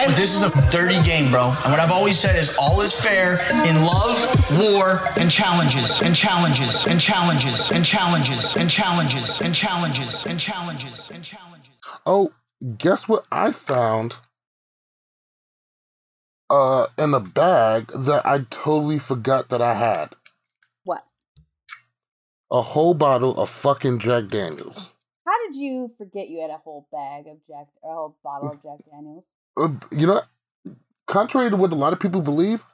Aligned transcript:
I 0.00 0.06
this 0.12 0.34
is 0.34 0.40
a 0.40 0.50
dirty 0.70 1.02
game, 1.02 1.30
bro. 1.30 1.48
And 1.62 1.72
what 1.72 1.78
I've 1.78 1.92
always 1.92 2.18
said 2.18 2.34
is 2.34 2.56
all 2.58 2.80
is 2.80 2.90
fair 2.90 3.34
in 3.68 3.84
love, 3.84 4.16
war, 4.58 5.06
and 5.18 5.30
challenges, 5.30 6.00
and 6.00 6.16
challenges, 6.16 6.86
and 6.86 6.98
challenges, 6.98 7.70
and 7.70 7.84
challenges, 7.84 8.56
and 8.56 8.70
challenges, 8.70 9.42
and 9.42 9.54
challenges, 9.54 10.24
and 10.24 10.40
challenges, 10.40 11.10
and 11.10 11.22
challenges. 11.22 11.74
Oh, 12.06 12.32
guess 12.78 13.08
what 13.08 13.26
I 13.30 13.52
found? 13.52 14.16
Uh, 16.48 16.86
in 16.96 17.12
a 17.12 17.20
bag 17.20 17.88
that 17.94 18.24
I 18.24 18.46
totally 18.48 18.98
forgot 18.98 19.50
that 19.50 19.60
I 19.60 19.74
had. 19.74 20.16
What? 20.82 21.02
A 22.50 22.62
whole 22.62 22.94
bottle 22.94 23.38
of 23.38 23.50
fucking 23.50 23.98
Jack 23.98 24.28
Daniels. 24.28 24.92
How 25.26 25.34
did 25.46 25.56
you 25.56 25.92
forget 25.98 26.30
you 26.30 26.40
had 26.40 26.50
a 26.50 26.56
whole 26.56 26.88
bag 26.90 27.26
of 27.26 27.36
Jack, 27.46 27.66
a 27.84 27.88
whole 27.88 28.16
bottle 28.24 28.52
of 28.52 28.62
Jack 28.62 28.78
Daniels? 28.90 29.24
Uh, 29.56 29.68
you 29.90 30.06
know, 30.06 30.22
contrary 31.06 31.50
to 31.50 31.56
what 31.56 31.72
a 31.72 31.76
lot 31.76 31.92
of 31.92 32.00
people 32.00 32.20
believe, 32.20 32.64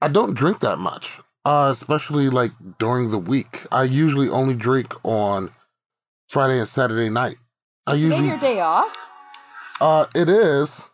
I 0.00 0.08
don't 0.08 0.34
drink 0.34 0.60
that 0.60 0.78
much. 0.78 1.20
Uh, 1.46 1.68
especially 1.70 2.30
like 2.30 2.52
during 2.78 3.10
the 3.10 3.18
week. 3.18 3.66
I 3.70 3.82
usually 3.82 4.30
only 4.30 4.54
drink 4.54 4.94
on 5.04 5.50
Friday 6.28 6.58
and 6.58 6.66
Saturday 6.66 7.10
night. 7.10 7.36
I 7.86 7.92
Today 7.92 8.02
usually 8.04 8.28
your 8.28 8.38
day 8.38 8.60
off? 8.60 8.98
Uh, 9.78 10.06
it 10.14 10.28
is, 10.30 10.84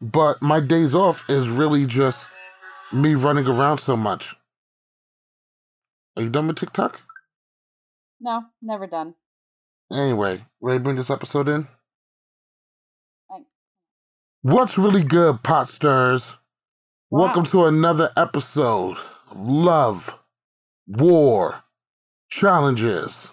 but 0.00 0.40
my 0.40 0.60
days 0.60 0.94
off 0.94 1.28
is 1.28 1.48
really 1.50 1.84
just 1.84 2.26
me 2.92 3.14
running 3.14 3.46
around 3.46 3.78
so 3.78 3.94
much. 3.94 4.36
Are 6.16 6.22
you 6.22 6.30
done 6.30 6.48
with 6.48 6.56
TikTok? 6.56 7.02
No, 8.20 8.44
never 8.62 8.86
done. 8.86 9.14
Anyway, 9.92 10.44
ready 10.60 10.78
to 10.78 10.82
bring 10.82 10.96
this 10.96 11.10
episode 11.10 11.48
in? 11.48 11.68
What's 14.50 14.78
really 14.78 15.04
good, 15.04 15.42
pot 15.42 15.68
stirs? 15.68 16.36
Welcome 17.10 17.44
to 17.52 17.66
another 17.66 18.10
episode 18.16 18.96
of 19.30 19.46
Love, 19.46 20.18
War, 20.86 21.64
Challenges. 22.30 23.32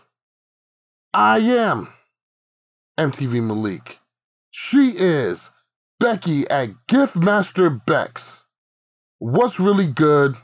I 1.14 1.38
am 1.38 1.94
MTV 2.98 3.42
Malik. 3.42 4.00
She 4.52 4.90
is 4.90 5.52
Becky 6.02 6.46
at 6.50 6.72
Giftmaster 6.90 7.86
Bex. 7.86 8.44
What's 9.18 9.58
really 9.58 9.88
good? 9.88 10.36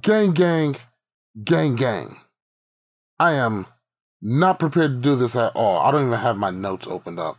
Gang, 0.00 0.34
gang, 0.34 0.76
gang, 1.42 1.74
gang. 1.74 2.16
I 3.18 3.32
am 3.32 3.66
not 4.22 4.60
prepared 4.60 4.92
to 4.92 5.00
do 5.00 5.16
this 5.16 5.34
at 5.34 5.50
all. 5.56 5.80
I 5.80 5.90
don't 5.90 6.06
even 6.06 6.18
have 6.20 6.36
my 6.36 6.50
notes 6.50 6.86
opened 6.86 7.18
up. 7.18 7.38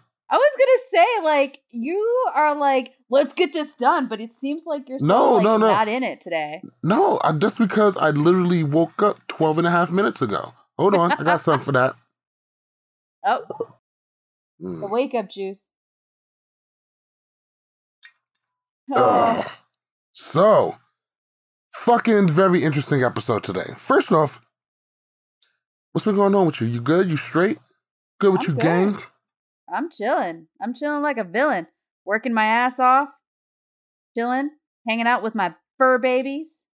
I 0.93 0.99
was 0.99 1.05
gonna 1.05 1.21
say, 1.21 1.23
like, 1.23 1.61
you 1.71 2.25
are 2.33 2.55
like, 2.55 2.93
let's 3.09 3.33
get 3.33 3.53
this 3.53 3.73
done, 3.75 4.07
but 4.07 4.19
it 4.21 4.33
seems 4.33 4.63
like 4.65 4.89
you're 4.89 4.99
No, 5.01 5.33
like, 5.35 5.43
no, 5.43 5.57
no. 5.57 5.67
not 5.67 5.87
in 5.87 6.03
it 6.03 6.21
today. 6.21 6.61
No, 6.83 7.19
I, 7.23 7.31
just 7.33 7.57
because 7.57 7.97
I 7.97 8.09
literally 8.11 8.63
woke 8.63 9.01
up 9.01 9.25
12 9.27 9.59
and 9.59 9.67
a 9.67 9.71
half 9.71 9.91
minutes 9.91 10.21
ago. 10.21 10.53
Hold 10.77 10.95
on, 10.95 11.11
I 11.11 11.23
got 11.23 11.41
something 11.41 11.63
for 11.63 11.71
that. 11.73 11.95
Oh, 13.23 13.45
Mm. 14.63 14.79
the 14.81 14.87
wake 14.87 15.13
up 15.15 15.29
juice. 15.29 15.69
So, 20.13 20.75
fucking 21.73 22.27
very 22.29 22.63
interesting 22.63 23.03
episode 23.03 23.43
today. 23.43 23.73
First 23.77 24.11
off, 24.11 24.41
what's 25.91 26.05
been 26.05 26.15
going 26.15 26.35
on 26.35 26.45
with 26.47 26.61
you? 26.61 26.67
You 26.67 26.81
good? 26.81 27.09
You 27.09 27.17
straight? 27.17 27.57
Good 28.19 28.33
with 28.33 28.41
I'm 28.41 28.47
you, 28.49 28.53
good. 28.53 28.61
gang? 28.63 28.97
I'm 29.73 29.89
chilling. 29.89 30.47
I'm 30.61 30.73
chilling 30.73 31.01
like 31.01 31.17
a 31.17 31.23
villain, 31.23 31.67
working 32.05 32.33
my 32.33 32.45
ass 32.45 32.79
off, 32.79 33.09
chilling, 34.17 34.51
hanging 34.87 35.07
out 35.07 35.23
with 35.23 35.35
my 35.35 35.53
fur 35.77 35.97
babies. 35.97 36.65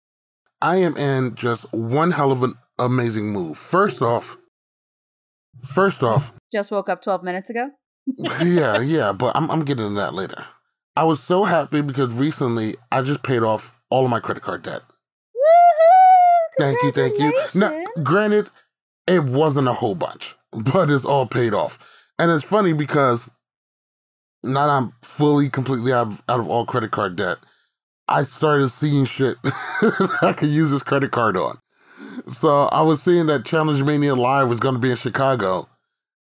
I 0.63 0.77
am 0.77 0.97
in 0.97 1.35
just 1.35 1.73
one 1.73 2.13
hell 2.13 2.33
of 2.33 2.43
an 2.43 2.55
amazing 2.79 3.27
move. 3.29 3.59
First 3.59 4.01
off, 4.01 4.37
first 5.63 6.03
off, 6.03 6.33
Just 6.53 6.71
woke 6.71 6.89
up 6.89 7.03
12 7.03 7.23
minutes 7.23 7.51
ago. 7.51 7.71
yeah, 8.17 8.81
yeah, 8.81 9.13
but 9.13 9.37
I'm, 9.37 9.51
I'm 9.51 9.65
getting 9.65 9.89
to 9.89 9.95
that 9.95 10.15
later. 10.15 10.47
I 10.97 11.05
was 11.05 11.23
so 11.23 11.45
happy 11.45 11.83
because 11.83 12.15
recently 12.15 12.77
I 12.91 13.03
just 13.03 13.23
paid 13.23 13.43
off 13.43 13.75
all 13.91 14.05
of 14.05 14.11
my 14.11 14.21
credit 14.21 14.43
card 14.43 14.63
debt. 14.63 14.81
Woohoo! 14.81 16.59
Thank 16.59 16.83
you, 16.83 16.91
thank 16.93 17.19
you. 17.19 17.61
Now, 17.61 17.85
granted, 18.03 18.49
it 19.07 19.25
wasn't 19.25 19.69
a 19.69 19.75
whole 19.75 19.95
bunch, 19.95 20.35
but 20.53 20.91
it's 20.91 21.05
all 21.05 21.27
paid 21.27 21.53
off. 21.53 21.79
And 22.19 22.31
it's 22.31 22.45
funny 22.45 22.73
because 22.73 23.29
now 24.43 24.69
I'm 24.69 24.93
fully, 25.03 25.51
completely 25.51 25.93
out 25.93 26.07
of, 26.07 26.23
out 26.29 26.41
of 26.41 26.49
all 26.49 26.65
credit 26.65 26.91
card 26.91 27.17
debt, 27.17 27.39
I 28.09 28.23
started 28.23 28.69
seeing 28.69 29.05
shit 29.05 29.37
I 30.23 30.33
could 30.37 30.49
use 30.49 30.71
this 30.71 30.83
credit 30.83 31.11
card 31.11 31.37
on. 31.37 31.59
So 32.33 32.65
I 32.67 32.83
was 32.83 33.03
seeing 33.03 33.27
that 33.27 33.45
Challenge 33.45 33.83
Mania 33.83 34.15
Live 34.15 34.49
was 34.49 34.61
going 34.61 34.75
to 34.75 34.81
be 34.81 34.91
in 34.91 34.97
Chicago. 34.97 35.69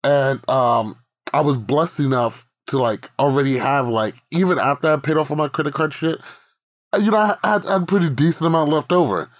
And 0.04 0.49
um, 0.49 0.97
I 1.32 1.41
was 1.41 1.56
blessed 1.56 2.00
enough 2.00 2.47
to 2.69 2.78
like 2.78 3.09
already 3.19 3.59
have 3.59 3.88
like, 3.88 4.15
even 4.31 4.59
after 4.59 4.93
I 4.93 4.97
paid 4.97 5.16
off 5.16 5.31
all 5.31 5.37
my 5.37 5.49
credit 5.49 5.75
card 5.75 5.93
shit, 5.93 6.19
you 6.94 7.10
know, 7.10 7.16
I 7.16 7.26
had, 7.26 7.66
I 7.66 7.72
had 7.72 7.82
a 7.82 7.87
pretty 7.87 8.10
decent 8.10 8.47
amount 8.47 8.70
left 8.70 8.93
over. 8.93 9.31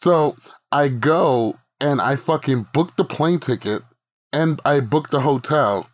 So 0.00 0.36
I 0.70 0.88
go 0.88 1.58
and 1.80 2.00
I 2.00 2.16
fucking 2.16 2.68
book 2.72 2.96
the 2.96 3.04
plane 3.04 3.40
ticket 3.40 3.82
and 4.32 4.60
I 4.64 4.80
book 4.80 5.10
the 5.10 5.20
hotel. 5.20 5.88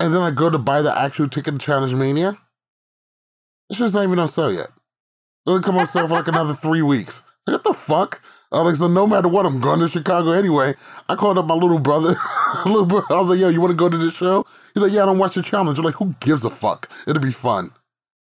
And 0.00 0.14
then 0.14 0.20
I 0.20 0.30
go 0.30 0.48
to 0.48 0.58
buy 0.58 0.82
the 0.82 0.96
actual 0.96 1.28
ticket 1.28 1.54
to 1.54 1.58
Challenge 1.58 1.94
Mania. 1.94 2.38
It's 3.68 3.78
just 3.78 3.94
not 3.94 4.04
even 4.04 4.18
on 4.18 4.28
sale 4.28 4.52
yet. 4.52 4.68
It'll 5.46 5.60
come 5.60 5.76
on 5.76 5.86
sale 5.86 6.06
for 6.08 6.14
like 6.14 6.28
another 6.28 6.54
three 6.54 6.82
weeks. 6.82 7.22
Like, 7.46 7.54
what 7.54 7.64
the 7.64 7.74
fuck? 7.74 8.22
I 8.50 8.62
was 8.62 8.80
like, 8.80 8.88
so 8.88 8.92
no 8.92 9.06
matter 9.06 9.28
what, 9.28 9.44
I'm 9.44 9.60
going 9.60 9.80
to 9.80 9.88
Chicago 9.88 10.30
anyway. 10.30 10.74
I 11.08 11.16
called 11.16 11.36
up 11.36 11.46
my 11.46 11.54
little 11.54 11.78
brother. 11.78 12.16
little 12.64 12.86
bro- 12.86 13.02
I 13.10 13.20
was 13.20 13.28
like, 13.28 13.38
yo, 13.38 13.48
you 13.48 13.60
want 13.60 13.72
to 13.72 13.76
go 13.76 13.88
to 13.88 13.98
this 13.98 14.14
show? 14.14 14.46
He's 14.72 14.82
like, 14.82 14.92
yeah, 14.92 15.02
I 15.02 15.06
don't 15.06 15.18
watch 15.18 15.34
the 15.34 15.42
challenge. 15.42 15.78
I'm 15.78 15.84
like, 15.84 15.96
who 15.96 16.14
gives 16.20 16.44
a 16.44 16.50
fuck? 16.50 16.90
It'll 17.06 17.22
be 17.22 17.32
fun. 17.32 17.72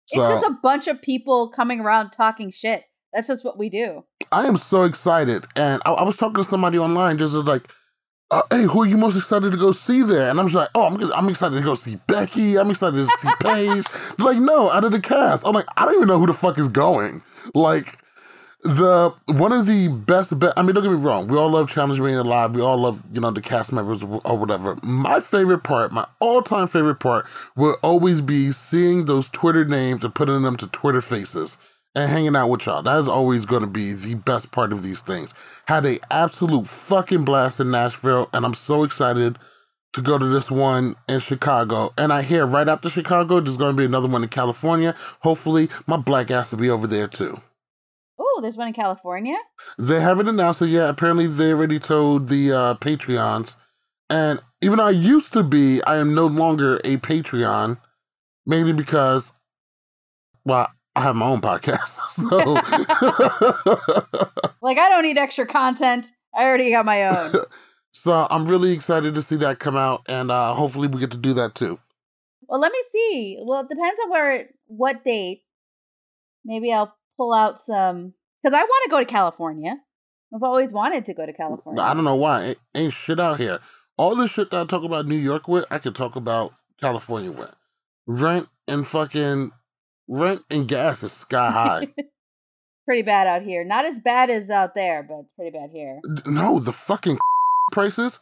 So, 0.06 0.20
It's 0.20 0.30
just 0.30 0.46
a 0.46 0.58
bunch 0.62 0.88
of 0.88 1.00
people 1.00 1.50
coming 1.50 1.80
around 1.80 2.10
talking 2.10 2.50
shit. 2.50 2.84
That's 3.14 3.28
just 3.28 3.44
what 3.44 3.58
we 3.58 3.70
do. 3.70 4.04
I 4.30 4.44
am 4.46 4.56
so 4.56 4.84
excited. 4.84 5.46
And 5.56 5.80
I, 5.86 5.92
I 5.92 6.02
was 6.04 6.16
talking 6.16 6.42
to 6.42 6.44
somebody 6.44 6.78
online, 6.78 7.16
just 7.16 7.34
like, 7.34 7.72
uh, 8.30 8.42
hey, 8.50 8.62
who 8.62 8.82
are 8.82 8.86
you 8.86 8.96
most 8.96 9.16
excited 9.16 9.50
to 9.50 9.58
go 9.58 9.72
see 9.72 10.02
there? 10.02 10.30
And 10.30 10.38
I'm 10.38 10.46
just 10.46 10.56
like, 10.56 10.70
oh, 10.74 10.86
I'm, 10.86 11.12
I'm 11.14 11.28
excited 11.28 11.56
to 11.56 11.62
go 11.62 11.74
see 11.74 11.96
Becky. 12.06 12.58
I'm 12.58 12.70
excited 12.70 13.08
to 13.08 13.18
see 13.18 13.28
Paige. 13.40 13.86
They're 14.16 14.26
like, 14.26 14.38
no, 14.38 14.70
out 14.70 14.84
of 14.84 14.92
the 14.92 15.00
cast. 15.00 15.46
I'm 15.46 15.52
like, 15.52 15.66
I 15.76 15.84
don't 15.84 15.96
even 15.96 16.08
know 16.08 16.18
who 16.18 16.26
the 16.26 16.34
fuck 16.34 16.58
is 16.58 16.68
going. 16.68 17.22
Like, 17.54 17.98
the 18.62 19.14
one 19.26 19.52
of 19.52 19.66
the 19.66 19.88
best, 19.88 20.38
be- 20.38 20.50
I 20.56 20.62
mean, 20.62 20.74
don't 20.74 20.84
get 20.84 20.92
me 20.92 20.98
wrong. 20.98 21.28
We 21.28 21.36
all 21.38 21.50
love 21.50 21.70
Challenge 21.70 21.98
Mania 21.98 22.22
Live. 22.22 22.54
We 22.54 22.60
all 22.60 22.76
love, 22.76 23.02
you 23.12 23.20
know, 23.20 23.30
the 23.30 23.40
cast 23.40 23.72
members 23.72 24.02
or 24.02 24.36
whatever. 24.36 24.76
My 24.82 25.20
favorite 25.20 25.64
part, 25.64 25.92
my 25.92 26.06
all 26.20 26.42
time 26.42 26.68
favorite 26.68 27.00
part, 27.00 27.26
will 27.56 27.76
always 27.82 28.20
be 28.20 28.52
seeing 28.52 29.06
those 29.06 29.28
Twitter 29.28 29.64
names 29.64 30.04
and 30.04 30.14
putting 30.14 30.42
them 30.42 30.56
to 30.58 30.66
Twitter 30.66 31.00
faces 31.00 31.56
and 31.94 32.10
hanging 32.10 32.36
out 32.36 32.48
with 32.48 32.66
y'all. 32.66 32.82
That 32.82 33.00
is 33.00 33.08
always 33.08 33.46
going 33.46 33.62
to 33.62 33.68
be 33.68 33.92
the 33.92 34.14
best 34.14 34.52
part 34.52 34.72
of 34.72 34.82
these 34.82 35.00
things. 35.00 35.34
Had 35.70 35.86
a 35.86 36.00
absolute 36.12 36.66
fucking 36.66 37.24
blast 37.24 37.60
in 37.60 37.70
Nashville, 37.70 38.28
and 38.32 38.44
I'm 38.44 38.54
so 38.54 38.82
excited 38.82 39.38
to 39.92 40.02
go 40.02 40.18
to 40.18 40.26
this 40.26 40.50
one 40.50 40.96
in 41.08 41.20
Chicago. 41.20 41.92
And 41.96 42.12
I 42.12 42.22
hear 42.22 42.44
right 42.44 42.68
after 42.68 42.90
Chicago, 42.90 43.38
there's 43.38 43.56
going 43.56 43.76
to 43.76 43.80
be 43.80 43.84
another 43.84 44.08
one 44.08 44.24
in 44.24 44.30
California. 44.30 44.96
Hopefully, 45.20 45.68
my 45.86 45.96
black 45.96 46.28
ass 46.32 46.50
will 46.50 46.58
be 46.58 46.68
over 46.68 46.88
there 46.88 47.06
too. 47.06 47.40
Oh, 48.18 48.40
there's 48.42 48.56
one 48.56 48.66
in 48.66 48.72
California. 48.74 49.36
They 49.78 50.00
haven't 50.00 50.26
announced 50.26 50.60
it 50.60 50.70
yet. 50.70 50.90
Apparently, 50.90 51.28
they 51.28 51.52
already 51.52 51.78
told 51.78 52.26
the 52.26 52.50
uh, 52.50 52.74
Patreons. 52.74 53.54
And 54.10 54.40
even 54.60 54.78
though 54.78 54.88
I 54.88 54.90
used 54.90 55.32
to 55.34 55.44
be, 55.44 55.80
I 55.84 55.98
am 55.98 56.16
no 56.16 56.26
longer 56.26 56.78
a 56.78 56.96
Patreon, 56.96 57.78
mainly 58.44 58.72
because, 58.72 59.34
well, 60.44 60.68
I 61.00 61.04
have 61.04 61.16
my 61.16 61.26
own 61.26 61.40
podcast. 61.40 61.98
So, 62.10 62.28
Like, 64.62 64.76
I 64.76 64.90
don't 64.90 65.02
need 65.02 65.16
extra 65.16 65.46
content. 65.46 66.08
I 66.34 66.44
already 66.44 66.70
got 66.70 66.84
my 66.84 67.04
own. 67.04 67.32
so 67.92 68.26
I'm 68.30 68.46
really 68.46 68.72
excited 68.72 69.14
to 69.14 69.22
see 69.22 69.36
that 69.36 69.58
come 69.58 69.76
out, 69.76 70.02
and 70.06 70.30
uh, 70.30 70.52
hopefully, 70.54 70.86
we 70.88 71.00
get 71.00 71.10
to 71.12 71.16
do 71.16 71.32
that 71.34 71.54
too. 71.54 71.78
well, 72.42 72.60
let 72.60 72.70
me 72.70 72.78
see. 72.90 73.38
Well, 73.42 73.60
it 73.60 73.68
depends 73.70 73.98
on 74.04 74.10
where, 74.10 74.48
what 74.66 75.02
date. 75.02 75.44
Maybe 76.44 76.70
I'll 76.72 76.94
pull 77.16 77.32
out 77.32 77.60
some 77.62 78.12
because 78.42 78.52
I 78.54 78.60
want 78.62 78.84
to 78.84 78.90
go 78.90 78.98
to 78.98 79.06
California. 79.06 79.76
I've 80.34 80.42
always 80.42 80.72
wanted 80.72 81.06
to 81.06 81.14
go 81.14 81.24
to 81.26 81.32
California. 81.32 81.82
I 81.82 81.94
don't 81.94 82.04
know 82.04 82.16
why. 82.16 82.42
Ain't, 82.44 82.58
ain't 82.74 82.92
shit 82.92 83.18
out 83.18 83.40
here. 83.40 83.60
All 83.96 84.14
the 84.14 84.28
shit 84.28 84.50
that 84.50 84.60
I 84.60 84.64
talk 84.66 84.84
about 84.84 85.06
New 85.06 85.16
York 85.16 85.48
with, 85.48 85.64
I 85.70 85.78
could 85.78 85.94
talk 85.94 86.16
about 86.16 86.52
California 86.80 87.32
with. 87.32 87.54
Rent 88.06 88.48
and 88.68 88.86
fucking 88.86 89.52
rent 90.10 90.44
and 90.50 90.68
gas 90.68 91.02
is 91.02 91.12
sky 91.12 91.50
high. 91.50 91.88
pretty 92.84 93.02
bad 93.02 93.26
out 93.26 93.42
here. 93.42 93.64
Not 93.64 93.86
as 93.86 94.00
bad 94.00 94.28
as 94.28 94.50
out 94.50 94.74
there, 94.74 95.02
but 95.02 95.22
pretty 95.36 95.56
bad 95.56 95.70
here. 95.72 96.00
No, 96.26 96.58
the 96.58 96.72
fucking 96.72 97.18
prices 97.72 98.18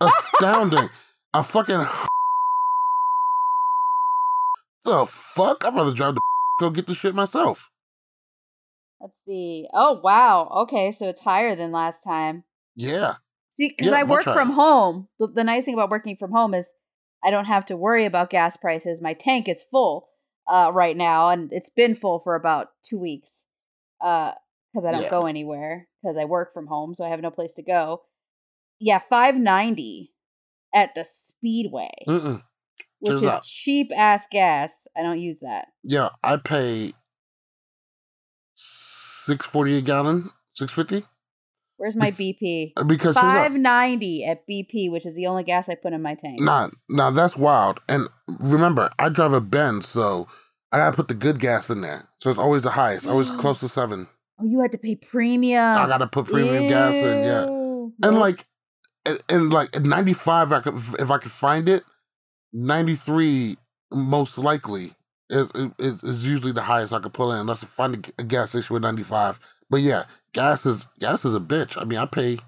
astounding. 0.00 0.90
A 1.32 1.44
fucking 1.44 1.86
the 4.84 5.06
fuck? 5.06 5.64
I'd 5.64 5.76
rather 5.76 5.92
drive 5.92 6.16
to 6.16 6.20
go 6.58 6.70
get 6.70 6.88
the 6.88 6.94
shit 6.94 7.14
myself. 7.14 7.70
Let's 9.00 9.14
see. 9.28 9.68
Oh 9.72 10.00
wow. 10.02 10.48
Okay, 10.62 10.90
so 10.90 11.08
it's 11.08 11.20
higher 11.20 11.54
than 11.54 11.70
last 11.70 12.02
time. 12.02 12.42
Yeah. 12.74 13.14
See, 13.48 13.68
because 13.68 13.92
Yeah, 13.92 13.98
I 13.98 14.02
work 14.02 14.26
much 14.26 14.34
from 14.34 14.50
home. 14.50 15.06
The, 15.20 15.28
the 15.28 15.44
nice 15.44 15.66
thing 15.66 15.74
about 15.74 15.90
working 15.90 16.16
from 16.16 16.32
home 16.32 16.52
is 16.52 16.74
I 17.22 17.30
don't 17.30 17.44
have 17.44 17.64
to 17.66 17.76
worry 17.76 18.06
about 18.06 18.30
gas 18.30 18.56
prices. 18.56 19.00
My 19.00 19.14
tank 19.14 19.48
is 19.48 19.62
full 19.62 20.09
uh, 20.50 20.70
right 20.74 20.96
now, 20.96 21.30
and 21.30 21.52
it's 21.52 21.70
been 21.70 21.94
full 21.94 22.20
for 22.20 22.34
about 22.34 22.68
two 22.82 22.98
weeks 22.98 23.46
because 24.00 24.34
I 24.84 24.90
don't 24.92 25.02
Yeah. 25.02 25.10
go 25.10 25.26
anywhere 25.26 25.88
because 26.02 26.16
I 26.16 26.24
work 26.24 26.52
from 26.52 26.66
home, 26.66 26.94
so 26.94 27.04
I 27.04 27.08
have 27.08 27.20
no 27.22 27.30
place 27.30 27.54
to 27.54 27.62
go. 27.62 28.02
Yeah, 28.80 29.00
five 29.08 29.36
ninety 29.36 30.12
at 30.74 30.94
the 30.94 31.04
Speedway, 31.04 31.90
Mm-mm. 32.08 32.42
which 32.98 33.22
is 33.22 33.38
cheap 33.46 33.90
ass 33.94 34.26
gas. 34.30 34.88
I 34.96 35.02
don't 35.02 35.20
use 35.20 35.40
that. 35.40 35.68
Yeah, 35.84 36.08
I 36.24 36.36
pay 36.36 36.94
six 38.54 39.46
forty 39.46 39.76
a 39.78 39.80
gallon, 39.82 40.30
six 40.52 40.72
fifty. 40.72 41.04
Where's 41.80 41.96
my 41.96 42.10
BP? 42.10 42.74
Uh, 42.76 42.84
because 42.84 43.16
here's 43.16 43.32
Five 43.32 43.52
ninety 43.52 44.22
at 44.22 44.46
BP, 44.46 44.92
which 44.92 45.06
is 45.06 45.14
the 45.14 45.26
only 45.26 45.44
gas 45.44 45.66
I 45.66 45.76
put 45.76 45.94
in 45.94 46.02
my 46.02 46.14
tank. 46.14 46.38
Nah, 46.38 46.68
nah, 46.90 47.10
that's 47.10 47.38
wild. 47.38 47.80
And 47.88 48.06
remember, 48.38 48.90
I 48.98 49.08
drive 49.08 49.32
a 49.32 49.40
Benz, 49.40 49.88
so 49.88 50.28
I 50.72 50.76
gotta 50.76 50.94
put 50.94 51.08
the 51.08 51.14
good 51.14 51.40
gas 51.40 51.70
in 51.70 51.80
there. 51.80 52.06
So 52.18 52.28
it's 52.28 52.38
always 52.38 52.60
the 52.60 52.70
highest, 52.72 53.06
always 53.06 53.30
close 53.40 53.60
to 53.60 53.68
seven. 53.70 54.08
Oh, 54.38 54.44
you 54.44 54.60
had 54.60 54.72
to 54.72 54.78
pay 54.78 54.94
premium. 54.94 55.74
I 55.74 55.86
gotta 55.86 56.06
put 56.06 56.26
premium 56.26 56.68
gas 56.68 56.94
in, 56.96 57.24
yeah. 57.24 57.44
And 58.06 58.18
like, 58.18 58.44
and, 59.06 59.18
and 59.30 59.50
like 59.50 59.74
at 59.74 59.82
ninety 59.82 60.12
five, 60.12 60.52
I 60.52 60.60
could 60.60 60.74
if 60.98 61.10
I 61.10 61.16
could 61.16 61.32
find 61.32 61.66
it. 61.66 61.84
Ninety 62.52 62.94
three, 62.94 63.56
most 63.90 64.36
likely, 64.36 64.92
is, 65.30 65.50
is 65.78 66.02
is 66.02 66.26
usually 66.26 66.52
the 66.52 66.62
highest 66.62 66.92
I 66.92 66.98
could 66.98 67.12
pull 67.12 67.32
in, 67.32 67.38
unless 67.38 67.62
I 67.62 67.66
find 67.66 68.12
a 68.18 68.24
gas 68.24 68.50
station 68.50 68.74
with 68.74 68.82
ninety 68.82 69.02
five. 69.02 69.40
But 69.68 69.82
yeah, 69.82 70.04
gas 70.32 70.66
is 70.66 70.86
gas 70.98 71.24
is 71.24 71.34
a 71.34 71.40
bitch. 71.40 71.80
I 71.80 71.84
mean, 71.84 71.98
I 71.98 72.06
pay 72.06 72.38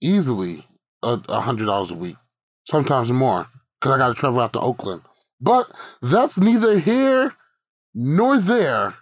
easily 0.00 0.66
a 1.02 1.20
a 1.28 1.40
hundred 1.40 1.66
dollars 1.66 1.90
a 1.90 1.94
week, 1.94 2.16
sometimes 2.64 3.12
more, 3.12 3.48
because 3.80 3.94
I 3.94 3.98
got 3.98 4.08
to 4.08 4.14
travel 4.14 4.40
out 4.40 4.52
to 4.54 4.60
Oakland. 4.60 5.02
But 5.40 5.70
that's 6.02 6.38
neither 6.38 6.78
here 6.78 7.34
nor 7.94 8.38
there. 8.38 8.94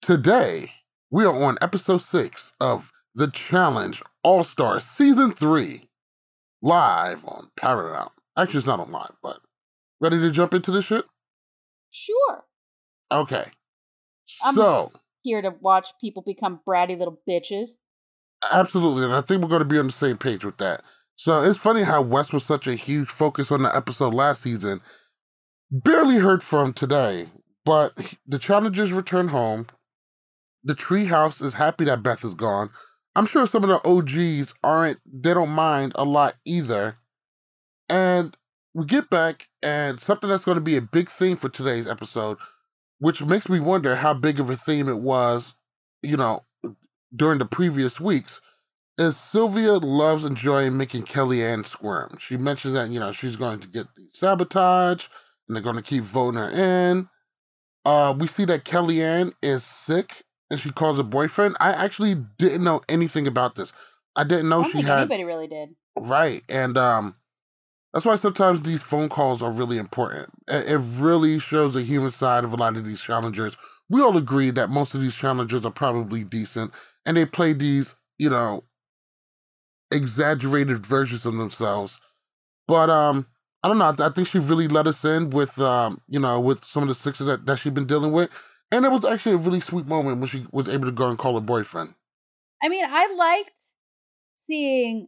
Today, 0.00 0.72
we 1.10 1.24
are 1.24 1.42
on 1.42 1.58
episode 1.60 1.98
six 2.02 2.52
of 2.60 2.92
The 3.14 3.28
Challenge 3.28 4.02
All 4.22 4.44
Star 4.44 4.78
Season 4.78 5.32
3, 5.32 5.88
live 6.62 7.24
on 7.26 7.50
Paramount. 7.56 8.12
Actually, 8.36 8.58
it's 8.58 8.66
not 8.66 8.80
on 8.80 8.92
live, 8.92 9.16
but 9.22 9.40
ready 10.00 10.20
to 10.20 10.30
jump 10.30 10.54
into 10.54 10.70
this 10.70 10.84
shit? 10.84 11.04
Sure. 11.98 12.44
Okay. 13.10 13.50
I'm- 14.44 14.54
So, 14.54 14.92
Here 15.22 15.40
to 15.42 15.50
watch 15.60 15.88
people 16.00 16.22
become 16.22 16.60
bratty 16.66 16.96
little 16.98 17.18
bitches. 17.28 17.78
absolutely. 18.52 19.04
And 19.04 19.14
I 19.14 19.22
think 19.22 19.42
we're 19.42 19.48
going 19.48 19.62
to 19.62 19.64
be 19.68 19.78
on 19.78 19.86
the 19.86 19.92
same 19.92 20.18
page 20.18 20.44
with 20.44 20.58
that. 20.58 20.82
So, 21.16 21.42
it's 21.42 21.58
funny 21.58 21.82
how 21.84 22.02
Wes 22.02 22.32
was 22.32 22.44
such 22.44 22.66
a 22.66 22.74
huge 22.74 23.08
focus 23.08 23.50
on 23.50 23.62
the 23.62 23.74
episode 23.74 24.12
last 24.14 24.42
season. 24.42 24.82
Barely 25.70 26.16
heard 26.16 26.42
from 26.42 26.72
today, 26.74 27.30
but 27.64 28.16
the 28.26 28.38
challengers 28.38 28.92
return 28.92 29.28
home. 29.28 29.66
The 30.62 30.74
treehouse 30.74 31.42
is 31.42 31.54
happy 31.54 31.84
that 31.86 32.02
Beth 32.02 32.24
is 32.24 32.34
gone. 32.34 32.70
I'm 33.16 33.26
sure 33.26 33.46
some 33.46 33.64
of 33.64 33.70
the 33.70 33.80
OGs 33.88 34.52
aren't, 34.62 34.98
they 35.06 35.32
don't 35.32 35.48
mind 35.50 35.92
a 35.94 36.04
lot 36.04 36.34
either. 36.44 36.96
And 37.88 38.36
we 38.76 38.84
get 38.84 39.08
back, 39.08 39.48
and 39.62 39.98
something 39.98 40.28
that's 40.28 40.44
going 40.44 40.56
to 40.56 40.60
be 40.60 40.76
a 40.76 40.82
big 40.82 41.08
theme 41.08 41.38
for 41.38 41.48
today's 41.48 41.88
episode, 41.88 42.36
which 42.98 43.22
makes 43.22 43.48
me 43.48 43.58
wonder 43.58 43.96
how 43.96 44.12
big 44.12 44.38
of 44.38 44.50
a 44.50 44.56
theme 44.56 44.86
it 44.86 44.98
was, 44.98 45.54
you 46.02 46.16
know, 46.16 46.44
during 47.14 47.38
the 47.38 47.46
previous 47.46 47.98
weeks, 47.98 48.42
is 48.98 49.16
Sylvia 49.16 49.74
loves 49.74 50.26
enjoying 50.26 50.76
making 50.76 51.04
Kellyanne 51.04 51.64
squirm. 51.64 52.18
She 52.20 52.36
mentions 52.36 52.74
that, 52.74 52.90
you 52.90 53.00
know, 53.00 53.12
she's 53.12 53.36
going 53.36 53.60
to 53.60 53.68
get 53.68 53.86
the 53.96 54.08
sabotage, 54.10 55.06
and 55.48 55.56
they're 55.56 55.62
going 55.62 55.76
to 55.76 55.82
keep 55.82 56.04
voting 56.04 56.38
her 56.38 56.50
in. 56.50 57.08
Uh, 57.86 58.14
we 58.18 58.26
see 58.26 58.44
that 58.44 58.64
Kellyanne 58.64 59.32
is 59.42 59.64
sick 59.64 60.24
and 60.50 60.60
she 60.60 60.70
calls 60.70 60.98
her 60.98 61.02
boyfriend. 61.02 61.56
I 61.60 61.72
actually 61.72 62.14
didn't 62.14 62.64
know 62.64 62.82
anything 62.88 63.26
about 63.26 63.54
this. 63.54 63.72
I 64.14 64.24
didn't 64.24 64.46
I 64.46 64.56
know 64.56 64.62
don't 64.64 64.72
she 64.72 64.82
had 64.82 64.98
anybody 64.98 65.24
really 65.24 65.46
did. 65.46 65.70
right, 65.96 66.42
and 66.48 66.76
um, 66.76 67.16
that's 67.96 68.04
why 68.04 68.16
sometimes 68.16 68.60
these 68.60 68.82
phone 68.82 69.08
calls 69.08 69.42
are 69.42 69.50
really 69.50 69.78
important. 69.78 70.28
It, 70.48 70.78
really 70.98 71.38
shows 71.38 71.72
the 71.72 71.80
human 71.80 72.10
side 72.10 72.44
of 72.44 72.52
a 72.52 72.56
lot 72.56 72.76
of 72.76 72.84
these 72.84 73.00
challengers. 73.00 73.56
We 73.88 74.02
all 74.02 74.18
agree 74.18 74.50
that 74.50 74.68
most 74.68 74.94
of 74.94 75.00
these 75.00 75.14
challengers 75.14 75.64
are 75.64 75.70
probably 75.70 76.22
decent, 76.22 76.72
and 77.06 77.16
they 77.16 77.24
play 77.24 77.54
these, 77.54 77.94
you 78.18 78.28
know, 78.28 78.64
exaggerated 79.90 80.84
versions 80.84 81.24
of 81.24 81.36
themselves. 81.36 81.98
But 82.68 82.90
um, 82.90 83.28
I 83.62 83.68
don't 83.68 83.78
know. 83.78 83.94
I, 83.98 84.10
think 84.10 84.28
she 84.28 84.40
really 84.40 84.68
let 84.68 84.86
us 84.86 85.02
in 85.02 85.30
with 85.30 85.58
um, 85.58 86.02
you 86.06 86.20
know, 86.20 86.38
with 86.38 86.66
some 86.66 86.82
of 86.82 86.90
the 86.90 86.94
six 86.94 87.20
that 87.20 87.46
that 87.46 87.56
she's 87.56 87.72
been 87.72 87.86
dealing 87.86 88.12
with, 88.12 88.28
and 88.70 88.84
it 88.84 88.90
was 88.90 89.06
actually 89.06 89.36
a 89.36 89.38
really 89.38 89.60
sweet 89.60 89.86
moment 89.86 90.18
when 90.20 90.28
she 90.28 90.44
was 90.52 90.68
able 90.68 90.84
to 90.84 90.92
go 90.92 91.08
and 91.08 91.16
call 91.16 91.32
her 91.36 91.40
boyfriend. 91.40 91.94
I 92.62 92.68
mean, 92.68 92.84
I 92.86 93.10
liked 93.14 93.72
seeing 94.34 95.06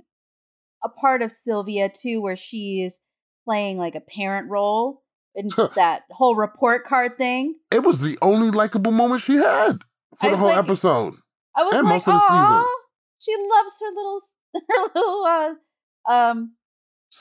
a 0.85 0.89
part 0.89 1.23
of 1.23 1.33
Sylvia 1.33 1.89
too, 1.89 2.21
where 2.23 2.37
she's 2.37 3.01
playing 3.45 3.79
like 3.79 3.95
a 3.95 4.01
parent 4.01 4.49
role 4.51 5.03
in 5.35 5.49
that 5.75 6.03
whole 6.11 6.37
report 6.37 6.85
card 6.85 7.17
thing. 7.19 7.55
It 7.71 7.83
was 7.83 8.01
the 8.01 8.19
only 8.23 8.51
likable 8.51 8.93
moment 8.93 9.23
she 9.23 9.37
had 9.37 9.81
for 10.21 10.31
the 10.31 10.37
whole 10.37 10.49
like- 10.49 10.59
episode. 10.59 11.15
I 11.57 11.63
was 11.65 11.75
And 11.75 11.85
like, 11.85 11.95
most 11.95 12.09
of 12.09 12.15
the 12.15 12.21
season. 12.21 12.65
She 13.21 13.35
loves 13.37 13.75
her 13.81 13.95
little, 13.95 14.21
her 14.55 14.91
little 14.95 15.25
uh, 15.25 16.13
um 16.13 16.55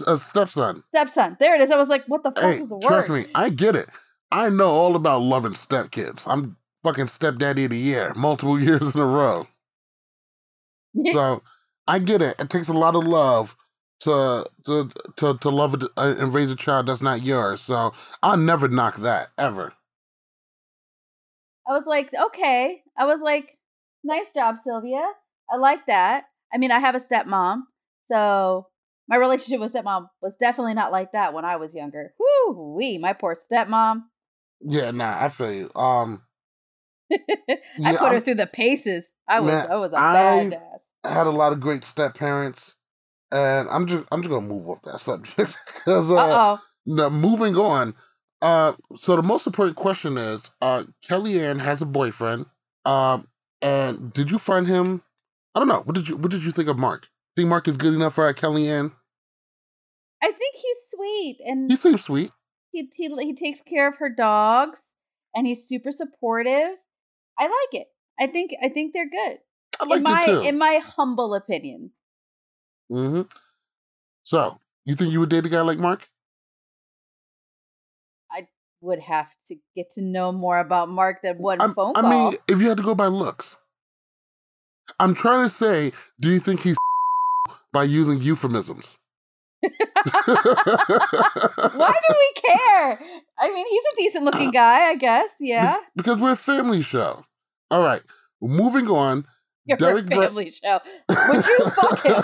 A 0.06 0.18
stepson. 0.20 0.84
stepson." 0.86 1.38
There 1.40 1.56
it 1.56 1.62
is. 1.62 1.72
I 1.72 1.78
was 1.78 1.90
like, 1.90 2.06
"What 2.06 2.24
the 2.24 2.32
fuck 2.32 2.44
Hey, 2.44 2.62
is 2.62 2.70
the 2.70 2.76
word?" 2.76 2.84
trust 2.84 3.10
me, 3.10 3.26
I 3.34 3.50
get 3.50 3.76
it. 3.76 3.90
I 4.32 4.50
know 4.50 4.70
all 4.70 4.96
about 4.96 5.24
loving 5.24 5.54
stepkids. 5.54 6.28
I'm 6.28 6.58
fucking 6.84 7.08
stepdaddy 7.08 7.64
of 7.64 7.72
the 7.72 7.78
year, 7.78 8.14
multiple 8.16 8.60
years 8.62 8.94
in 8.94 9.02
a 9.02 9.06
row. 9.08 9.48
So 11.14 11.42
I 11.88 12.00
get 12.00 12.22
it. 12.22 12.36
It 12.40 12.50
takes 12.50 12.68
a 12.68 12.74
lot 12.74 12.96
of 12.96 13.04
love 13.06 13.56
to 14.02 14.46
to 14.66 14.90
to 15.18 15.38
to 15.38 15.50
love 15.50 15.76
uh, 15.96 16.16
and 16.20 16.34
raise 16.34 16.52
a 16.52 16.56
child 16.56 16.88
that's 16.88 17.02
not 17.02 17.24
yours. 17.24 17.62
So 17.62 17.94
I'll 18.22 18.38
never 18.38 18.68
knock 18.68 18.98
that 18.98 19.30
ever. 19.38 19.74
I 21.68 21.74
was 21.74 21.86
like, 21.86 22.14
okay. 22.14 22.82
I 22.98 23.06
was 23.06 23.22
like, 23.22 23.58
nice 24.04 24.32
job, 24.32 24.58
Sylvia. 24.64 25.06
I 25.52 25.58
like 25.58 25.86
that. 25.88 26.26
I 26.54 26.58
mean, 26.58 26.72
I 26.72 26.80
have 26.80 26.96
a 26.96 27.00
stepmom, 27.00 27.64
so 28.06 28.68
my 29.10 29.18
relationship 29.18 29.60
with 29.60 29.74
stepmom 29.74 30.08
was 30.22 30.38
definitely 30.38 30.74
not 30.76 30.92
like 30.94 31.12
that 31.12 31.34
when 31.34 31.44
I 31.46 31.58
was 31.58 31.76
younger. 31.76 32.14
Whoo 32.20 32.76
wee, 32.78 32.98
my 32.98 33.14
poor 33.14 33.36
stepmom. 33.36 34.04
Yeah, 34.62 34.92
nah, 34.92 35.24
I 35.24 35.30
feel 35.30 35.52
you. 35.54 35.72
Um, 35.76 36.22
I 37.12 37.18
Yeah, 37.78 37.92
put 37.98 38.08
her 38.10 38.14
I'm- 38.16 38.22
through 38.24 38.36
the 38.36 38.48
paces. 38.48 39.14
I 39.28 39.42
was, 39.42 39.52
Man, 39.52 39.68
I 39.72 39.76
was 39.76 39.92
a 39.92 39.98
I- 39.98 40.16
badass. 40.16 40.92
I 41.04 41.14
had 41.14 41.28
a 41.28 41.32
lot 41.32 41.54
of 41.54 41.60
great 41.60 41.84
step 41.84 42.16
parents, 42.16 42.76
and 43.32 43.70
I'm 43.70 43.88
just 43.88 44.06
I'm 44.12 44.22
just 44.22 44.30
gonna 44.32 44.46
move 44.48 44.68
off 44.68 44.82
that 44.84 45.00
subject 45.00 45.58
because 45.68 46.12
Uh 46.12 46.16
uh, 46.16 46.58
now 46.86 47.10
moving 47.10 47.56
on. 47.56 47.96
Uh, 48.42 48.74
so 48.96 49.16
the 49.16 49.24
most 49.24 49.48
important 49.48 49.76
question 49.76 50.18
is, 50.18 50.52
uh, 50.62 50.84
Kellyanne 51.08 51.60
has 51.60 51.82
a 51.82 51.86
boyfriend. 51.88 52.46
Um, 52.86 53.28
and 53.62 54.14
did 54.14 54.30
you 54.30 54.38
find 54.38 54.68
him? 54.68 55.02
I 55.56 55.60
don't 55.60 55.68
know. 55.68 55.82
What 55.82 55.96
did 55.96 56.08
you 56.08 56.18
What 56.18 56.32
did 56.32 56.44
you 56.44 56.52
think 56.52 56.68
of 56.70 56.78
Mark? 56.78 57.08
Think 57.36 57.50
Mark 57.50 57.68
is 57.68 57.78
good 57.78 57.94
enough 57.94 58.16
for 58.16 58.32
Kellyanne? 58.34 58.92
I 60.22 60.28
think 60.32 60.56
he's 60.56 60.78
sweet 60.96 61.38
and 61.46 61.70
He 61.70 61.78
seems 61.78 62.04
sweet. 62.04 62.32
he, 62.72 62.90
he 62.96 63.10
he 63.10 63.34
takes 63.36 63.62
care 63.62 63.88
of 63.88 63.98
her 63.98 64.10
dogs 64.10 64.96
and 65.36 65.46
he's 65.48 65.68
super 65.68 65.92
supportive. 65.92 66.78
I 67.40 67.44
like 67.44 67.74
it. 67.82 67.88
I 68.20 68.28
think 68.28 68.52
I 68.64 68.70
think 68.70 68.94
they're 68.94 69.10
good. 69.10 69.40
I 69.80 69.86
like 69.86 69.98
in 69.98 70.04
my 70.04 70.22
it 70.22 70.26
too. 70.26 70.42
in 70.42 70.58
my 70.58 70.78
humble 70.84 71.34
opinion. 71.36 71.92
hmm 72.90 73.22
So 74.24 74.60
you 74.86 74.96
think 74.96 75.12
you 75.12 75.20
would 75.20 75.30
date 75.30 75.46
a 75.46 75.50
guy 75.50 75.62
like 75.62 75.78
Mark? 75.80 76.10
I 78.32 78.48
would 78.82 79.00
have 79.02 79.28
to 79.48 79.56
get 79.76 79.90
to 79.92 80.02
know 80.02 80.32
more 80.32 80.60
about 80.60 80.90
Mark 80.90 81.22
than 81.24 81.38
one 81.38 81.62
I'm- 81.62 81.74
phone 81.74 81.94
I 81.96 82.02
call. 82.02 82.10
mean, 82.10 82.34
if 82.48 82.62
you 82.62 82.68
had 82.70 82.78
to 82.78 82.84
go 82.84 82.96
by 82.96 83.08
looks, 83.08 83.58
I'm 85.00 85.14
trying 85.14 85.44
to 85.46 85.50
say, 85.50 85.92
do 86.20 86.32
you 86.32 86.40
think 86.40 86.62
he's 86.62 86.78
by 87.74 87.84
using 87.84 88.20
euphemisms? 88.22 88.98
Why 90.08 91.94
do 92.08 92.14
we 92.16 92.32
care? 92.42 93.00
I 93.40 93.50
mean, 93.54 93.66
he's 93.70 93.84
a 93.84 93.96
decent 93.98 94.24
looking 94.26 94.52
guy, 94.64 94.90
I 94.90 94.96
guess. 94.96 95.32
Yeah, 95.40 95.78
because 95.96 96.20
we're 96.20 96.32
a 96.34 96.36
family 96.38 96.82
show. 96.82 97.26
All 97.72 97.82
right, 97.84 98.02
moving 98.42 98.88
on. 98.88 99.26
You're 99.68 99.78
Derek 99.78 100.08
family 100.08 100.50
show. 100.50 100.80
Would 101.10 101.46
you 101.46 101.60
fuck 101.72 102.06
him? 102.06 102.24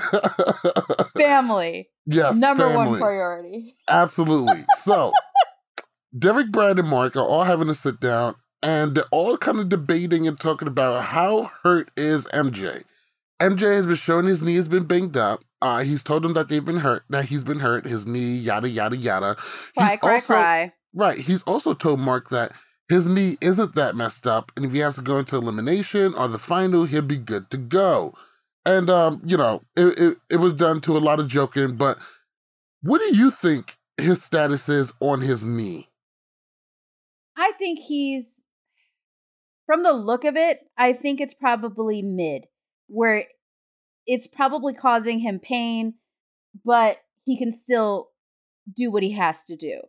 Family, 1.18 1.90
yes, 2.06 2.38
number 2.38 2.74
one 2.74 2.98
priority. 3.00 3.76
Absolutely. 3.90 4.66
So, 4.82 5.12
Derek, 6.18 6.52
Brad, 6.52 6.80
and 6.80 6.88
Mark 6.88 7.16
are 7.16 7.26
all 7.26 7.44
having 7.44 7.68
to 7.68 7.76
sit 7.76 8.00
down 8.00 8.36
and 8.64 8.96
they're 8.96 9.04
all 9.12 9.38
kind 9.38 9.60
of 9.60 9.70
debating 9.70 10.28
and 10.28 10.40
talking 10.40 10.68
about 10.68 11.06
how 11.06 11.52
hurt 11.64 11.92
is 11.98 12.26
MJ. 12.28 12.84
MJ 13.42 13.76
has 13.76 13.86
been 13.86 13.96
showing 13.96 14.26
his 14.26 14.42
knee 14.42 14.56
has 14.56 14.70
been 14.70 14.86
banged 14.86 15.18
up. 15.18 15.44
Uh, 15.62 15.84
he's 15.84 16.04
told 16.04 16.24
them 16.24 16.34
that 16.34 16.48
they've 16.50 16.64
been 16.64 16.78
hurt, 16.78 17.04
that 17.10 17.26
he's 17.26 17.44
been 17.44 17.60
hurt, 17.60 17.86
his 17.86 18.06
knee, 18.06 18.34
yada 18.34 18.70
yada 18.70 18.98
yada. 18.98 19.36
Cry, 19.78 19.92
he's 19.92 20.00
cry, 20.00 20.14
also, 20.14 20.34
cry. 20.34 20.74
Right. 20.94 21.20
He's 21.20 21.42
also 21.44 21.74
told 21.74 22.00
Mark 22.00 22.30
that 22.30 22.54
his 22.90 23.08
knee 23.08 23.38
isn't 23.42 23.76
that 23.76 23.96
messed 23.96 24.28
up, 24.28 24.52
and 24.56 24.66
if 24.66 24.72
he 24.72 24.80
has 24.80 24.96
to 24.96 25.02
go 25.02 25.18
into 25.18 25.36
elimination 25.36 26.14
or 26.14 26.28
the 26.28 26.38
final, 26.38 26.86
he'll 26.86 27.02
be 27.02 27.18
good 27.18 27.50
to 27.52 27.58
go. 27.58 28.14
And 28.66 28.90
um, 28.90 29.22
you 29.26 29.38
know, 29.38 29.62
it, 29.76 30.00
it, 30.00 30.18
it 30.30 30.38
was 30.38 30.54
done 30.54 30.82
to 30.82 30.98
a 30.98 31.00
lot 31.00 31.20
of 31.20 31.28
joking, 31.28 31.76
but 31.76 31.98
what 32.82 33.00
do 33.00 33.16
you 33.16 33.32
think 33.32 33.78
his 33.98 34.22
status 34.22 34.68
is 34.70 34.94
on 35.00 35.22
his 35.22 35.44
knee? 35.44 35.90
I 37.38 37.54
think 37.58 37.80
he's 37.80 38.46
from 39.66 39.84
the 39.84 39.94
look 39.94 40.24
of 40.24 40.36
it, 40.36 40.60
I 40.78 40.94
think 40.94 41.22
it's 41.22 41.34
probably 41.34 42.02
mid, 42.02 42.48
where 42.88 43.26
it's 44.06 44.28
probably 44.28 44.74
causing 44.74 45.20
him 45.20 45.40
pain, 45.40 45.96
but 46.66 47.00
he 47.24 47.38
can 47.38 47.52
still 47.52 48.10
do 48.74 48.92
what 48.92 49.04
he 49.04 49.12
has 49.14 49.44
to 49.46 49.56
do. 49.56 49.82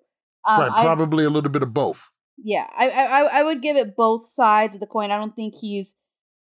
Um, 0.46 0.60
right, 0.60 0.70
probably 0.70 1.24
a 1.24 1.30
little 1.30 1.50
bit 1.50 1.62
of 1.62 1.74
both. 1.74 2.10
Yeah, 2.36 2.66
I, 2.76 2.88
I 2.88 3.20
I 3.40 3.42
would 3.42 3.62
give 3.62 3.76
it 3.76 3.96
both 3.96 4.28
sides 4.28 4.74
of 4.74 4.80
the 4.80 4.86
coin. 4.86 5.10
I 5.10 5.18
don't 5.18 5.36
think 5.36 5.54
he's 5.60 5.96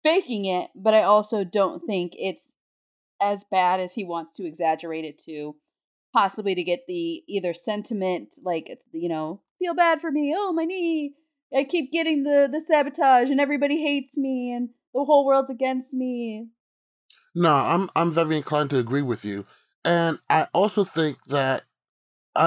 faking 0.04 0.46
it, 0.46 0.70
but 0.76 0.94
I 0.94 1.02
also 1.02 1.44
don't 1.44 1.82
think 1.82 2.14
it's 2.16 2.56
as 3.22 3.44
bad 3.50 3.80
as 3.80 3.96
he 3.96 4.04
wants 4.04 4.38
to 4.38 4.46
exaggerate 4.46 5.06
it 5.06 5.22
to, 5.26 5.56
possibly 6.14 6.56
to 6.56 6.64
get 6.64 6.86
the 6.88 7.24
either 7.28 7.54
sentiment 7.54 8.36
like 8.44 8.80
you 8.92 9.10
know 9.10 9.42
feel 9.58 9.76
bad 9.76 10.00
for 10.02 10.12
me. 10.12 10.34
Oh 10.36 10.54
my 10.54 10.66
knee, 10.66 11.16
I 11.56 11.64
keep 11.64 11.92
getting 11.92 12.24
the 12.24 12.48
the 12.52 12.62
sabotage, 12.62 13.30
and 13.30 13.42
everybody 13.42 13.82
hates 13.82 14.18
me, 14.18 14.52
and 14.52 14.70
the 14.94 15.04
whole 15.04 15.26
world's 15.26 15.50
against 15.50 15.94
me. 15.94 16.48
No, 17.36 17.54
I'm 17.54 17.90
I'm 17.96 18.12
very 18.12 18.38
inclined 18.38 18.70
to 18.72 18.78
agree 18.80 19.02
with 19.02 19.26
you, 19.26 19.46
and 19.84 20.20
I 20.30 20.48
also 20.54 20.84
think 20.84 21.18
that 21.26 21.64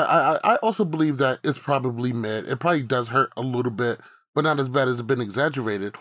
I 0.01 0.39
I 0.45 0.55
I 0.55 0.57
also 0.57 0.85
believe 0.85 1.19
that 1.19 1.41
it's 1.45 1.59
probably 1.59 2.13
mid. 2.13 2.49
It 2.49 2.61
probably 2.61 2.83
does 2.83 3.09
hurt 3.09 3.33
a 3.37 3.43
little 3.43 3.73
bit, 3.73 4.01
but 4.35 4.45
not 4.45 4.61
as 4.61 4.69
bad 4.69 4.89
as 4.89 4.95
it's 4.99 5.03
been 5.07 5.21
exaggerated. 5.21 5.97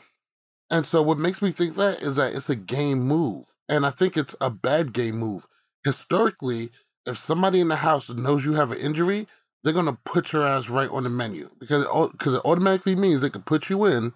And 0.69 0.85
so, 0.85 1.01
what 1.01 1.17
makes 1.17 1.41
me 1.41 1.51
think 1.51 1.75
that 1.75 2.01
is 2.01 2.15
that 2.15 2.33
it's 2.33 2.49
a 2.49 2.55
game 2.55 3.01
move, 3.01 3.55
and 3.67 3.85
I 3.85 3.89
think 3.91 4.15
it's 4.17 4.35
a 4.39 4.49
bad 4.49 4.93
game 4.93 5.17
move. 5.17 5.47
Historically, 5.83 6.71
if 7.05 7.17
somebody 7.17 7.59
in 7.59 7.67
the 7.67 7.77
house 7.77 8.09
knows 8.09 8.45
you 8.45 8.53
have 8.53 8.71
an 8.71 8.77
injury, 8.77 9.27
they're 9.63 9.73
gonna 9.73 9.97
put 10.05 10.31
your 10.33 10.47
ass 10.47 10.69
right 10.69 10.89
on 10.89 11.03
the 11.03 11.09
menu 11.09 11.49
because 11.59 11.83
it, 11.83 12.11
because 12.13 12.35
it 12.35 12.41
automatically 12.45 12.95
means 12.95 13.21
they 13.21 13.29
can 13.29 13.41
put 13.43 13.69
you 13.69 13.85
in, 13.85 14.13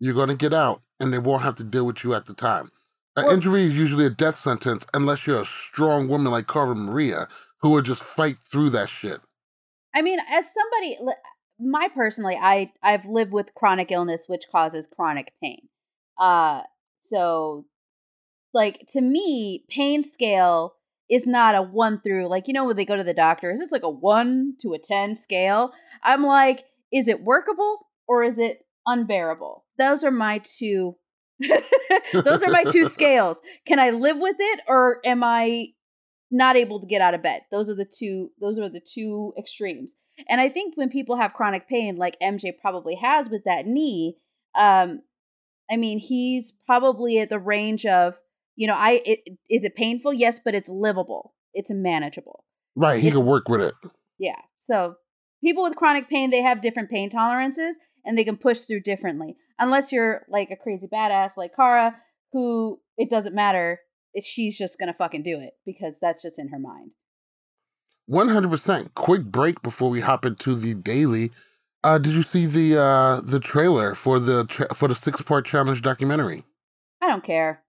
you're 0.00 0.14
gonna 0.14 0.34
get 0.34 0.52
out, 0.52 0.82
and 0.98 1.12
they 1.12 1.18
won't 1.18 1.42
have 1.42 1.54
to 1.56 1.64
deal 1.64 1.86
with 1.86 2.02
you 2.02 2.14
at 2.14 2.26
the 2.26 2.34
time. 2.34 2.70
An 3.16 3.24
Well- 3.24 3.34
injury 3.34 3.64
is 3.64 3.76
usually 3.76 4.06
a 4.06 4.10
death 4.10 4.38
sentence 4.38 4.86
unless 4.94 5.26
you're 5.26 5.42
a 5.42 5.44
strong 5.46 6.08
woman 6.08 6.32
like 6.32 6.48
Cara 6.48 6.74
Maria 6.74 7.28
who 7.62 7.70
would 7.70 7.84
just 7.84 8.02
fight 8.02 8.36
through 8.38 8.70
that 8.70 8.88
shit. 8.88 9.20
I 9.94 10.02
mean, 10.02 10.18
as 10.28 10.52
somebody, 10.52 10.98
my 11.58 11.88
personally, 11.94 12.36
I 12.40 12.72
I've 12.82 13.06
lived 13.06 13.32
with 13.32 13.54
chronic 13.54 13.90
illness, 13.90 14.24
which 14.26 14.48
causes 14.50 14.88
chronic 14.88 15.32
pain. 15.40 15.68
Uh, 16.18 16.62
so, 17.00 17.66
like 18.52 18.86
to 18.88 19.00
me, 19.00 19.64
pain 19.68 20.02
scale 20.02 20.74
is 21.08 21.26
not 21.26 21.54
a 21.54 21.62
one 21.62 22.00
through 22.00 22.26
like 22.26 22.48
you 22.48 22.54
know 22.54 22.64
when 22.64 22.76
they 22.76 22.84
go 22.84 22.96
to 22.96 23.04
the 23.04 23.14
doctor, 23.14 23.52
is 23.52 23.60
this 23.60 23.72
like 23.72 23.82
a 23.82 23.90
one 23.90 24.54
to 24.60 24.72
a 24.72 24.78
ten 24.78 25.14
scale? 25.14 25.72
I'm 26.02 26.24
like, 26.24 26.64
is 26.92 27.06
it 27.06 27.22
workable 27.22 27.88
or 28.08 28.24
is 28.24 28.38
it 28.38 28.66
unbearable? 28.86 29.64
Those 29.78 30.02
are 30.04 30.10
my 30.10 30.40
two. 30.58 30.96
Those 32.12 32.42
are 32.42 32.50
my 32.50 32.64
two 32.64 32.84
scales. 32.86 33.40
Can 33.66 33.78
I 33.78 33.90
live 33.90 34.16
with 34.18 34.36
it 34.38 34.60
or 34.68 35.00
am 35.04 35.24
I 35.24 35.68
not 36.32 36.56
able 36.56 36.80
to 36.80 36.86
get 36.86 37.00
out 37.02 37.14
of 37.14 37.22
bed. 37.22 37.42
Those 37.50 37.68
are 37.70 37.74
the 37.74 37.84
two 37.84 38.30
those 38.40 38.58
are 38.58 38.68
the 38.68 38.80
two 38.80 39.32
extremes. 39.38 39.94
And 40.28 40.40
I 40.40 40.48
think 40.48 40.76
when 40.76 40.88
people 40.90 41.16
have 41.16 41.34
chronic 41.34 41.68
pain 41.68 41.96
like 41.96 42.18
MJ 42.20 42.52
probably 42.60 42.96
has 42.96 43.30
with 43.30 43.44
that 43.44 43.66
knee, 43.66 44.16
um 44.54 45.02
I 45.70 45.76
mean, 45.76 45.98
he's 45.98 46.52
probably 46.66 47.18
at 47.18 47.30
the 47.30 47.38
range 47.38 47.86
of, 47.86 48.16
you 48.56 48.66
know, 48.66 48.74
I 48.74 49.02
it, 49.04 49.20
is 49.48 49.64
it 49.64 49.76
painful? 49.76 50.12
Yes, 50.12 50.40
but 50.44 50.54
it's 50.54 50.68
livable. 50.68 51.34
It's 51.54 51.70
manageable. 51.70 52.44
Right, 52.74 53.00
he 53.00 53.08
It's- 53.08 53.18
can 53.20 53.26
work 53.30 53.48
with 53.48 53.60
it. 53.60 53.74
Yeah. 54.18 54.40
So, 54.58 54.96
people 55.42 55.62
with 55.64 55.76
chronic 55.76 56.08
pain, 56.08 56.30
they 56.30 56.42
have 56.42 56.60
different 56.62 56.90
pain 56.90 57.10
tolerances 57.10 57.78
and 58.04 58.16
they 58.16 58.24
can 58.24 58.36
push 58.36 58.60
through 58.60 58.80
differently. 58.80 59.36
Unless 59.58 59.92
you're 59.92 60.24
like 60.28 60.50
a 60.50 60.56
crazy 60.56 60.86
badass 60.88 61.36
like 61.36 61.54
Cara 61.54 61.96
who 62.32 62.80
it 62.96 63.10
doesn't 63.10 63.34
matter 63.34 63.80
she's 64.22 64.58
just 64.58 64.78
gonna 64.78 64.92
fucking 64.92 65.22
do 65.22 65.40
it 65.40 65.54
because 65.64 65.98
that's 66.00 66.22
just 66.22 66.38
in 66.38 66.48
her 66.48 66.58
mind. 66.58 66.90
One 68.06 68.28
hundred 68.28 68.50
percent. 68.50 68.94
Quick 68.94 69.24
break 69.24 69.62
before 69.62 69.90
we 69.90 70.00
hop 70.00 70.24
into 70.24 70.54
the 70.54 70.74
daily. 70.74 71.30
Uh, 71.84 71.98
did 71.98 72.12
you 72.12 72.22
see 72.22 72.46
the 72.46 72.78
uh, 72.78 73.20
the 73.22 73.40
trailer 73.40 73.94
for 73.94 74.18
the 74.18 74.44
tra- 74.44 74.74
for 74.74 74.88
the 74.88 74.94
six 74.94 75.20
part 75.22 75.46
challenge 75.46 75.82
documentary? 75.82 76.44
I 77.00 77.08
don't 77.08 77.24
care. 77.24 77.62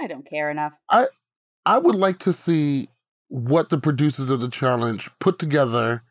I 0.00 0.06
don't 0.06 0.28
care 0.28 0.50
enough. 0.50 0.72
I 0.90 1.06
I 1.64 1.78
would 1.78 1.94
like 1.94 2.18
to 2.20 2.32
see 2.32 2.88
what 3.28 3.70
the 3.70 3.78
producers 3.78 4.30
of 4.30 4.40
the 4.40 4.48
challenge 4.48 5.10
put 5.18 5.38
together 5.38 6.02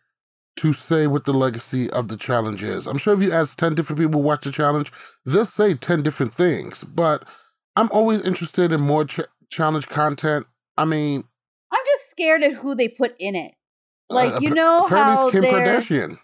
to 0.58 0.74
say 0.74 1.08
what 1.08 1.26
the 1.26 1.34
legacy 1.34 1.90
of 1.92 2.08
the 2.08 2.18
challenge 2.18 2.64
is. 2.64 2.88
I'm 2.88 2.98
sure 2.98 3.14
if 3.14 3.22
you 3.22 3.32
ask 3.32 3.58
10 3.58 3.76
different 3.76 4.00
people 4.00 4.22
who 4.22 4.26
watch 4.28 4.44
the 4.44 4.52
challenge, 4.52 4.92
they'll 5.26 5.46
say 5.46 5.74
10 5.74 6.02
different 6.02 6.34
things, 6.34 6.84
but 6.84 7.28
I'm 7.76 7.90
always 7.92 8.22
interested 8.22 8.72
in 8.72 8.82
more 8.82 9.06
ch- 9.06 9.20
challenge 9.50 9.88
content. 9.88 10.46
I 10.78 10.86
mean, 10.86 11.24
I'm 11.72 11.82
just 11.94 12.10
scared 12.10 12.44
at 12.44 12.54
who 12.54 12.76
they 12.76 12.88
put 12.88 13.16
in 13.20 13.36
it. 13.36 13.54
Like 14.10 14.34
uh, 14.36 14.40
you 14.42 14.52
know 14.52 14.86
how 14.88 15.30
Kim 15.32 15.42
they're. 15.42 15.52
Kardashian. 15.80 16.20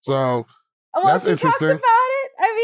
So 0.00 0.46
Oh, 0.94 1.02
well, 1.04 1.12
That's 1.12 1.24
she 1.24 1.30
talks 1.30 1.42
interesting. 1.44 1.68
about 1.70 1.80
it. 1.82 2.30
I 2.40 2.54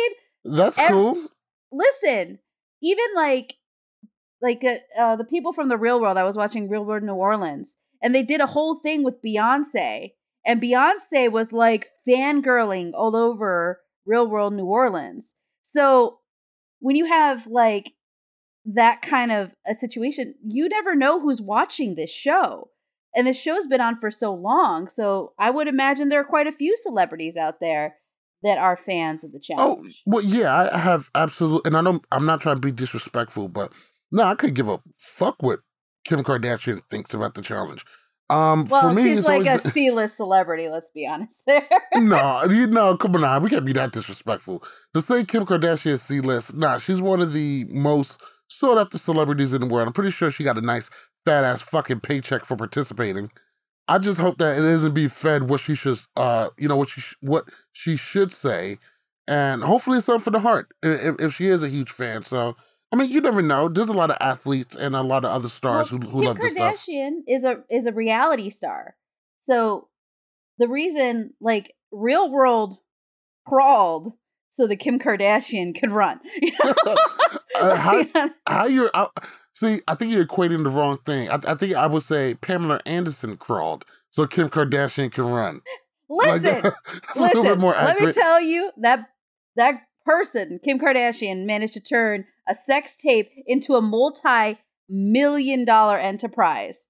mean, 0.44 0.56
that's 0.58 0.78
Ev- 0.78 0.90
cool. 0.92 1.28
listen, 1.70 2.38
even 2.82 3.04
like 3.14 3.54
like 4.40 4.64
uh, 4.64 4.76
uh, 4.98 5.16
the 5.16 5.24
people 5.24 5.52
from 5.52 5.68
the 5.68 5.76
real 5.76 6.00
world. 6.00 6.16
I 6.16 6.24
was 6.24 6.36
watching 6.36 6.68
Real 6.68 6.84
World 6.84 7.02
New 7.02 7.14
Orleans, 7.14 7.76
and 8.02 8.14
they 8.14 8.22
did 8.22 8.40
a 8.40 8.46
whole 8.46 8.76
thing 8.80 9.04
with 9.04 9.22
Beyonce, 9.22 10.12
and 10.44 10.60
Beyonce 10.60 11.30
was 11.30 11.52
like 11.52 11.88
fangirling 12.08 12.92
all 12.94 13.14
over 13.14 13.80
Real 14.06 14.28
World 14.28 14.54
New 14.54 14.66
Orleans. 14.66 15.34
So 15.62 16.18
when 16.85 16.97
you 16.97 17.07
have 17.07 17.47
like 17.47 17.95
that 18.67 19.00
kind 19.00 19.33
of 19.33 19.53
a 19.67 19.75
situation, 19.75 20.35
you 20.45 20.69
never 20.69 20.95
know 20.95 21.19
who's 21.19 21.41
watching 21.41 21.95
this 21.95 22.12
show. 22.12 22.69
And 23.17 23.26
this 23.26 23.41
show's 23.41 23.67
been 23.67 23.81
on 23.81 23.99
for 23.99 24.11
so 24.11 24.35
long, 24.35 24.88
so 24.88 25.33
I 25.38 25.49
would 25.49 25.67
imagine 25.67 26.09
there 26.11 26.21
are 26.21 26.25
quite 26.25 26.47
a 26.47 26.53
few 26.53 26.76
celebrities 26.76 27.38
out 27.38 27.59
there 27.59 27.97
that 28.43 28.59
are 28.59 28.76
fans 28.76 29.25
of 29.25 29.33
the 29.33 29.38
oh, 29.38 29.57
challenge. 29.57 29.97
Oh, 30.00 30.03
well, 30.05 30.25
yeah, 30.25 30.53
I 30.53 30.75
I 30.75 30.79
have 30.79 31.09
absolutely. 31.14 31.69
and 31.69 31.76
I 31.76 31.83
don't. 31.83 32.05
I'm 32.12 32.26
not 32.26 32.43
trying 32.43 32.57
to 32.57 32.61
be 32.61 32.73
disrespectful, 32.73 33.49
but 33.49 33.73
no, 34.12 34.25
I 34.25 34.35
could 34.35 34.55
give 34.55 34.69
a 34.69 34.83
fuck 34.99 35.37
what 35.41 35.61
Kim 36.05 36.23
Kardashian 36.23 36.83
thinks 36.91 37.14
about 37.14 37.35
the 37.35 37.41
challenge. 37.41 37.85
Um, 38.31 38.64
Well, 38.71 38.88
for 38.88 38.95
me, 38.95 39.02
she's 39.02 39.25
like 39.25 39.43
a 39.43 39.62
been- 39.62 39.71
C-list 39.73 40.16
celebrity. 40.16 40.69
Let's 40.69 40.90
be 40.90 41.07
honest. 41.07 41.43
There. 41.47 41.62
no, 41.97 42.45
you 42.45 42.66
know, 42.66 42.97
come 42.97 43.14
on, 43.16 43.43
we 43.43 43.50
can't 43.50 43.64
be 43.64 43.73
that 43.75 43.93
disrespectful. 43.93 44.62
To 44.95 45.00
say 45.00 45.25
Kim 45.25 45.45
Kardashian 45.45 45.93
is 45.93 46.02
C 46.02 46.21
list, 46.21 46.54
nah, 46.57 46.78
she's 46.78 47.00
one 47.00 47.21
of 47.21 47.33
the 47.33 47.66
most 47.69 48.21
sought 48.49 48.78
after 48.78 48.99
celebrities 48.99 49.52
in 49.52 49.61
the 49.61 49.66
world. 49.66 49.87
I'm 49.87 49.93
pretty 49.93 50.11
sure 50.11 50.31
she 50.31 50.43
got 50.45 50.59
a 50.59 50.62
nice 50.62 50.88
fat 51.25 51.45
ass 51.45 51.61
fucking 51.61 52.00
paycheck 52.00 52.45
for 52.45 52.57
participating. 52.57 53.31
I 53.88 53.99
just 53.99 54.19
hope 54.19 54.38
that 54.38 54.57
it 54.57 54.64
isn't 54.64 54.95
be 54.95 55.09
fed 55.09 55.50
what 55.50 55.61
she 55.61 55.75
should, 55.75 55.99
uh, 56.16 56.49
you 56.59 56.69
know, 56.69 56.76
what 56.76 56.88
she 56.88 57.02
sh- 57.02 57.16
what 57.21 57.45
she 57.73 57.97
should 57.97 58.33
say, 58.33 58.78
and 59.28 59.62
hopefully 59.62 59.99
it's 59.99 60.07
something 60.07 60.25
for 60.25 60.31
the 60.31 60.40
heart. 60.40 60.69
If, 60.83 61.16
if 61.21 61.35
she 61.35 61.49
is 61.49 61.62
a 61.62 61.69
huge 61.69 61.90
fan, 61.90 62.23
so 62.23 62.57
I 62.94 62.96
mean, 62.96 63.10
you 63.10 63.20
never 63.20 63.42
know. 63.42 63.68
There's 63.68 63.88
a 63.88 63.92
lot 63.92 64.10
of 64.12 64.16
athletes 64.20 64.76
and 64.76 64.94
a 64.94 65.02
lot 65.02 65.24
of 65.24 65.32
other 65.32 65.48
stars 65.48 65.90
Well, 65.90 66.00
who 66.02 66.08
who 66.10 66.18
Kim 66.20 66.26
love 66.28 66.38
this 66.38 66.52
stuff. 66.52 66.86
Kim 66.86 66.94
Kardashian 66.94 67.12
is 67.26 67.44
a 67.44 67.64
is 67.68 67.86
a 67.86 67.92
reality 67.92 68.50
star. 68.50 68.94
So 69.40 69.88
the 70.58 70.68
reason 70.68 71.34
like 71.40 71.74
real 71.90 72.30
world 72.30 72.78
crawled 73.48 74.12
so 74.50 74.68
that 74.68 74.76
Kim 74.76 75.00
Kardashian 75.00 75.74
could 75.78 75.90
run. 75.90 76.20
You 76.40 76.52
know? 76.62 76.74
Uh, 77.60 77.76
how- 77.86 77.96
Let's 77.98 78.12
be 78.12 78.18
honest. 78.18 78.36
how 78.48 78.66
you're 78.66 78.90
I, 78.94 79.06
see 79.52 79.78
i 79.86 79.94
think 79.94 80.12
you're 80.12 80.26
equating 80.26 80.64
the 80.64 80.70
wrong 80.70 80.98
thing 81.06 81.30
I, 81.30 81.38
I 81.46 81.54
think 81.54 81.76
i 81.76 81.86
would 81.86 82.02
say 82.02 82.34
pamela 82.34 82.80
anderson 82.84 83.36
crawled 83.36 83.84
so 84.10 84.26
kim 84.26 84.48
kardashian 84.48 85.12
can 85.12 85.26
run 85.26 85.60
Like, 86.08 86.42
Listen, 86.42 86.62
bit 86.62 86.74
listen. 87.14 87.60
Let 87.60 88.00
me 88.00 88.10
tell 88.10 88.40
you 88.40 88.72
that 88.78 89.06
that 89.54 89.82
person, 90.04 90.58
Kim 90.64 90.78
Kardashian, 90.78 91.46
managed 91.46 91.74
to 91.74 91.80
turn 91.80 92.24
a 92.48 92.54
sex 92.54 92.96
tape 92.96 93.30
into 93.46 93.74
a 93.74 93.82
multi-million 93.82 95.64
dollar 95.64 95.98
enterprise. 95.98 96.88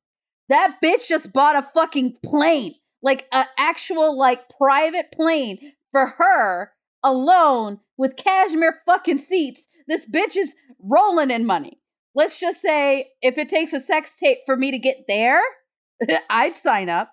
That 0.49 0.79
bitch 0.83 1.09
just 1.09 1.33
bought 1.33 1.57
a 1.57 1.69
fucking 1.75 2.19
plane, 2.25 2.75
like 3.03 3.27
an 3.33 3.47
actual 3.59 4.17
like 4.19 4.49
private 4.49 5.13
plane 5.13 5.73
for 5.91 6.15
her 6.19 6.73
alone 7.03 7.81
with 7.97 8.17
cashmere 8.17 8.81
fucking 8.87 9.19
seats. 9.19 9.69
This 9.87 10.09
bitch 10.09 10.37
is 10.37 10.57
rolling 10.81 11.31
in 11.31 11.47
money. 11.47 11.81
Let's 12.15 12.39
just 12.39 12.61
say 12.61 13.11
if 13.23 13.39
it 13.39 13.49
takes 13.49 13.73
a 13.73 13.81
sex 13.81 14.19
tape 14.19 14.39
for 14.47 14.57
me 14.57 14.71
to 14.71 14.79
get 14.79 15.05
there, 15.09 15.41
I'd 16.31 16.57
sign 16.57 16.89
up. 16.89 17.13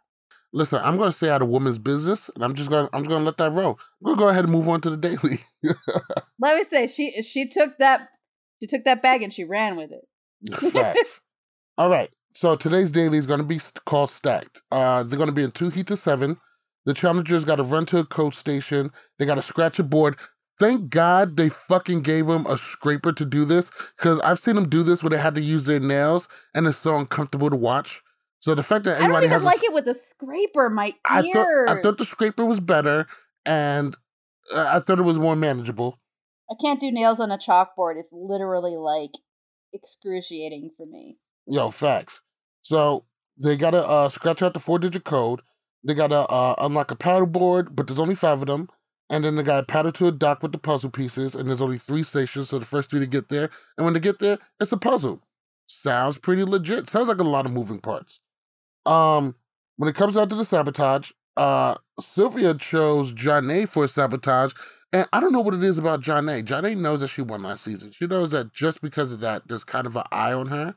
Listen, 0.54 0.82
I'm 0.84 0.98
going 0.98 1.10
to 1.10 1.16
stay 1.16 1.30
out 1.30 1.42
of 1.42 1.48
women's 1.48 1.80
business, 1.80 2.30
and 2.36 2.44
I'm 2.44 2.56
just 2.56 2.70
to 2.70 2.90
I'm 2.92 3.04
going 3.04 3.22
to 3.22 3.26
let 3.26 3.38
that 3.38 3.52
roll. 3.52 3.80
I'm 4.06 4.14
to 4.14 4.20
go 4.20 4.28
ahead 4.28 4.44
and 4.44 4.52
move 4.52 4.68
on 4.68 4.82
to 4.82 4.90
the 4.90 4.98
daily. 4.98 5.46
Let 6.40 6.58
me 6.58 6.64
say 6.64 6.88
she 6.88 7.22
she 7.22 7.48
took 7.48 7.78
that 7.78 8.10
she 8.62 8.68
took 8.68 8.84
that 8.84 9.02
bag 9.02 9.24
and 9.24 9.34
she 9.34 9.44
ran 9.44 9.76
with 9.76 9.92
it. 9.92 10.08
Facts. 10.72 11.22
All 11.78 11.90
right. 11.90 12.14
So 12.34 12.56
today's 12.56 12.92
daily 12.92 13.18
is 13.18 13.26
going 13.26 13.40
to 13.40 13.46
be 13.46 13.60
called 13.86 14.12
Stacked. 14.12 14.62
Uh, 14.72 15.04
they're 15.04 15.18
going 15.18 15.30
to 15.30 15.36
be 15.36 15.44
in 15.44 15.52
two 15.52 15.70
heats 15.70 15.92
of 15.92 16.00
seven. 16.00 16.38
The 16.86 16.94
challengers 16.94 17.46
got 17.46 17.56
to 17.56 17.64
run 17.64 17.86
to 17.88 18.00
a 18.00 18.06
coach 18.06 18.36
station. 18.36 18.92
They 19.20 19.26
got 19.26 19.36
to 19.36 19.42
scratch 19.42 19.80
a 19.80 19.84
board. 19.84 20.18
Thank 20.60 20.90
God 20.90 21.38
they 21.38 21.50
fucking 21.50 22.02
gave 22.02 22.28
them 22.28 22.46
a 22.46 22.58
scraper 22.58 23.12
to 23.14 23.26
do 23.26 23.46
this 23.46 23.72
because 23.98 24.20
I've 24.20 24.40
seen 24.40 24.56
them 24.56 24.70
do 24.70 24.84
this 24.84 25.02
where 25.02 25.10
they 25.10 25.18
had 25.18 25.36
to 25.36 25.42
use 25.42 25.64
their 25.66 25.80
nails 25.80 26.28
and 26.54 26.68
it's 26.68 26.78
so 26.78 26.98
uncomfortable 26.98 27.50
to 27.50 27.56
watch. 27.56 28.02
So 28.42 28.56
the 28.56 28.64
fact 28.64 28.86
that 28.86 29.02
I 29.02 29.08
don't 29.08 29.18
even 29.18 29.30
has 29.30 29.44
a 29.44 29.46
like 29.46 29.64
it 29.64 29.74
with 29.74 29.88
a 29.88 29.94
scraper. 29.94 30.70
My 30.70 30.88
ears. 30.88 30.96
I 31.06 31.32
thought 31.32 31.48
I 31.68 31.82
thought 31.82 31.98
the 32.00 32.06
scraper 32.06 32.44
was 32.44 32.60
better, 32.60 33.06
and 33.46 33.96
uh, 34.54 34.66
I 34.68 34.80
thought 34.80 34.98
it 34.98 35.04
was 35.04 35.20
more 35.20 35.36
manageable. 35.36 36.00
I 36.52 36.56
can't 36.62 36.82
do 36.82 36.92
nails 36.92 37.20
on 37.20 37.32
a 37.32 37.38
chalkboard. 37.38 37.98
It's 37.98 38.12
literally 38.12 38.76
like 38.76 39.12
excruciating 39.74 40.72
for 40.76 40.86
me. 40.86 41.18
Yo, 41.48 41.72
facts. 41.72 42.22
So 42.62 43.06
they 43.42 43.56
gotta 43.56 43.88
uh, 43.88 44.10
scratch 44.10 44.42
out 44.42 44.54
the 44.54 44.60
four 44.60 44.78
digit 44.78 45.06
code. 45.06 45.42
They 45.84 45.94
gotta 45.94 46.28
uh, 46.28 46.56
unlock 46.58 46.92
a 46.92 46.96
paddle 46.96 47.26
board, 47.26 47.76
but 47.76 47.88
there's 47.88 48.00
only 48.00 48.16
five 48.16 48.42
of 48.42 48.48
them. 48.48 48.70
And 49.10 49.24
then 49.24 49.36
they 49.36 49.44
gotta 49.44 49.66
paddle 49.66 49.92
to 49.94 50.08
a 50.08 50.12
dock 50.12 50.44
with 50.44 50.52
the 50.52 50.58
puzzle 50.58 50.90
pieces, 50.90 51.36
and 51.36 51.48
there's 51.48 51.62
only 51.62 51.78
three 51.78 52.04
stations, 52.04 52.50
so 52.50 52.60
the 52.60 52.66
first 52.66 52.90
three 52.90 53.00
to 53.00 53.08
get 53.08 53.30
there. 53.30 53.50
And 53.78 53.86
when 53.86 53.94
they 53.94 54.00
get 54.00 54.20
there, 54.20 54.38
it's 54.60 54.72
a 54.72 54.78
puzzle. 54.78 55.22
Sounds 55.68 56.18
pretty 56.18 56.44
legit. 56.44 56.90
Sounds 56.90 57.08
like 57.08 57.20
a 57.20 57.24
lot 57.24 57.46
of 57.46 57.52
moving 57.52 57.80
parts. 57.80 58.20
Um, 58.86 59.36
when 59.78 59.90
it 59.90 59.96
comes 59.96 60.18
out 60.18 60.30
to 60.30 60.36
the 60.36 60.46
sabotage, 60.46 61.12
uh, 61.38 61.76
Sylvia 62.00 62.54
chose 62.54 63.14
Janae 63.14 63.68
for 63.68 63.88
sabotage. 63.88 64.54
And 64.94 65.08
I 65.14 65.20
don't 65.22 65.32
know 65.32 65.42
what 65.42 65.54
it 65.54 65.64
is 65.64 65.78
about 65.78 66.02
Janae. 66.02 66.44
Janae 66.46 66.78
knows 66.78 67.00
that 67.02 67.08
she 67.08 67.22
won 67.22 67.44
last 67.44 67.64
season. 67.64 67.92
She 67.92 68.08
knows 68.08 68.32
that 68.32 68.52
just 68.52 68.82
because 68.82 69.14
of 69.14 69.22
that, 69.22 69.48
there's 69.48 69.64
kind 69.64 69.88
of 69.88 69.96
an 69.96 70.04
eye 70.12 70.34
on 70.34 70.48
her. 70.48 70.76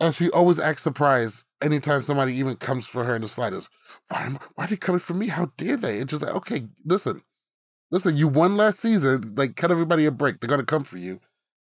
And 0.00 0.14
she 0.14 0.30
always 0.30 0.60
acts 0.60 0.82
surprised 0.82 1.44
anytime 1.62 2.02
somebody 2.02 2.34
even 2.34 2.56
comes 2.56 2.86
for 2.86 3.04
her 3.04 3.16
in 3.16 3.22
the 3.22 3.28
slightest. 3.28 3.70
Why, 4.08 4.22
am- 4.24 4.38
why 4.54 4.64
are 4.64 4.68
they 4.68 4.76
coming 4.76 5.00
for 5.00 5.14
me? 5.14 5.28
How 5.28 5.50
dare 5.56 5.76
they? 5.76 5.98
It's 5.98 6.10
just 6.10 6.22
like, 6.22 6.34
okay, 6.36 6.66
listen, 6.84 7.22
listen, 7.90 8.16
you 8.16 8.28
won 8.28 8.56
last 8.56 8.80
season. 8.80 9.34
Like, 9.36 9.56
cut 9.56 9.70
everybody 9.70 10.04
a 10.04 10.10
break. 10.10 10.40
They're 10.40 10.48
going 10.48 10.60
to 10.60 10.66
come 10.66 10.84
for 10.84 10.98
you. 10.98 11.20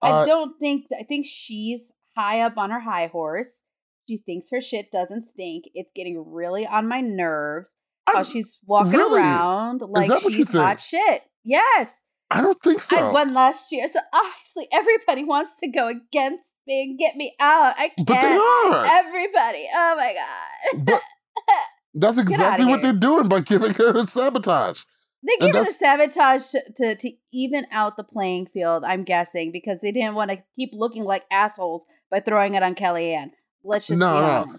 I 0.01 0.09
Uh, 0.09 0.25
don't 0.25 0.57
think 0.59 0.85
I 0.97 1.03
think 1.03 1.27
she's 1.27 1.93
high 2.17 2.41
up 2.41 2.57
on 2.57 2.71
her 2.71 2.79
high 2.79 3.07
horse. 3.07 3.63
She 4.09 4.17
thinks 4.17 4.49
her 4.51 4.61
shit 4.61 4.91
doesn't 4.91 5.23
stink. 5.23 5.65
It's 5.75 5.91
getting 5.95 6.23
really 6.25 6.65
on 6.65 6.87
my 6.87 6.99
nerves. 7.01 7.75
How 8.07 8.23
she's 8.23 8.57
walking 8.65 8.93
really? 8.93 9.19
around 9.21 9.81
like 9.81 10.07
that 10.07 10.23
what 10.23 10.31
you 10.33 10.39
she's 10.39 10.51
hot 10.51 10.81
shit. 10.81 11.23
Yes. 11.43 12.03
I 12.31 12.41
don't 12.41 12.61
think 12.61 12.81
so. 12.81 12.97
I 12.97 13.11
won 13.11 13.33
last 13.33 13.71
year. 13.71 13.87
So 13.87 13.99
obviously 14.13 14.67
everybody 14.71 15.23
wants 15.23 15.59
to 15.61 15.69
go 15.69 15.87
against 15.87 16.49
me 16.67 16.83
and 16.83 16.99
get 16.99 17.15
me 17.15 17.35
out. 17.39 17.73
I 17.77 17.89
can't. 17.89 18.07
but 18.07 18.21
they 18.21 18.35
are. 18.35 18.85
Everybody. 18.85 19.67
Oh 19.73 19.95
my 19.97 20.13
god. 20.13 20.85
But 20.85 21.01
that's 21.95 22.17
exactly 22.17 22.65
what 22.65 22.81
they're 22.81 22.93
doing 22.93 23.27
by 23.27 23.39
giving 23.39 23.73
her 23.73 23.97
a 23.97 24.05
sabotage. 24.05 24.81
They 25.25 25.35
gave 25.37 25.55
her 25.55 25.65
the 25.65 25.71
sabotage 25.73 26.47
to, 26.51 26.61
to, 26.77 26.95
to 26.95 27.11
even 27.33 27.65
out 27.71 27.97
the 27.97 28.05
playing 28.05 28.47
field, 28.47 28.85
I'm 28.85 29.03
guessing, 29.03 29.51
because 29.51 29.81
they 29.81 29.91
didn't 29.91 30.15
want 30.15 30.31
to 30.31 30.41
keep 30.55 30.69
looking 30.71 31.03
like 31.03 31.25
assholes 31.29 31.85
by 32.09 32.21
throwing 32.21 32.53
it 32.53 32.63
on 32.63 32.73
Kellyanne. 32.75 33.31
Let's 33.63 33.87
just 33.87 33.99
No, 33.99 34.45
be 34.45 34.51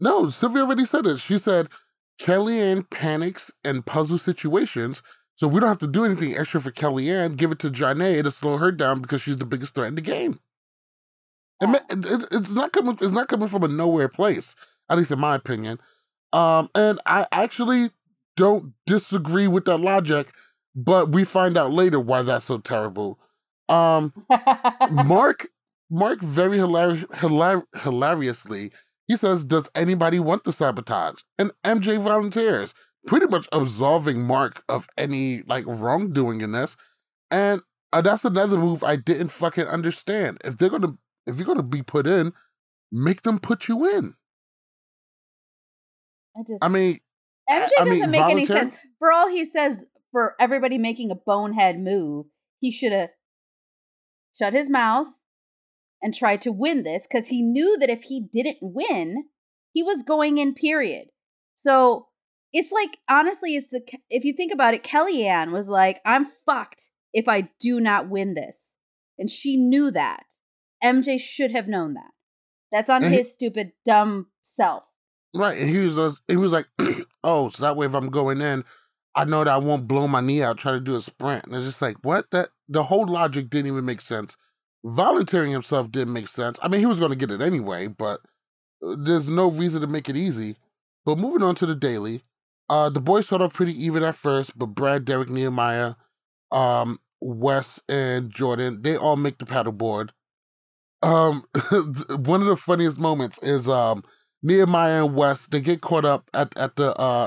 no. 0.00 0.22
No, 0.22 0.30
Sylvia 0.30 0.62
already 0.62 0.86
said 0.86 1.04
it. 1.06 1.18
She 1.18 1.36
said 1.36 1.68
Kellyanne 2.20 2.88
panics 2.88 3.50
in 3.64 3.82
puzzle 3.82 4.16
situations, 4.18 5.02
so 5.38 5.46
we 5.48 5.60
don't 5.60 5.68
have 5.68 5.78
to 5.78 5.86
do 5.86 6.04
anything 6.04 6.36
extra 6.36 6.60
for 6.60 6.72
Kellyanne. 6.72 7.36
Give 7.36 7.52
it 7.52 7.60
to 7.60 7.70
Janae 7.70 8.24
to 8.24 8.30
slow 8.32 8.58
her 8.58 8.72
down 8.72 9.00
because 9.00 9.22
she's 9.22 9.36
the 9.36 9.46
biggest 9.46 9.74
threat 9.74 9.88
in 9.88 9.94
the 9.94 10.00
game. 10.00 10.40
It 11.60 11.66
ma- 11.68 11.78
it- 11.90 12.06
it- 12.06 12.28
it's 12.32 12.50
not 12.52 12.72
coming. 12.72 12.98
It's 13.00 13.12
not 13.12 13.28
coming 13.28 13.48
from 13.48 13.64
a 13.64 13.68
nowhere 13.68 14.08
place, 14.08 14.54
at 14.88 14.98
least 14.98 15.10
in 15.10 15.18
my 15.20 15.34
opinion. 15.34 15.80
Um, 16.32 16.70
and 16.74 17.00
I 17.06 17.26
actually 17.32 17.90
don't 18.36 18.74
disagree 18.86 19.48
with 19.48 19.64
that 19.66 19.78
logic, 19.78 20.32
but 20.74 21.10
we 21.10 21.24
find 21.24 21.56
out 21.58 21.72
later 21.72 21.98
why 22.00 22.22
that's 22.22 22.44
so 22.44 22.58
terrible. 22.58 23.18
Um, 23.68 24.12
Mark, 24.90 25.48
Mark, 25.90 26.20
very 26.20 26.58
hilari- 26.58 27.06
hilar- 27.08 27.66
hilariously, 27.82 28.72
he 29.08 29.16
says, 29.16 29.44
"Does 29.44 29.70
anybody 29.74 30.20
want 30.20 30.44
the 30.44 30.52
sabotage?" 30.52 31.22
And 31.38 31.50
MJ 31.64 31.98
volunteers, 31.98 32.74
pretty 33.06 33.26
much 33.26 33.46
absolving 33.52 34.22
Mark 34.22 34.62
of 34.68 34.88
any 34.96 35.42
like 35.42 35.64
wrongdoing 35.66 36.40
in 36.40 36.52
this. 36.52 36.76
And 37.30 37.62
uh, 37.92 38.00
that's 38.00 38.24
another 38.24 38.58
move 38.58 38.82
I 38.82 38.96
didn't 38.96 39.28
fucking 39.28 39.66
understand. 39.66 40.38
If 40.44 40.58
they're 40.58 40.70
gonna, 40.70 40.94
if 41.26 41.36
you're 41.36 41.46
gonna 41.46 41.62
be 41.62 41.82
put 41.82 42.06
in, 42.06 42.32
make 42.92 43.22
them 43.22 43.38
put 43.38 43.68
you 43.68 43.86
in. 43.86 44.14
I 46.36 46.42
just 46.46 46.64
I 46.64 46.68
mean, 46.68 47.00
MJ 47.48 47.68
I 47.78 47.84
doesn't 47.84 47.90
mean, 48.00 48.10
make 48.10 48.20
any 48.22 48.44
sense. 48.44 48.72
For 48.98 49.12
all 49.12 49.28
he 49.28 49.44
says, 49.44 49.84
for 50.12 50.34
everybody 50.38 50.78
making 50.78 51.10
a 51.10 51.14
bonehead 51.14 51.78
move, 51.78 52.26
he 52.60 52.70
should 52.70 52.92
have 52.92 53.10
shut 54.36 54.52
his 54.52 54.70
mouth 54.70 55.08
and 56.02 56.14
tried 56.14 56.42
to 56.42 56.52
win 56.52 56.84
this 56.84 57.06
because 57.06 57.28
he 57.28 57.42
knew 57.42 57.76
that 57.78 57.90
if 57.90 58.02
he 58.04 58.20
didn't 58.32 58.58
win, 58.60 59.24
he 59.72 59.82
was 59.82 60.02
going 60.02 60.38
in. 60.38 60.54
Period. 60.54 61.08
So 61.56 62.07
it's 62.52 62.72
like 62.72 62.98
honestly, 63.08 63.56
it's 63.56 63.68
the 63.68 63.82
if 64.10 64.24
you 64.24 64.32
think 64.32 64.52
about 64.52 64.74
it, 64.74 64.82
Kellyanne 64.82 65.50
was 65.52 65.68
like, 65.68 66.00
"I'm 66.04 66.28
fucked 66.46 66.90
if 67.12 67.28
I 67.28 67.50
do 67.60 67.80
not 67.80 68.08
win 68.08 68.34
this," 68.34 68.76
and 69.18 69.30
she 69.30 69.56
knew 69.56 69.90
that. 69.90 70.24
MJ 70.82 71.18
should 71.20 71.50
have 71.50 71.66
known 71.68 71.94
that. 71.94 72.10
That's 72.70 72.88
on 72.90 73.02
And 73.02 73.12
he- 73.12 73.18
his 73.18 73.32
stupid 73.32 73.72
dumb 73.84 74.28
self. 74.42 74.84
Right, 75.36 75.58
and 75.58 75.68
he 75.68 75.78
was 75.84 75.96
just- 75.96 76.20
he 76.28 76.36
was 76.36 76.52
like, 76.52 76.66
"Oh, 77.24 77.48
so 77.50 77.62
that 77.64 77.76
way 77.76 77.86
if 77.86 77.94
I'm 77.94 78.08
going 78.10 78.40
in, 78.40 78.64
I 79.14 79.24
know 79.24 79.44
that 79.44 79.52
I 79.52 79.58
won't 79.58 79.88
blow 79.88 80.06
my 80.08 80.20
knee 80.20 80.42
out 80.42 80.58
trying 80.58 80.76
to 80.78 80.84
do 80.84 80.96
a 80.96 81.02
sprint." 81.02 81.44
And 81.46 81.54
it's 81.56 81.66
just 81.66 81.82
like, 81.82 81.96
what? 82.02 82.30
That 82.30 82.50
the 82.68 82.84
whole 82.84 83.06
logic 83.06 83.50
didn't 83.50 83.72
even 83.72 83.84
make 83.84 84.00
sense. 84.00 84.36
Volunteering 84.84 85.50
himself 85.50 85.90
didn't 85.90 86.12
make 86.14 86.28
sense. 86.28 86.58
I 86.62 86.68
mean, 86.68 86.80
he 86.80 86.86
was 86.86 86.98
going 87.00 87.10
to 87.10 87.16
get 87.16 87.30
it 87.30 87.40
anyway, 87.42 87.88
but 87.88 88.20
uh, 88.86 88.94
there's 88.98 89.28
no 89.28 89.50
reason 89.50 89.80
to 89.80 89.86
make 89.86 90.08
it 90.08 90.16
easy. 90.16 90.56
But 91.04 91.18
moving 91.18 91.42
on 91.42 91.54
to 91.56 91.66
the 91.66 91.74
daily, 91.74 92.22
uh, 92.68 92.90
the 92.90 93.00
boys 93.00 93.26
started 93.26 93.46
off 93.46 93.54
pretty 93.54 93.72
even 93.84 94.02
at 94.02 94.14
first, 94.14 94.58
but 94.58 94.66
Brad, 94.66 95.04
Derek, 95.04 95.28
Nehemiah, 95.28 95.94
um, 96.52 97.00
Wes, 97.20 97.80
and 97.88 98.30
Jordan 98.30 98.82
they 98.82 98.96
all 98.96 99.16
make 99.16 99.38
the 99.38 99.44
paddleboard. 99.44 100.10
Um, 101.02 101.44
one 102.10 102.40
of 102.42 102.48
the 102.48 102.56
funniest 102.56 102.98
moments 102.98 103.38
is 103.42 103.68
um. 103.68 104.04
Nehemiah 104.40 105.04
and 105.04 105.16
Wes 105.16 105.46
they 105.46 105.60
get 105.60 105.80
caught 105.80 106.04
up 106.04 106.30
at, 106.32 106.56
at 106.56 106.76
the 106.76 106.94
uh 106.94 107.26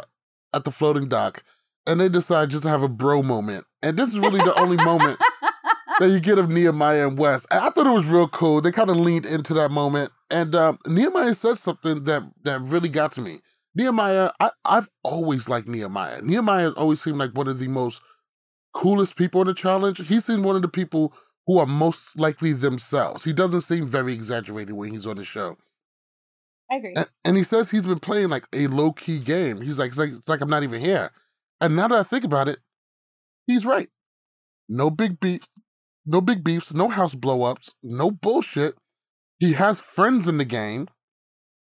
at 0.54 0.64
the 0.64 0.72
floating 0.72 1.10
dock 1.10 1.44
and 1.86 2.00
they 2.00 2.10
decide 2.10 2.50
just 2.50 2.64
to 2.64 2.70
have 2.70 2.84
a 2.84 2.88
bro 2.88 3.24
moment. 3.24 3.66
And 3.82 3.98
this 3.98 4.10
is 4.10 4.20
really 4.20 4.40
the 4.40 4.58
only 4.60 4.78
moment 4.78 5.20
that 6.00 6.10
you 6.10 6.20
get 6.20 6.38
of 6.38 6.50
Nehemiah 6.50 7.08
and 7.08 7.18
Wes. 7.18 7.46
And 7.52 7.60
I 7.60 7.70
thought 7.70 7.88
it 7.88 7.92
was 7.92 8.08
real 8.08 8.28
cool. 8.28 8.62
They 8.62 8.72
kind 8.72 8.90
of 8.90 8.98
leaned 8.98 9.26
into 9.26 9.54
that 9.56 9.72
moment. 9.72 10.12
And 10.30 10.56
um, 10.56 10.78
Nehemiah 10.88 11.34
said 11.34 11.58
something 11.58 12.04
that 12.04 12.24
that 12.44 12.62
really 12.62 12.90
got 12.90 13.12
to 13.14 13.22
me. 13.22 13.42
Nehemiah, 13.76 14.32
I, 14.40 14.52
I've 14.66 14.90
always 15.04 15.48
liked 15.48 15.68
Nehemiah. 15.68 16.22
Nehemiah 16.22 16.64
has 16.64 16.74
always 16.74 17.02
seemed 17.02 17.18
like 17.18 17.36
one 17.36 17.48
of 17.48 17.60
the 17.60 17.68
most 17.68 18.02
coolest 18.74 19.16
people 19.16 19.42
in 19.42 19.48
the 19.48 19.54
challenge. 19.54 20.08
He 20.08 20.20
seemed 20.20 20.44
one 20.44 20.56
of 20.56 20.62
the 20.62 20.68
people 20.68 21.14
who 21.48 21.58
are 21.58 21.66
most 21.66 22.20
likely 22.20 22.54
themselves. 22.54 23.24
He 23.24 23.34
doesn't 23.34 23.62
seem 23.62 23.88
very 23.88 24.14
exaggerated 24.14 24.76
when 24.76 24.92
he's 24.92 25.08
on 25.08 25.18
the 25.18 25.24
show. 25.24 25.58
I 26.70 26.76
agree. 26.76 26.94
And, 26.96 27.08
and 27.26 27.38
he 27.38 27.44
says 27.44 27.72
he's 27.72 27.82
been 27.82 28.00
playing 28.00 28.30
like 28.30 28.46
a 28.54 28.68
low 28.68 28.92
key 28.92 29.20
game. 29.20 29.62
He's 29.62 29.80
like, 29.80 29.90
it's 29.90 29.98
like, 29.98 30.12
it's 30.12 30.28
like 30.28 30.42
I'm 30.42 30.50
not 30.50 30.64
even 30.64 30.80
here. 30.80 31.12
And 31.60 31.76
now 31.76 31.88
that 31.88 32.00
I 32.00 32.04
think 32.04 32.24
about 32.24 32.48
it, 32.48 32.60
he's 33.48 33.66
right. 33.66 33.90
No 34.70 34.90
big 34.90 35.20
beefs, 35.20 35.50
no 36.06 36.22
big 36.22 36.44
beefs, 36.44 36.74
no 36.74 36.88
house 36.88 37.14
blowups, 37.14 37.72
no 37.84 38.10
bullshit. 38.10 38.76
He 39.40 39.54
has 39.54 39.82
friends 39.82 40.28
in 40.28 40.38
the 40.38 40.46
game, 40.46 40.88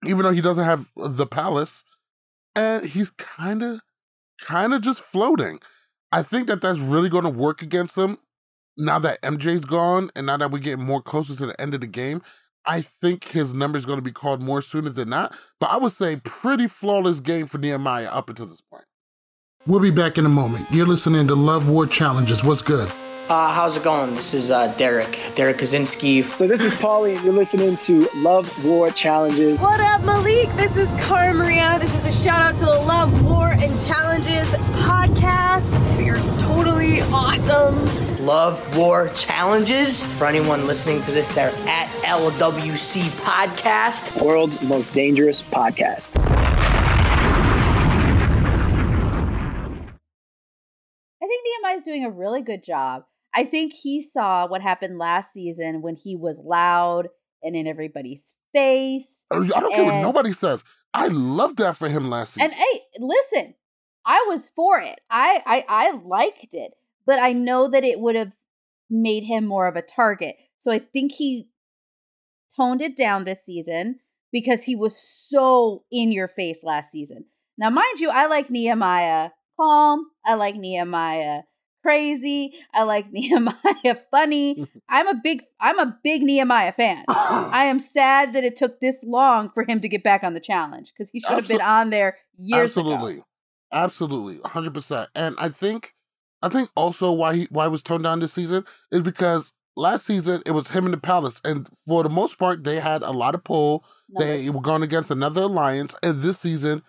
even 0.05 0.23
though 0.23 0.31
he 0.31 0.41
doesn't 0.41 0.65
have 0.65 0.89
the 0.95 1.25
palace, 1.25 1.83
and 2.55 2.85
he's 2.85 3.09
kind 3.09 3.61
of, 3.61 3.81
kind 4.41 4.73
of 4.73 4.81
just 4.81 5.01
floating. 5.01 5.59
I 6.11 6.21
think 6.23 6.47
that 6.47 6.61
that's 6.61 6.79
really 6.79 7.09
going 7.09 7.23
to 7.23 7.29
work 7.29 7.61
against 7.61 7.97
him 7.97 8.17
now 8.77 8.99
that 8.99 9.21
MJ's 9.21 9.65
gone, 9.65 10.09
and 10.15 10.25
now 10.25 10.37
that 10.37 10.51
we're 10.51 10.59
getting 10.59 10.85
more 10.85 11.01
closer 11.01 11.35
to 11.35 11.45
the 11.45 11.61
end 11.61 11.73
of 11.73 11.81
the 11.81 11.87
game. 11.87 12.21
I 12.65 12.81
think 12.81 13.25
his 13.25 13.53
number 13.53 13.77
is 13.77 13.85
going 13.85 13.97
to 13.97 14.03
be 14.03 14.11
called 14.11 14.41
more 14.41 14.61
sooner 14.61 14.89
than 14.89 15.09
not. 15.09 15.35
But 15.59 15.71
I 15.71 15.77
would 15.77 15.91
say 15.91 16.15
pretty 16.23 16.67
flawless 16.67 17.19
game 17.19 17.45
for 17.45 17.57
Nehemiah 17.57 18.09
up 18.09 18.29
until 18.29 18.45
this 18.45 18.61
point. 18.61 18.85
We'll 19.65 19.79
be 19.79 19.91
back 19.91 20.17
in 20.17 20.25
a 20.25 20.29
moment. 20.29 20.65
You're 20.71 20.87
listening 20.87 21.27
to 21.27 21.35
Love 21.35 21.69
War 21.69 21.85
Challenges. 21.87 22.43
What's 22.43 22.61
good? 22.61 22.91
Uh, 23.29 23.53
how's 23.53 23.77
it 23.77 23.83
going? 23.83 24.13
This 24.15 24.33
is 24.33 24.51
uh, 24.51 24.67
Derek, 24.75 25.17
Derek 25.36 25.57
Kosinski. 25.57 26.23
So 26.23 26.45
this 26.45 26.59
is 26.59 26.73
Paulie, 26.73 27.15
and 27.15 27.23
you're 27.23 27.33
listening 27.33 27.77
to 27.77 28.05
Love 28.17 28.65
War 28.65 28.91
Challenges. 28.91 29.57
What 29.59 29.79
up, 29.79 30.03
Malik? 30.03 30.49
This 30.57 30.75
is 30.75 30.89
Cara 31.05 31.33
Maria. 31.33 31.77
This 31.79 31.95
is 31.95 32.05
a 32.05 32.12
shout 32.23 32.41
out 32.41 32.59
to 32.59 32.65
the 32.65 32.79
Love 32.86 33.23
War 33.25 33.51
and 33.53 33.81
Challenges 33.81 34.49
podcast. 34.83 36.05
You're 36.05 36.17
totally 36.41 37.01
awesome. 37.13 38.25
Love 38.25 38.77
War 38.77 39.07
Challenges. 39.15 40.03
For 40.17 40.25
anyone 40.25 40.67
listening 40.67 41.01
to 41.03 41.12
this, 41.12 41.33
they're 41.33 41.47
at 41.65 41.88
LWC 42.03 43.03
Podcast. 43.21 44.21
World's 44.21 44.62
most 44.63 44.93
dangerous 44.93 45.41
podcast. 45.41 46.12
I 51.21 51.25
think 51.25 51.45
DMI 51.63 51.77
is 51.77 51.83
doing 51.83 52.03
a 52.03 52.12
really 52.12 52.41
good 52.41 52.63
job. 52.65 53.05
I 53.33 53.43
think 53.43 53.73
he 53.73 54.01
saw 54.01 54.47
what 54.47 54.61
happened 54.61 54.97
last 54.97 55.33
season 55.33 55.81
when 55.81 55.95
he 55.95 56.15
was 56.15 56.41
loud 56.43 57.07
and 57.41 57.55
in 57.55 57.67
everybody's 57.67 58.37
face. 58.53 59.25
Oh, 59.31 59.43
I 59.43 59.59
don't 59.59 59.73
care 59.73 59.85
what 59.85 60.01
nobody 60.01 60.31
says. 60.31 60.63
I 60.93 61.07
love 61.07 61.55
that 61.57 61.75
for 61.75 61.89
him 61.89 62.09
last 62.09 62.35
season. 62.35 62.51
And 62.51 62.59
hey, 62.59 62.81
listen, 62.99 63.55
I 64.05 64.25
was 64.27 64.49
for 64.49 64.79
it. 64.79 64.99
I, 65.09 65.41
I 65.45 65.65
I 65.67 65.91
liked 65.91 66.53
it, 66.53 66.73
but 67.05 67.19
I 67.19 67.33
know 67.33 67.67
that 67.67 67.83
it 67.83 67.99
would 67.99 68.15
have 68.15 68.33
made 68.89 69.23
him 69.23 69.45
more 69.45 69.67
of 69.67 69.75
a 69.75 69.81
target. 69.81 70.35
So 70.59 70.71
I 70.71 70.79
think 70.79 71.13
he 71.13 71.49
toned 72.55 72.81
it 72.81 72.95
down 72.95 73.25
this 73.25 73.43
season 73.43 73.99
because 74.31 74.63
he 74.63 74.75
was 74.75 74.95
so 74.95 75.83
in 75.91 76.11
your 76.11 76.27
face 76.27 76.63
last 76.63 76.91
season. 76.91 77.25
Now, 77.57 77.69
mind 77.69 77.99
you, 77.99 78.09
I 78.09 78.27
like 78.27 78.49
Nehemiah 78.49 79.31
calm. 79.59 80.07
I 80.25 80.35
like 80.35 80.55
Nehemiah 80.55 81.43
crazy. 81.83 82.55
I 82.73 82.83
like 82.83 83.05
Nehemiah 83.11 83.97
funny. 84.09 84.67
I'm 84.89 85.07
a 85.07 85.15
big 85.15 85.43
I'm 85.59 85.77
a 85.77 85.97
big 86.03 86.23
Nehemiah 86.23 86.71
fan. 86.71 87.05
I 87.07 87.65
am 87.65 87.79
sad 87.79 88.33
that 88.33 88.43
it 88.43 88.55
took 88.55 88.79
this 88.79 89.03
long 89.03 89.51
for 89.53 89.63
him 89.63 89.79
to 89.81 89.87
get 89.87 90.03
back 90.03 90.23
on 90.23 90.33
the 90.33 90.39
challenge 90.39 90.91
because 90.93 91.11
he 91.11 91.19
should 91.19 91.37
have 91.37 91.47
been 91.47 91.61
on 91.61 91.91
there 91.91 92.17
years 92.35 92.75
Absolutely. 92.75 93.13
ago. 93.15 93.25
Absolutely. 93.71 94.39
absolutely, 94.41 94.71
100%. 94.71 95.07
And 95.13 95.35
I 95.37 95.49
think 95.49 95.93
I 96.41 96.49
think 96.49 96.69
also 96.75 97.11
why 97.11 97.35
he 97.35 97.47
why 97.51 97.67
it 97.67 97.71
was 97.71 97.83
toned 97.83 98.03
down 98.03 98.19
this 98.19 98.33
season 98.33 98.65
is 98.91 99.01
because 99.01 99.53
last 99.75 100.05
season 100.05 100.41
it 100.45 100.51
was 100.51 100.69
him 100.69 100.85
in 100.85 100.91
the 100.91 100.97
Palace 100.97 101.41
and 101.43 101.67
for 101.85 102.03
the 102.03 102.09
most 102.09 102.37
part 102.37 102.63
they 102.63 102.79
had 102.79 103.03
a 103.03 103.11
lot 103.11 103.35
of 103.35 103.43
pull. 103.43 103.83
They 104.17 104.49
were 104.49 104.61
going 104.61 104.83
against 104.83 105.09
another 105.11 105.43
alliance 105.43 105.95
and 106.03 106.21
this 106.21 106.39
season 106.39 106.83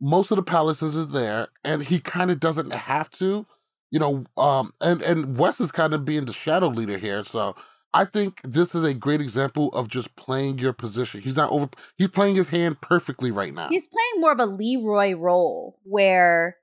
most 0.00 0.32
of 0.32 0.36
the 0.36 0.42
palaces 0.42 0.96
is 0.96 1.08
there 1.08 1.48
and 1.64 1.82
he 1.82 2.00
kind 2.00 2.30
of 2.30 2.40
doesn't 2.40 2.72
have 2.72 3.10
to 3.12 3.46
you 3.94 4.00
know 4.00 4.24
um 4.36 4.72
and 4.80 5.00
and 5.02 5.38
wes 5.38 5.60
is 5.60 5.70
kind 5.70 5.94
of 5.94 6.04
being 6.04 6.24
the 6.24 6.32
shadow 6.32 6.66
leader 6.66 6.98
here 6.98 7.22
so 7.22 7.54
i 7.94 8.04
think 8.04 8.42
this 8.42 8.74
is 8.74 8.82
a 8.82 8.92
great 8.92 9.20
example 9.20 9.68
of 9.68 9.88
just 9.88 10.16
playing 10.16 10.58
your 10.58 10.72
position 10.72 11.22
he's 11.22 11.36
not 11.36 11.50
over 11.52 11.68
he's 11.96 12.08
playing 12.08 12.34
his 12.34 12.48
hand 12.48 12.80
perfectly 12.80 13.30
right 13.30 13.54
now 13.54 13.68
He's 13.68 13.86
playing 13.86 14.20
more 14.20 14.32
of 14.32 14.40
a 14.40 14.46
Leroy 14.46 15.14
role 15.14 15.78
where 15.84 16.56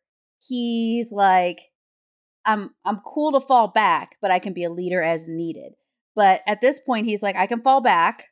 he's 0.47 1.11
like, 1.11 1.59
I'm 2.45 2.71
I'm 2.85 3.01
cool 3.05 3.31
to 3.39 3.45
fall 3.45 3.67
back, 3.69 4.17
but 4.21 4.31
I 4.31 4.39
can 4.39 4.53
be 4.53 4.63
a 4.63 4.69
leader 4.69 5.01
as 5.01 5.27
needed. 5.27 5.73
But 6.15 6.41
at 6.47 6.61
this 6.61 6.79
point, 6.79 7.05
he's 7.05 7.23
like, 7.23 7.35
I 7.35 7.47
can 7.47 7.61
fall 7.61 7.81
back 7.81 8.25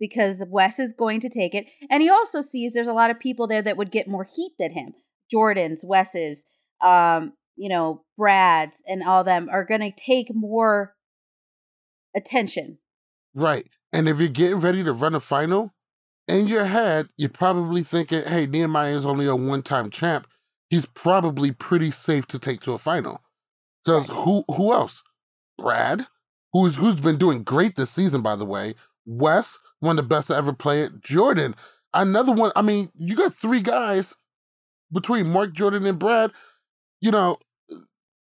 because 0.00 0.44
Wes 0.48 0.78
is 0.78 0.94
going 0.96 1.20
to 1.20 1.28
take 1.28 1.54
it. 1.54 1.66
And 1.90 2.02
he 2.02 2.08
also 2.08 2.40
sees 2.40 2.72
there's 2.72 2.86
a 2.86 2.92
lot 2.92 3.10
of 3.10 3.20
people 3.20 3.46
there 3.46 3.62
that 3.62 3.76
would 3.76 3.90
get 3.90 4.08
more 4.08 4.24
heat 4.24 4.52
than 4.58 4.72
him. 4.72 4.94
Jordan's, 5.30 5.84
Wes's, 5.86 6.46
um, 6.80 7.32
you 7.58 7.68
know, 7.68 8.04
Brad's, 8.16 8.82
and 8.86 9.02
all 9.02 9.24
them 9.24 9.48
are 9.50 9.64
gonna 9.64 9.90
take 9.92 10.34
more 10.34 10.94
attention. 12.16 12.78
right 13.34 13.66
and 13.92 14.08
if 14.08 14.18
you're 14.18 14.28
getting 14.28 14.58
ready 14.58 14.82
to 14.82 14.92
run 14.92 15.14
a 15.14 15.20
final 15.20 15.74
in 16.26 16.46
your 16.48 16.64
head 16.64 17.08
you're 17.16 17.28
probably 17.28 17.82
thinking 17.82 18.22
hey 18.24 18.46
nehemiah 18.46 18.96
is 18.96 19.06
only 19.06 19.26
a 19.26 19.36
one-time 19.36 19.90
champ. 19.90 20.26
He's 20.70 20.86
probably 20.86 21.52
pretty 21.52 21.90
safe 21.90 22.26
to 22.28 22.38
take 22.38 22.60
to 22.60 22.72
a 22.72 22.78
final. 22.78 23.22
Because 23.84 24.08
who 24.08 24.44
who 24.48 24.72
else? 24.72 25.02
Brad 25.56 26.06
who's 26.52 26.76
who's 26.76 27.00
been 27.00 27.18
doing 27.18 27.42
great 27.42 27.76
this 27.76 27.90
season 27.90 28.22
by 28.22 28.36
the 28.36 28.46
way. 28.46 28.74
Wes 29.06 29.58
one 29.80 29.98
of 29.98 30.04
the 30.04 30.08
best 30.08 30.28
to 30.28 30.34
ever 30.34 30.52
play 30.52 30.82
it. 30.82 31.00
Jordan 31.02 31.54
another 31.94 32.32
one 32.32 32.52
i 32.56 32.62
mean 32.62 32.90
you 32.98 33.16
got 33.16 33.34
three 33.34 33.60
guys 33.60 34.14
between 34.92 35.28
mark 35.28 35.52
jordan 35.52 35.86
and 35.86 35.98
brad 35.98 36.30
you 37.00 37.10
know 37.10 37.36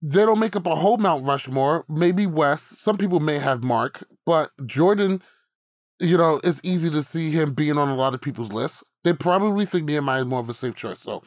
they 0.03 0.25
don't 0.25 0.41
make 0.41 0.57
up 0.57 0.67
a 0.67 0.75
whole 0.75 0.99
Mount 0.99 1.25
Rushmore. 1.25 1.85
Maybe 1.89 2.27
Wes. 2.27 2.63
Some 2.63 2.97
people 2.97 3.21
may 3.21 3.39
have 3.39 3.65
Mark, 3.65 4.05
but 4.25 4.51
Jordan, 4.65 5.23
you 5.99 6.17
know, 6.17 6.41
it's 6.45 6.61
easy 6.63 6.91
to 6.91 7.03
see 7.03 7.31
him 7.31 7.55
being 7.55 7.79
on 7.79 7.89
a 7.89 7.95
lot 7.97 8.15
of 8.15 8.21
people's 8.21 8.53
lists. 8.53 8.85
They 9.05 9.13
probably 9.13 9.67
think 9.67 9.85
Nehemiah 9.85 10.21
is 10.21 10.27
more 10.27 10.41
of 10.41 10.49
a 10.49 10.55
safe 10.55 10.75
choice. 10.75 11.01
So 11.01 11.23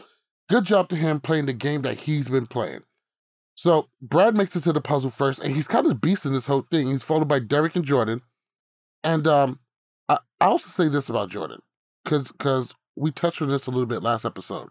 good 0.49 0.65
job 0.65 0.89
to 0.89 0.95
him 0.95 1.19
playing 1.19 1.45
the 1.45 1.53
game 1.53 1.81
that 1.83 1.99
he's 1.99 2.27
been 2.27 2.45
playing. 2.45 2.81
So 3.55 3.89
Brad 4.01 4.37
makes 4.37 4.55
it 4.55 4.63
to 4.63 4.73
the 4.73 4.81
puzzle 4.81 5.09
first, 5.09 5.39
and 5.39 5.53
he's 5.53 5.67
kind 5.67 5.85
of 5.85 5.99
beast 5.99 6.25
in 6.25 6.33
this 6.33 6.47
whole 6.47 6.61
thing. 6.61 6.87
He's 6.87 7.03
followed 7.03 7.27
by 7.27 7.39
Derek 7.39 7.75
and 7.75 7.83
Jordan. 7.83 8.21
And 9.03 9.27
um, 9.27 9.59
I, 10.07 10.19
I 10.39 10.45
also 10.45 10.69
say 10.69 10.89
this 10.89 11.09
about 11.09 11.29
Jordan, 11.29 11.61
because 12.03 12.31
because 12.31 12.73
we 12.95 13.11
touched 13.11 13.41
on 13.41 13.49
this 13.49 13.67
a 13.67 13.71
little 13.71 13.85
bit 13.85 14.03
last 14.03 14.25
episode. 14.25 14.69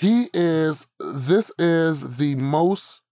He 0.00 0.28
is 0.32 0.86
this 1.00 1.50
is 1.58 2.18
the 2.18 2.36
most 2.36 3.02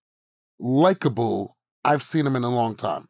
likable 0.61 1.57
I've 1.85 2.05
seen 2.05 2.25
him 2.25 2.37
in 2.37 2.45
a 2.45 2.49
long 2.49 2.77
time. 2.77 3.09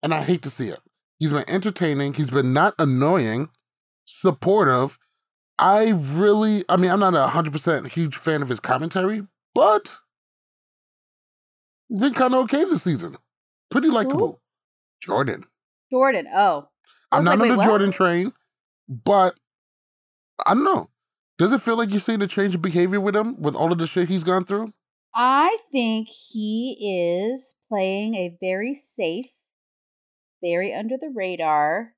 And 0.00 0.14
I 0.14 0.22
hate 0.22 0.42
to 0.42 0.50
see 0.50 0.68
it. 0.68 0.78
He's 1.18 1.32
been 1.32 1.48
entertaining, 1.48 2.14
he's 2.14 2.30
been 2.30 2.52
not 2.52 2.74
annoying, 2.78 3.48
supportive. 4.04 4.96
I 5.58 5.88
really 5.88 6.62
I 6.68 6.76
mean, 6.76 6.88
I'm 6.92 7.00
not 7.00 7.14
a 7.14 7.26
hundred 7.26 7.52
percent 7.52 7.88
huge 7.94 8.14
fan 8.14 8.42
of 8.42 8.48
his 8.48 8.60
commentary, 8.60 9.26
but 9.56 9.96
he's 11.88 11.98
been 11.98 12.14
kind 12.14 12.32
of 12.32 12.44
okay 12.44 12.62
this 12.62 12.84
season. 12.84 13.16
Pretty 13.72 13.88
likable. 13.88 14.40
Jordan. 15.02 15.46
Jordan, 15.90 16.28
oh, 16.32 16.68
I'm 17.10 17.24
not 17.24 17.40
like, 17.40 17.50
on 17.50 17.56
the? 17.56 17.64
Jordan 17.64 17.90
train, 17.90 18.32
but 18.88 19.34
I 20.46 20.54
don't 20.54 20.62
know. 20.62 20.90
Does 21.38 21.52
it 21.52 21.60
feel 21.60 21.76
like 21.76 21.90
you're 21.90 22.00
seeing 22.00 22.22
a 22.22 22.26
change 22.26 22.54
of 22.54 22.62
behavior 22.62 23.00
with 23.00 23.14
him 23.14 23.40
with 23.40 23.54
all 23.54 23.70
of 23.72 23.78
the 23.78 23.86
shit 23.86 24.08
he's 24.08 24.24
gone 24.24 24.44
through? 24.44 24.72
I 25.14 25.58
think 25.70 26.08
he 26.08 26.76
is 27.30 27.56
playing 27.68 28.14
a 28.14 28.36
very 28.40 28.74
safe, 28.74 29.30
very 30.42 30.72
under 30.72 30.96
the 30.96 31.12
radar, 31.14 31.94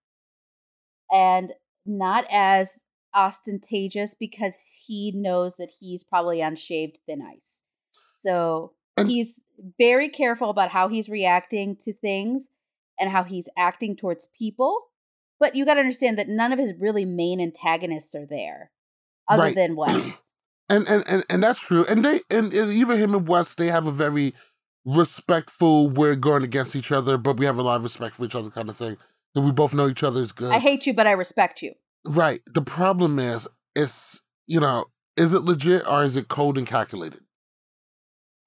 and 1.11 1.53
not 1.87 2.27
as 2.31 2.85
ostentatious 3.15 4.15
because 4.19 4.85
he 4.87 5.13
knows 5.15 5.57
that 5.57 5.71
he's 5.81 6.05
probably 6.05 6.43
on 6.43 6.57
shaved 6.57 6.99
thin 7.07 7.23
ice. 7.23 7.63
So 8.19 8.75
And- 8.97 9.09
he's 9.09 9.45
very 9.79 10.09
careful 10.09 10.51
about 10.51 10.71
how 10.71 10.89
he's 10.89 11.09
reacting 11.09 11.77
to 11.85 11.93
things 11.93 12.49
and 12.99 13.11
how 13.11 13.25
he's 13.25 13.49
acting 13.57 13.97
towards 13.97 14.29
people. 14.37 14.87
But 15.41 15.55
you 15.55 15.65
got 15.65 15.75
to 15.75 15.81
understand 15.81 16.19
that 16.19 16.29
none 16.29 16.53
of 16.53 16.59
his 16.59 16.73
really 16.79 17.05
main 17.05 17.41
antagonists 17.41 18.15
are 18.17 18.27
there, 18.27 18.73
other 19.29 19.43
Right. 19.43 19.55
than 19.55 19.77
Wes. 19.77 20.31
And 20.71 20.87
and 20.89 21.05
and, 21.09 21.25
and 21.31 21.43
that's 21.43 21.61
true. 21.61 21.85
And 21.89 22.05
they 22.05 22.21
and, 22.31 22.53
and 22.53 22.73
even 22.73 22.99
him 22.99 23.15
and 23.15 23.27
Wes, 23.27 23.55
they 23.55 23.69
have 23.69 23.87
a 23.87 23.93
very 23.93 24.35
respectful, 24.85 25.89
we're 25.89 26.15
going 26.17 26.43
against 26.45 26.75
each 26.75 26.91
other, 26.93 27.19
but 27.19 27.37
we 27.39 27.45
have 27.47 27.59
a 27.59 27.63
lot 27.63 27.77
of 27.77 27.83
respect 27.83 28.15
for 28.17 28.25
each 28.25 28.35
other 28.35 28.51
kind 28.51 28.69
of 28.71 28.77
thing. 28.77 28.97
And 29.35 29.45
we 29.45 29.53
both 29.53 29.75
know 29.75 29.89
each 29.89 30.03
other 30.03 30.23
is 30.23 30.33
good. 30.33 30.53
I 30.53 30.59
hate 30.59 30.87
you, 30.87 30.95
but 30.95 31.07
I 31.07 31.13
respect 31.13 31.63
you. 31.63 31.73
right. 32.09 32.41
The 32.47 32.63
problem 32.63 33.19
is, 33.19 33.47
it's 33.75 34.23
you 34.47 34.61
know, 34.61 34.87
is 35.17 35.35
it 35.35 35.43
legit 35.45 35.87
or 35.87 36.05
is 36.05 36.17
it 36.17 36.29
cold 36.29 36.57
and 36.59 36.67
calculated? 36.67 37.21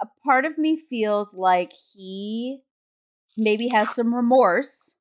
a 0.02 0.08
part 0.26 0.46
of 0.46 0.58
me 0.58 0.76
feels 0.90 1.36
like 1.36 1.72
he 1.94 2.62
maybe 3.38 3.68
has 3.68 3.94
some 3.94 4.16
remorse 4.16 4.98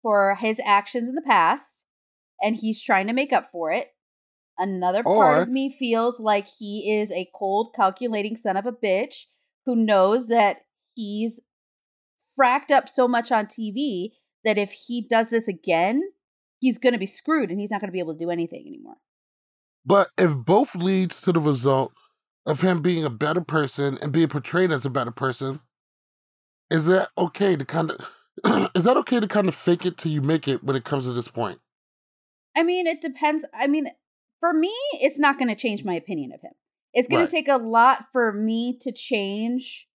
for 0.00 0.36
his 0.36 0.60
actions 0.64 1.08
in 1.08 1.16
the 1.16 1.22
past 1.22 1.84
and 2.40 2.54
he's 2.54 2.80
trying 2.80 3.08
to 3.08 3.12
make 3.12 3.32
up 3.32 3.50
for 3.50 3.72
it. 3.72 3.88
Another 4.58 5.02
part 5.02 5.38
Or- 5.38 5.42
of 5.42 5.48
me 5.48 5.70
feels 5.70 6.20
like 6.20 6.46
he 6.46 6.92
is 6.92 7.10
a 7.10 7.28
cold, 7.34 7.74
calculating 7.74 8.36
son 8.36 8.56
of 8.56 8.66
a 8.66 8.72
bitch 8.72 9.24
who 9.66 9.74
knows 9.74 10.28
that 10.28 10.66
he's 10.94 11.40
fracked 12.38 12.70
up 12.70 12.88
so 12.88 13.08
much 13.08 13.32
on 13.32 13.46
TV 13.46 14.12
that 14.44 14.58
if 14.58 14.72
he 14.72 15.00
does 15.00 15.30
this 15.30 15.48
again, 15.48 16.02
he's 16.60 16.78
going 16.78 16.92
to 16.92 16.98
be 16.98 17.06
screwed 17.06 17.50
and 17.50 17.58
he's 17.60 17.70
not 17.70 17.80
going 17.80 17.88
to 17.88 17.92
be 17.92 17.98
able 17.98 18.14
to 18.14 18.24
do 18.24 18.30
anything 18.30 18.64
anymore. 18.66 18.96
But 19.84 20.10
if 20.16 20.34
both 20.34 20.74
leads 20.74 21.20
to 21.22 21.32
the 21.32 21.40
result 21.40 21.92
of 22.46 22.60
him 22.60 22.80
being 22.80 23.04
a 23.04 23.10
better 23.10 23.40
person 23.40 23.98
and 24.02 24.12
being 24.12 24.28
portrayed 24.28 24.70
as 24.70 24.84
a 24.84 24.90
better 24.90 25.10
person, 25.10 25.60
is 26.70 26.86
that 26.86 27.08
okay 27.18 27.56
to 27.56 27.64
kind 27.64 27.90
of 27.90 28.70
is 28.74 28.84
that 28.84 28.96
okay 28.98 29.20
to 29.20 29.28
kind 29.28 29.48
of 29.48 29.54
fake 29.54 29.86
it 29.86 29.96
till 29.96 30.12
you 30.12 30.20
make 30.20 30.48
it 30.48 30.64
when 30.64 30.76
it 30.76 30.84
comes 30.84 31.04
to 31.04 31.12
this 31.12 31.28
point? 31.28 31.60
I 32.56 32.62
mean, 32.62 32.86
it 32.86 33.00
depends. 33.00 33.44
I 33.52 33.66
mean, 33.66 33.88
for 34.44 34.52
me, 34.52 34.74
it's 34.92 35.18
not 35.18 35.38
going 35.38 35.48
to 35.48 35.54
change 35.54 35.84
my 35.84 35.94
opinion 35.94 36.30
of 36.34 36.42
him. 36.42 36.52
It's 36.92 37.08
going 37.08 37.22
Right. 37.22 37.30
to 37.30 37.36
take 37.36 37.48
a 37.48 37.56
lot 37.56 38.06
for 38.12 38.30
me 38.30 38.76
to 38.82 38.92
change 38.92 39.88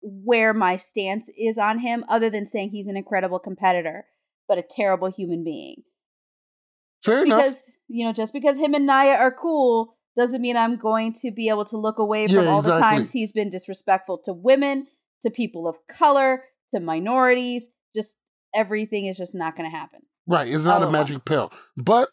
where 0.00 0.54
my 0.54 0.78
stance 0.78 1.30
is 1.36 1.58
on 1.58 1.80
him, 1.80 2.02
other 2.08 2.30
than 2.30 2.46
saying 2.46 2.70
he's 2.70 2.88
an 2.88 2.96
incredible 2.96 3.38
competitor, 3.38 4.06
but 4.48 4.56
a 4.56 4.62
terrible 4.62 5.10
human 5.10 5.44
being. 5.44 5.82
Fair 7.02 7.24
enough. 7.24 7.42
Because, 7.42 7.78
you 7.88 8.06
know, 8.06 8.14
just 8.14 8.32
because 8.32 8.56
him 8.56 8.72
and 8.72 8.86
Naya 8.86 9.16
are 9.16 9.34
cool 9.34 9.98
doesn't 10.16 10.40
mean 10.40 10.56
I'm 10.56 10.76
going 10.76 11.12
to 11.20 11.30
be 11.30 11.50
able 11.50 11.66
to 11.66 11.76
look 11.76 11.98
away 11.98 12.26
from 12.26 12.44
Yeah, 12.44 12.50
all 12.50 12.62
the 12.62 12.78
times 12.78 13.12
he's 13.12 13.32
been 13.32 13.50
disrespectful 13.50 14.18
to 14.24 14.32
women, 14.32 14.86
to 15.22 15.30
people 15.30 15.68
of 15.68 15.76
color, 15.88 16.44
to 16.72 16.80
minorities. 16.80 17.68
Just 17.94 18.16
everything 18.54 19.04
is 19.06 19.18
just 19.18 19.34
not 19.34 19.56
going 19.56 19.70
to 19.70 19.76
happen. 19.76 20.00
Right. 20.26 20.48
It's 20.48 20.64
not 20.64 20.82
a 20.82 20.90
magic 20.90 21.22
pill. 21.26 21.52
But 21.76 22.08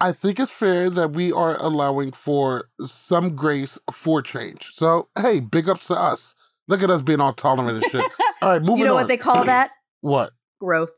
I 0.00 0.12
think 0.12 0.40
it's 0.40 0.50
fair 0.50 0.88
that 0.88 1.12
we 1.12 1.30
are 1.30 1.56
allowing 1.58 2.12
for 2.12 2.70
some 2.86 3.36
grace 3.36 3.78
for 3.92 4.22
change. 4.22 4.70
So, 4.72 5.08
hey, 5.20 5.40
big 5.40 5.68
ups 5.68 5.88
to 5.88 5.94
us. 5.94 6.34
Look 6.68 6.82
at 6.82 6.90
us 6.90 7.02
being 7.02 7.20
all 7.20 7.32
tolerant 7.34 7.82
and 7.82 7.92
shit. 7.92 8.10
All 8.42 8.50
right, 8.50 8.62
moving 8.62 8.72
on. 8.74 8.78
you 8.78 8.84
know 8.84 8.92
on. 8.92 9.02
what 9.02 9.08
they 9.08 9.16
call 9.16 9.44
that? 9.44 9.70
What? 10.02 10.32
Growth. 10.60 10.92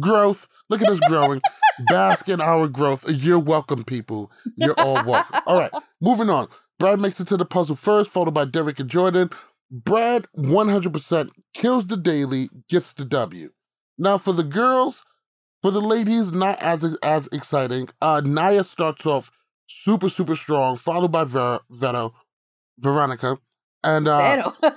Growth. 0.00 0.48
Look 0.70 0.80
at 0.80 0.88
us 0.88 1.00
growing. 1.00 1.42
Bask 1.88 2.26
in 2.30 2.40
our 2.40 2.66
growth. 2.66 3.04
You're 3.10 3.38
welcome, 3.38 3.84
people. 3.84 4.32
You're 4.56 4.78
all 4.78 5.04
welcome. 5.04 5.40
All 5.46 5.58
right, 5.58 5.70
moving 6.00 6.30
on. 6.30 6.48
Brad 6.78 6.98
makes 6.98 7.20
it 7.20 7.28
to 7.28 7.36
the 7.36 7.44
puzzle 7.44 7.76
first, 7.76 8.10
followed 8.10 8.32
by 8.32 8.46
Derek 8.46 8.80
and 8.80 8.88
Jordan. 8.88 9.28
Brad 9.70 10.26
100% 10.36 11.30
kills 11.52 11.88
the 11.88 11.96
daily, 11.98 12.48
gets 12.70 12.94
the 12.94 13.04
W. 13.04 13.50
Now, 13.98 14.16
for 14.16 14.32
the 14.32 14.44
girls, 14.44 15.04
for 15.62 15.70
the 15.70 15.80
ladies, 15.80 16.32
not 16.32 16.60
as 16.62 16.84
as 17.02 17.28
exciting. 17.32 17.88
Uh, 18.00 18.20
Naya 18.24 18.64
starts 18.64 19.06
off 19.06 19.30
super, 19.66 20.08
super 20.08 20.36
strong, 20.36 20.76
followed 20.76 21.12
by 21.12 21.24
Ver- 21.24 21.60
Veto, 21.70 22.14
Veronica. 22.78 23.38
And 23.84 24.08
uh, 24.08 24.52
like, 24.62 24.74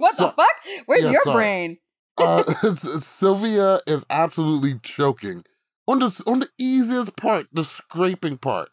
what 0.00 0.14
so- 0.16 0.26
the 0.26 0.32
fuck? 0.32 0.48
Where's 0.86 1.04
yeah, 1.04 1.10
your 1.12 1.22
sorry. 1.24 1.36
brain? 1.36 1.78
uh, 2.18 2.42
Sylvia 3.00 3.80
is 3.86 4.04
absolutely 4.10 4.78
choking 4.82 5.44
on 5.86 5.98
the 6.00 6.22
on 6.26 6.40
the 6.40 6.48
easiest 6.58 7.16
part, 7.16 7.46
the 7.52 7.64
scraping 7.64 8.38
part. 8.38 8.70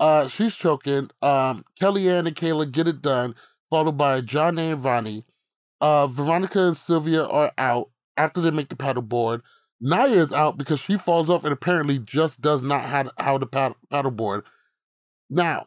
Uh, 0.00 0.26
she's 0.28 0.54
choking. 0.54 1.10
Um, 1.22 1.64
Kellyanne 1.80 2.26
and 2.26 2.36
Kayla 2.36 2.70
get 2.70 2.88
it 2.88 3.02
done, 3.02 3.34
followed 3.70 3.96
by 3.96 4.20
John 4.20 4.58
and 4.58 4.82
Ronnie. 4.82 5.24
Uh, 5.80 6.06
Veronica 6.06 6.60
and 6.66 6.76
Sylvia 6.76 7.24
are 7.24 7.52
out 7.58 7.90
after 8.16 8.40
they 8.40 8.50
make 8.50 8.68
the 8.68 8.76
paddleboard. 8.76 9.40
Naya 9.84 10.22
is 10.22 10.32
out 10.32 10.56
because 10.56 10.78
she 10.78 10.96
falls 10.96 11.28
off 11.28 11.42
and 11.42 11.52
apparently 11.52 11.98
just 11.98 12.40
does 12.40 12.62
not 12.62 12.82
have 12.82 13.10
how 13.18 13.36
to 13.36 13.46
paddle 13.46 13.76
paddleboard. 13.92 14.44
Now, 15.28 15.66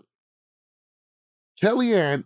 Kellyanne, 1.62 2.24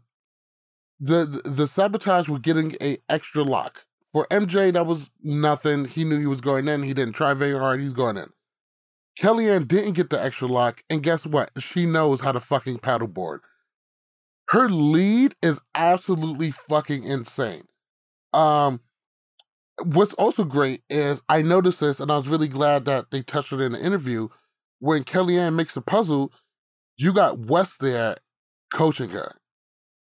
the, 0.99 1.25
the 1.25 1.49
the 1.49 1.67
sabotage 1.67 2.30
was 2.30 2.41
getting 2.41 2.75
a 2.80 2.99
extra 3.10 3.43
lock. 3.43 3.86
For 4.13 4.28
MJ, 4.30 4.71
that 4.73 4.86
was 4.86 5.10
nothing. 5.23 5.86
He 5.86 6.04
knew 6.04 6.19
he 6.19 6.28
was 6.28 6.41
going 6.41 6.67
in. 6.67 6.84
He 6.84 6.93
didn't 6.93 7.13
try 7.13 7.34
very 7.34 7.58
hard. 7.58 7.80
He's 7.80 7.93
going 7.93 8.17
in. 8.17 8.30
Kellyanne 9.19 9.67
didn't 9.67 9.93
get 9.93 10.12
the 10.12 10.23
extra 10.23 10.47
lock, 10.47 10.84
and 10.89 11.02
guess 11.02 11.25
what? 11.25 11.49
She 11.58 11.86
knows 11.86 12.21
how 12.21 12.32
to 12.32 12.39
fucking 12.39 12.80
paddleboard. 12.80 13.39
Her 14.49 14.69
lead 14.69 15.36
is 15.41 15.60
absolutely 15.73 16.52
fucking 16.52 17.04
insane. 17.04 17.63
Um, 18.34 18.82
what's 19.83 20.13
also 20.15 20.43
great 20.43 20.83
is 20.89 21.21
I 21.29 21.41
noticed 21.41 21.79
this, 21.79 21.99
and 21.99 22.11
I 22.11 22.17
was 22.17 22.27
really 22.27 22.47
glad 22.47 22.85
that 22.85 23.11
they 23.11 23.21
touched 23.21 23.53
it 23.53 23.61
in 23.61 23.71
the 23.73 23.79
interview. 23.79 24.29
When 24.79 25.03
Kellyanne 25.03 25.55
makes 25.55 25.75
a 25.75 25.81
puzzle, 25.81 26.31
you 26.97 27.13
got 27.13 27.39
Wes 27.39 27.77
there 27.77 28.17
coaching 28.73 29.09
her. 29.09 29.35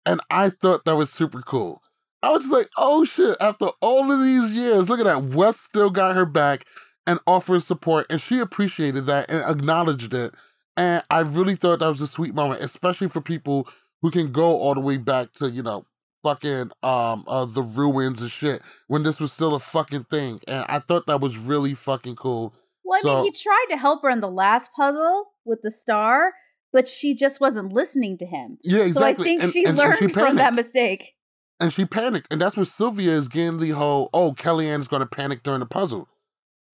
And 0.04 0.20
I 0.30 0.50
thought 0.50 0.84
that 0.84 0.96
was 0.96 1.10
super 1.10 1.42
cool. 1.42 1.82
I 2.22 2.30
was 2.30 2.42
just 2.42 2.52
like, 2.52 2.68
oh 2.76 3.04
shit, 3.04 3.36
after 3.40 3.68
all 3.80 4.12
of 4.12 4.20
these 4.20 4.50
years, 4.50 4.88
look 4.88 5.00
at 5.00 5.06
that. 5.06 5.24
Wes 5.24 5.58
still 5.58 5.90
got 5.90 6.16
her 6.16 6.26
back 6.26 6.66
and 7.06 7.18
offered 7.26 7.62
support, 7.62 8.06
and 8.10 8.20
she 8.20 8.38
appreciated 8.38 9.06
that 9.06 9.30
and 9.30 9.44
acknowledged 9.44 10.12
it. 10.14 10.34
And 10.76 11.02
I 11.10 11.20
really 11.20 11.54
thought 11.54 11.80
that 11.80 11.88
was 11.88 12.00
a 12.00 12.06
sweet 12.06 12.34
moment, 12.34 12.62
especially 12.62 13.08
for 13.08 13.20
people 13.20 13.68
who 14.02 14.10
can 14.10 14.32
go 14.32 14.58
all 14.58 14.74
the 14.74 14.80
way 14.80 14.96
back 14.96 15.32
to, 15.34 15.50
you 15.50 15.62
know, 15.62 15.84
fucking 16.22 16.70
um 16.82 17.24
uh 17.26 17.44
the 17.44 17.62
ruins 17.62 18.20
and 18.22 18.30
shit 18.30 18.62
when 18.88 19.02
this 19.02 19.20
was 19.20 19.32
still 19.32 19.54
a 19.54 19.60
fucking 19.60 20.04
thing. 20.04 20.40
And 20.48 20.64
I 20.68 20.78
thought 20.78 21.06
that 21.06 21.20
was 21.20 21.36
really 21.38 21.74
fucking 21.74 22.16
cool. 22.16 22.54
Well, 22.84 22.98
I 22.98 23.02
So- 23.02 23.14
mean, 23.22 23.24
he 23.24 23.30
tried 23.42 23.66
to 23.70 23.76
help 23.76 24.02
her 24.02 24.10
in 24.10 24.20
the 24.20 24.30
last 24.30 24.70
puzzle 24.74 25.32
with 25.44 25.60
the 25.62 25.70
star, 25.70 26.32
but 26.72 26.86
she 26.88 27.14
just 27.14 27.40
wasn't 27.40 27.72
listening 27.72 28.18
to 28.18 28.26
him. 28.26 28.58
Yeah, 28.62 28.82
exactly. 28.82 29.14
So 29.14 29.20
I 29.22 29.24
think 29.24 29.42
And- 29.42 29.52
she 29.52 29.60
and- 29.64 29.68
and 29.70 29.78
learned 29.78 30.12
from 30.12 30.36
that 30.36 30.54
mistake. 30.54 31.14
and 31.60 31.72
she 31.72 31.84
panicked, 31.84 32.28
and 32.32 32.40
that's 32.40 32.56
what 32.56 32.66
Sylvia 32.66 33.12
is 33.12 33.28
getting 33.28 33.58
the 33.58 33.70
whole 33.70 34.08
oh 34.14 34.32
Kellyanne 34.32 34.80
is 34.80 34.88
going 34.88 35.00
to 35.00 35.06
panic 35.06 35.42
during 35.42 35.60
the 35.60 35.66
puzzle. 35.66 36.08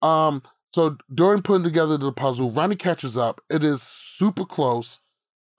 Um, 0.01 0.43
so 0.73 0.97
during 1.13 1.41
putting 1.41 1.63
together 1.63 1.97
the 1.97 2.11
puzzle, 2.11 2.51
Ronnie 2.51 2.75
catches 2.75 3.17
up. 3.17 3.41
It 3.49 3.63
is 3.63 3.81
super 3.81 4.45
close, 4.45 4.99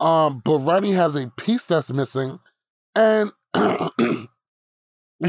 um, 0.01 0.41
but 0.45 0.59
Ronnie 0.59 0.93
has 0.93 1.15
a 1.17 1.29
piece 1.37 1.65
that's 1.67 1.91
missing, 1.91 2.39
and 2.97 3.33
and 3.55 4.29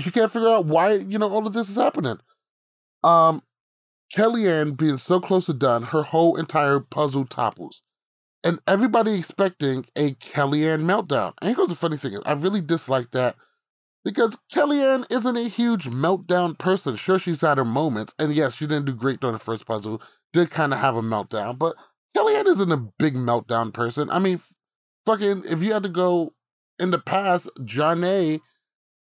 she 0.02 0.12
can't 0.12 0.32
figure 0.32 0.50
out 0.50 0.66
why 0.66 0.94
you 0.94 1.18
know 1.18 1.32
all 1.32 1.48
of 1.48 1.54
this 1.54 1.70
is 1.70 1.76
happening. 1.76 2.20
Um, 3.04 3.42
Kellyanne 4.16 4.76
being 4.76 4.98
so 4.98 5.20
close 5.20 5.46
to 5.46 5.54
done, 5.54 5.84
her 5.84 6.04
whole 6.04 6.36
entire 6.36 6.80
puzzle 6.80 7.26
topples. 7.26 7.82
And 8.44 8.60
everybody 8.68 9.14
expecting 9.14 9.86
a 9.96 10.14
Kellyanne 10.16 10.84
meltdown. 10.84 11.34
And 11.42 11.56
here's 11.56 11.68
the 11.68 11.76
funny 11.76 11.98
thing 11.98 12.18
I 12.26 12.34
really 12.34 12.62
dislike 12.62 13.12
that 13.12 13.36
because 14.06 14.38
Kellyanne 14.52 15.06
isn't 15.10 15.38
a 15.38 15.50
huge 15.50 15.86
meltdown 15.86 16.58
person. 16.58 16.96
Sure, 16.96 17.20
she's 17.20 17.42
had 17.42 17.58
her 17.58 17.66
moments, 17.66 18.16
and 18.18 18.34
yes, 18.34 18.56
she 18.56 18.66
didn't 18.66 18.86
do 18.86 18.94
great 18.94 19.20
during 19.20 19.34
the 19.34 19.40
first 19.40 19.66
puzzle. 19.66 20.02
Did 20.32 20.52
kind 20.52 20.74
of 20.74 20.80
have 20.80 20.96
a 20.96 21.02
meltdown, 21.02 21.58
but 21.58 21.76
Kellyanne 22.16 22.48
isn't 22.48 22.72
a 22.72 22.78
big 22.98 23.16
meltdown 23.16 23.74
person. 23.74 24.10
I 24.10 24.20
mean, 24.20 24.40
fucking, 25.06 25.44
if 25.50 25.62
you 25.62 25.74
had 25.74 25.84
to 25.84 25.90
go 25.90 26.34
in 26.80 26.92
the 26.92 27.00
past, 27.00 27.50
Janae 27.60 28.40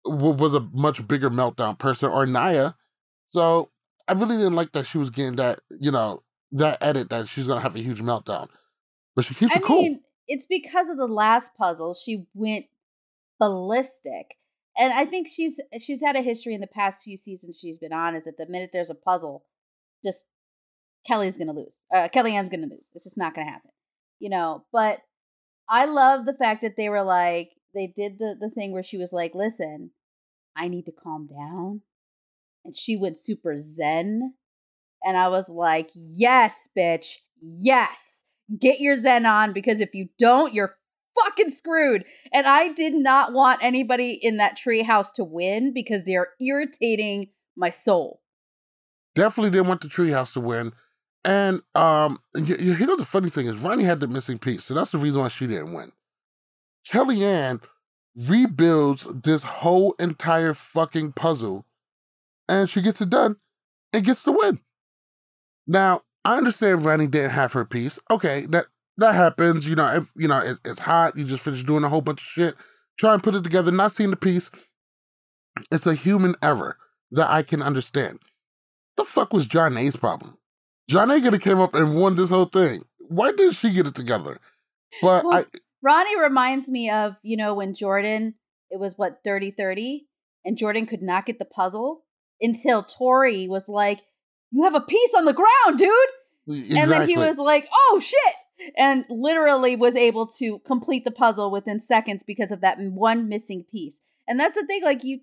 w- 0.04 0.34
was 0.34 0.54
a 0.54 0.60
much 0.72 1.06
bigger 1.06 1.30
meltdown 1.30 1.78
person, 1.78 2.10
or 2.10 2.26
Naya. 2.26 2.72
So 3.26 3.70
I 4.08 4.12
really 4.12 4.36
didn't 4.36 4.54
like 4.54 4.72
that 4.72 4.86
she 4.86 4.98
was 4.98 5.10
getting 5.10 5.36
that, 5.36 5.60
you 5.70 5.90
know, 5.90 6.22
that 6.52 6.78
edit 6.82 7.10
that 7.10 7.28
she's 7.28 7.46
gonna 7.46 7.60
have 7.60 7.76
a 7.76 7.80
huge 7.80 8.00
meltdown. 8.00 8.48
But 9.14 9.24
she 9.24 9.34
keeps 9.34 9.54
I 9.54 9.58
it 9.58 9.62
cool. 9.62 9.82
mean, 9.82 10.00
it's 10.28 10.46
because 10.46 10.88
of 10.88 10.96
the 10.96 11.06
last 11.06 11.54
puzzle 11.54 11.94
she 11.94 12.26
went 12.34 12.66
ballistic. 13.38 14.36
And 14.78 14.92
I 14.92 15.04
think 15.04 15.28
she's 15.28 15.60
she's 15.80 16.02
had 16.02 16.16
a 16.16 16.22
history 16.22 16.54
in 16.54 16.60
the 16.60 16.66
past 16.66 17.04
few 17.04 17.16
seasons 17.16 17.58
she's 17.58 17.78
been 17.78 17.92
on 17.92 18.14
is 18.14 18.24
that 18.24 18.38
the 18.38 18.46
minute 18.46 18.70
there's 18.72 18.90
a 18.90 18.94
puzzle, 18.94 19.44
just 20.04 20.26
Kelly's 21.06 21.36
gonna 21.36 21.52
lose. 21.52 21.76
Uh, 21.92 22.08
Kellyanne's 22.08 22.48
gonna 22.48 22.68
lose. 22.68 22.88
It's 22.94 23.04
just 23.04 23.18
not 23.18 23.34
gonna 23.34 23.50
happen. 23.50 23.70
You 24.18 24.30
know, 24.30 24.64
but 24.72 25.00
I 25.68 25.86
love 25.86 26.26
the 26.26 26.34
fact 26.34 26.62
that 26.62 26.76
they 26.76 26.88
were 26.88 27.02
like 27.02 27.50
they 27.74 27.86
did 27.86 28.18
the 28.18 28.34
the 28.38 28.50
thing 28.50 28.72
where 28.72 28.82
she 28.82 28.98
was 28.98 29.12
like, 29.12 29.34
"Listen, 29.34 29.90
I 30.56 30.68
need 30.68 30.86
to 30.86 30.92
calm 30.92 31.26
down," 31.26 31.82
and 32.64 32.76
she 32.76 32.96
went 32.96 33.18
super 33.18 33.58
zen, 33.58 34.34
and 35.04 35.16
I 35.16 35.28
was 35.28 35.48
like, 35.48 35.90
"Yes, 35.94 36.68
bitch, 36.76 37.18
yes, 37.40 38.26
get 38.58 38.80
your 38.80 38.96
zen 38.96 39.26
on 39.26 39.52
because 39.52 39.80
if 39.80 39.94
you 39.94 40.08
don't, 40.18 40.54
you're 40.54 40.76
fucking 41.20 41.50
screwed." 41.50 42.04
And 42.32 42.46
I 42.46 42.68
did 42.72 42.94
not 42.94 43.32
want 43.32 43.64
anybody 43.64 44.12
in 44.12 44.36
that 44.38 44.58
treehouse 44.58 45.12
to 45.14 45.24
win 45.24 45.72
because 45.72 46.04
they're 46.04 46.30
irritating 46.40 47.30
my 47.56 47.70
soul. 47.70 48.22
definitely 49.14 49.50
didn't 49.50 49.68
want 49.68 49.82
the 49.82 49.88
treehouse 49.88 50.32
to 50.32 50.40
win. 50.40 50.72
And 51.24 51.62
um, 51.74 52.18
here's 52.34 52.78
the 52.78 53.04
funny 53.04 53.30
thing 53.30 53.46
is 53.46 53.60
Ronnie 53.60 53.84
had 53.84 54.00
the 54.00 54.08
missing 54.08 54.38
piece, 54.38 54.64
so 54.64 54.74
that's 54.74 54.90
the 54.90 54.98
reason 54.98 55.20
why 55.20 55.28
she 55.28 55.46
didn't 55.46 55.72
win. 55.72 55.92
Kellyanne 56.88 57.62
rebuilds 58.28 59.06
this 59.22 59.42
whole 59.42 59.94
entire 59.98 60.54
fucking 60.54 61.12
puzzle, 61.12 61.64
and 62.48 62.68
she 62.68 62.82
gets 62.82 63.00
it 63.00 63.10
done 63.10 63.36
and 63.92 64.04
gets 64.04 64.22
the 64.22 64.32
win. 64.32 64.60
Now 65.66 66.02
I 66.24 66.36
understand 66.36 66.84
Ronnie 66.84 67.06
didn't 67.06 67.30
have 67.30 67.52
her 67.52 67.64
piece. 67.64 67.98
Okay, 68.10 68.46
that 68.46 68.66
that 68.98 69.14
happens. 69.14 69.66
You 69.66 69.76
know, 69.76 69.86
if 69.86 70.10
you 70.16 70.28
know 70.28 70.38
it, 70.38 70.58
it's 70.64 70.80
hot, 70.80 71.16
you 71.16 71.24
just 71.24 71.42
finished 71.42 71.66
doing 71.66 71.84
a 71.84 71.88
whole 71.88 72.02
bunch 72.02 72.20
of 72.20 72.26
shit, 72.26 72.54
try 72.98 73.14
and 73.14 73.22
put 73.22 73.34
it 73.34 73.44
together, 73.44 73.70
not 73.70 73.92
seeing 73.92 74.10
the 74.10 74.16
piece. 74.16 74.50
It's 75.70 75.86
a 75.86 75.94
human 75.94 76.34
error 76.42 76.76
that 77.10 77.30
I 77.30 77.42
can 77.42 77.62
understand 77.62 78.18
the 78.96 79.04
fuck 79.04 79.32
was 79.32 79.46
Janae's 79.46 79.96
problem? 79.96 80.38
Janae 80.90 81.22
could 81.22 81.32
have 81.32 81.42
came 81.42 81.60
up 81.60 81.74
and 81.74 81.96
won 81.96 82.16
this 82.16 82.30
whole 82.30 82.46
thing. 82.46 82.82
Why 83.08 83.32
didn't 83.32 83.54
she 83.54 83.72
get 83.72 83.86
it 83.86 83.94
together? 83.94 84.38
But 85.00 85.24
Well, 85.24 85.34
I 85.34 85.44
Ronnie 85.82 86.18
reminds 86.18 86.68
me 86.68 86.88
of, 86.90 87.16
you 87.22 87.36
know, 87.36 87.54
when 87.54 87.74
Jordan, 87.74 88.34
it 88.70 88.78
was 88.78 88.96
what, 88.96 89.20
30 89.24 89.50
30, 89.50 90.06
and 90.44 90.56
Jordan 90.56 90.86
could 90.86 91.02
not 91.02 91.26
get 91.26 91.38
the 91.38 91.44
puzzle 91.44 92.04
until 92.40 92.82
Tori 92.82 93.48
was 93.48 93.68
like, 93.68 94.00
You 94.50 94.64
have 94.64 94.74
a 94.74 94.80
piece 94.80 95.14
on 95.14 95.24
the 95.24 95.32
ground, 95.32 95.78
dude. 95.78 95.90
exactly. 96.48 96.78
And 96.78 96.90
then 96.90 97.08
he 97.08 97.16
was 97.18 97.38
like, 97.38 97.68
Oh 97.72 98.00
shit. 98.02 98.72
and 98.76 99.04
literally 99.10 99.76
was 99.76 99.96
able 99.96 100.26
to 100.38 100.60
complete 100.60 101.04
the 101.04 101.10
puzzle 101.10 101.50
within 101.50 101.80
seconds 101.80 102.22
because 102.22 102.50
of 102.50 102.60
that 102.60 102.78
one 102.78 103.28
missing 103.28 103.64
piece. 103.70 104.02
And 104.28 104.38
that's 104.38 104.54
the 104.54 104.64
thing, 104.66 104.82
like 104.82 105.02
you 105.04 105.20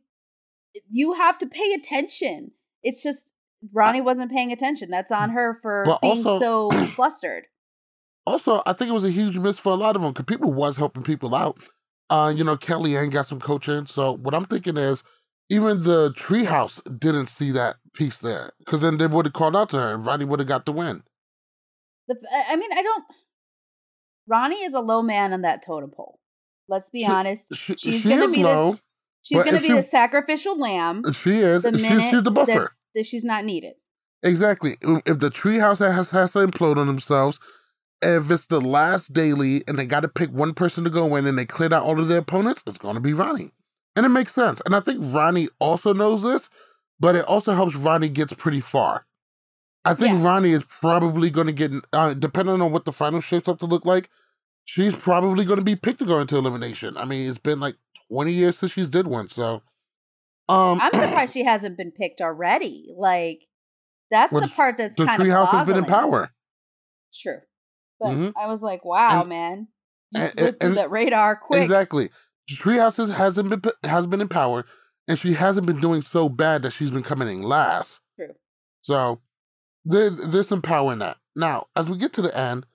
you 0.90 1.14
have 1.14 1.38
to 1.40 1.48
pay 1.48 1.74
attention. 1.74 2.52
It's 2.84 3.02
just 3.02 3.34
Ronnie 3.74 4.02
wasn't 4.02 4.32
paying 4.32 4.52
attention. 4.52 4.90
That's 4.90 5.12
on 5.12 5.32
mm, 5.32 5.34
her 5.34 5.58
for 5.62 5.84
But 5.86 6.02
being 6.02 6.26
also- 6.26 6.40
so 6.70 6.86
flustered. 6.96 7.46
Also, 8.30 8.62
I 8.68 8.74
think 8.74 8.90
it 8.90 8.94
was 8.94 9.04
a 9.04 9.10
huge 9.10 9.38
miss 9.40 9.58
for 9.58 9.72
a 9.74 9.76
lot 9.76 9.96
of 9.96 10.04
them 10.04 10.12
because 10.14 10.26
people 10.26 10.54
was 10.54 10.78
helping 10.78 11.02
people 11.02 11.34
out. 11.34 11.58
Uh, 12.12 12.32
you 12.36 12.44
know, 12.44 12.56
Kellyanne 12.56 13.10
got 13.12 13.26
some 13.26 13.40
coaching. 13.40 13.88
So 13.88 14.16
what 14.18 14.36
I'm 14.36 14.46
thinking 14.46 14.78
is, 14.78 15.04
even 15.50 15.82
the 15.84 16.12
treehouse 16.12 16.80
didn't 17.00 17.26
see 17.28 17.50
that 17.52 17.78
piece 17.96 18.18
there 18.18 18.52
because 18.60 18.82
then 18.82 18.98
they 19.00 19.08
would 19.08 19.26
have 19.26 19.34
called 19.34 19.56
out 19.56 19.72
to 19.72 19.78
her 19.80 19.96
and 19.96 20.06
Ronnie 20.06 20.26
would 20.26 20.40
have 20.40 20.48
got 20.48 20.66
the 20.66 20.72
win. 20.72 21.02
The, 22.08 22.16
I 22.48 22.56
mean, 22.56 22.70
I 22.72 22.84
don't. 22.84 23.04
Ronnie 24.28 24.64
is 24.64 24.76
a 24.76 24.80
low 24.80 25.02
man 25.02 25.34
on 25.34 25.42
that 25.42 25.64
totem 25.66 25.90
pole. 25.90 26.20
Let's 26.68 26.92
be 26.92 27.00
She- 27.00 27.06
honest. 27.08 27.56
she- 27.56 27.74
she's 27.78 28.02
she 28.02 28.10
gonna 28.10 28.30
be 28.30 28.44
low, 28.44 28.72
this. 28.72 28.84
She's 29.24 29.44
gonna 29.44 29.60
be 29.60 29.68
she- 29.70 29.74
the 29.74 29.82
sacrificial 29.84 30.56
lamb. 30.60 31.02
She 31.14 31.40
is. 31.40 31.64
The 31.64 31.72
She's, 31.74 31.82
minute 31.82 32.02
she's 32.12 32.22
the 32.24 32.30
that- 32.30 32.32
buffer. 32.32 32.76
that 32.94 33.06
she's 33.08 33.24
not 33.24 33.44
needed. 33.44 33.74
Exactly. 34.22 34.78
If 35.08 35.18
the 35.20 35.32
treehouse 35.32 35.80
has 35.80 36.12
has 36.12 36.34
to 36.34 36.40
implode 36.46 36.78
on 36.78 36.86
themselves, 36.86 37.40
if 38.02 38.32
it's 38.32 38.46
the 38.46 38.62
last 38.62 39.14
daily 39.14 39.64
and 39.68 39.78
they 39.78 39.86
got 39.86 40.02
to 40.02 40.08
pick 40.08 40.32
one 40.32 40.54
person 40.54 40.84
to 40.84 40.90
go 40.90 41.16
in 41.16 41.26
and 41.26 41.38
they 41.38 41.46
cleared 41.46 41.74
out 41.74 41.84
all 41.84 42.00
of 42.00 42.08
their 42.08 42.20
opponents, 42.20 42.64
it's 42.66 42.78
going 42.78 42.96
to 42.96 43.02
be 43.02 43.14
Ronnie. 43.14 43.52
And 43.96 44.06
it 44.06 44.10
makes 44.10 44.34
sense. 44.34 44.62
And 44.66 44.76
I 44.76 44.80
think 44.80 45.00
Ronnie 45.14 45.50
also 45.60 45.94
knows 45.94 46.24
this, 46.24 46.50
but 47.00 47.16
it 47.16 47.26
also 47.26 47.54
helps 47.54 47.76
Ronnie 47.76 48.10
gets 48.10 48.34
pretty 48.34 48.62
far. 48.62 49.06
I 49.84 49.94
think 49.94 50.18
Yeah. 50.20 50.26
Ronnie 50.26 50.52
is 50.52 50.66
probably 50.66 51.30
going 51.30 51.48
to 51.48 51.54
get, 51.54 51.72
uh, 51.94 52.14
depending 52.14 52.62
on 52.62 52.72
what 52.72 52.86
the 52.86 52.94
final 52.94 53.22
shapes 53.22 53.50
up 53.50 53.60
to 53.60 53.66
look 53.66 53.86
like, 53.86 54.10
she's 54.66 54.96
probably 54.96 55.46
going 55.46 55.60
to 55.60 55.66
be 55.66 55.76
picked 55.76 56.00
to 56.00 56.06
go 56.06 56.20
into 56.20 56.38
elimination. 56.38 56.96
I 56.98 57.06
mean, 57.06 57.28
it's 57.28 57.38
been 57.40 57.60
like 57.60 57.76
20 58.12 58.32
years 58.32 58.58
since 58.58 58.72
she's 58.74 58.90
did 58.90 59.08
one. 59.08 59.28
So, 59.28 59.62
um, 60.48 60.80
I'm 60.82 60.92
surprised 60.94 61.34
she 61.34 61.44
hasn't 61.44 61.78
been 61.78 61.92
picked 61.92 62.22
already. 62.22 62.94
Like 62.96 63.42
that's 64.12 64.34
Well, 64.34 64.42
the 64.42 64.48
part 64.48 64.78
that's 64.78 64.98
the 64.98 65.06
kind 65.06 65.22
of 65.22 65.28
treehouse 65.28 65.50
has 65.52 65.66
been 65.66 65.78
in 65.78 65.86
power. 65.86 66.32
True, 67.14 67.40
but 68.00 68.10
Mhm. 68.10 68.34
I 68.38 68.48
was 68.48 68.62
like, 68.62 68.84
wow, 68.86 69.22
And- 69.22 69.30
man, 69.30 69.68
you 70.12 70.22
and- 70.22 70.32
slipped 70.32 70.60
through 70.62 70.70
and- 70.70 70.78
that 70.78 70.92
radar 70.92 71.36
quick. 71.36 71.62
Exactly. 71.62 72.10
Treehouse 72.50 72.98
has- 72.98 73.10
hasn't 73.12 73.50
been 73.50 73.62
has 73.84 74.08
been 74.08 74.22
in 74.22 74.28
power, 74.28 74.66
and 75.08 75.20
she 75.20 75.34
hasn't 75.36 75.68
been 75.68 75.80
doing 75.80 76.02
so 76.02 76.30
bad 76.30 76.64
that 76.64 76.72
she's 76.72 76.92
been 76.92 77.04
coming 77.04 77.28
in 77.28 77.42
last. 77.44 78.00
True. 78.16 78.34
So 78.82 79.22
there, 79.86 80.10
there's 80.10 80.48
some 80.48 80.62
power 80.62 80.92
in 80.94 81.00
that. 81.00 81.18
Now, 81.36 81.68
as 81.76 81.86
we 81.88 81.98
get 81.98 82.12
to 82.14 82.22
the 82.24 82.36
end, 82.38 82.66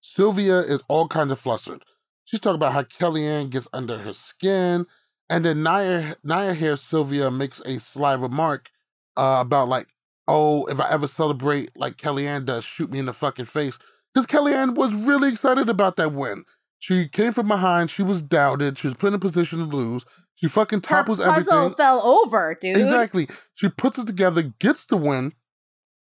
Sylvia 0.00 0.58
is 0.60 0.80
all 0.88 1.08
kinds 1.08 1.32
of 1.32 1.40
flustered. 1.40 1.82
She's 2.24 2.40
talking 2.40 2.56
about 2.56 2.72
how 2.72 2.82
Kellyanne 2.82 3.50
gets 3.50 3.68
under 3.72 3.98
her 3.98 4.12
skin, 4.12 4.86
and 5.30 5.44
then 5.44 5.62
Naya 5.62 6.16
Naya 6.22 6.54
hears 6.54 6.82
Sylvia 6.82 7.30
makes 7.30 7.60
a 7.60 7.78
sly 7.80 8.12
remark 8.14 8.70
uh, 9.16 9.38
about 9.40 9.68
like, 9.68 9.88
oh, 10.28 10.64
if 10.66 10.80
I 10.80 10.90
ever 10.90 11.06
celebrate 11.06 11.70
like 11.76 11.96
Kellyanne 11.96 12.44
does, 12.44 12.64
shoot 12.64 12.90
me 12.90 12.98
in 12.98 13.06
the 13.06 13.12
fucking 13.12 13.44
face. 13.46 13.78
Because 14.12 14.26
Kellyanne 14.26 14.74
was 14.76 14.94
really 15.06 15.28
excited 15.28 15.68
about 15.68 15.96
that 15.96 16.12
win. 16.12 16.44
She 16.78 17.08
came 17.08 17.32
from 17.32 17.48
behind. 17.48 17.90
She 17.90 18.02
was 18.02 18.22
doubted. 18.22 18.78
She 18.78 18.86
was 18.88 18.96
put 18.96 19.08
in 19.08 19.14
a 19.14 19.18
position 19.18 19.58
to 19.58 19.64
lose. 19.64 20.04
She 20.36 20.48
fucking 20.48 20.78
Her 20.78 20.82
topples 20.82 21.18
puzzle 21.18 21.52
everything. 21.54 21.74
fell 21.76 22.02
over, 22.02 22.56
dude. 22.60 22.76
Exactly. 22.76 23.28
She 23.54 23.68
puts 23.68 23.98
it 23.98 24.06
together, 24.06 24.42
gets 24.58 24.84
the 24.86 24.96
win, 24.96 25.32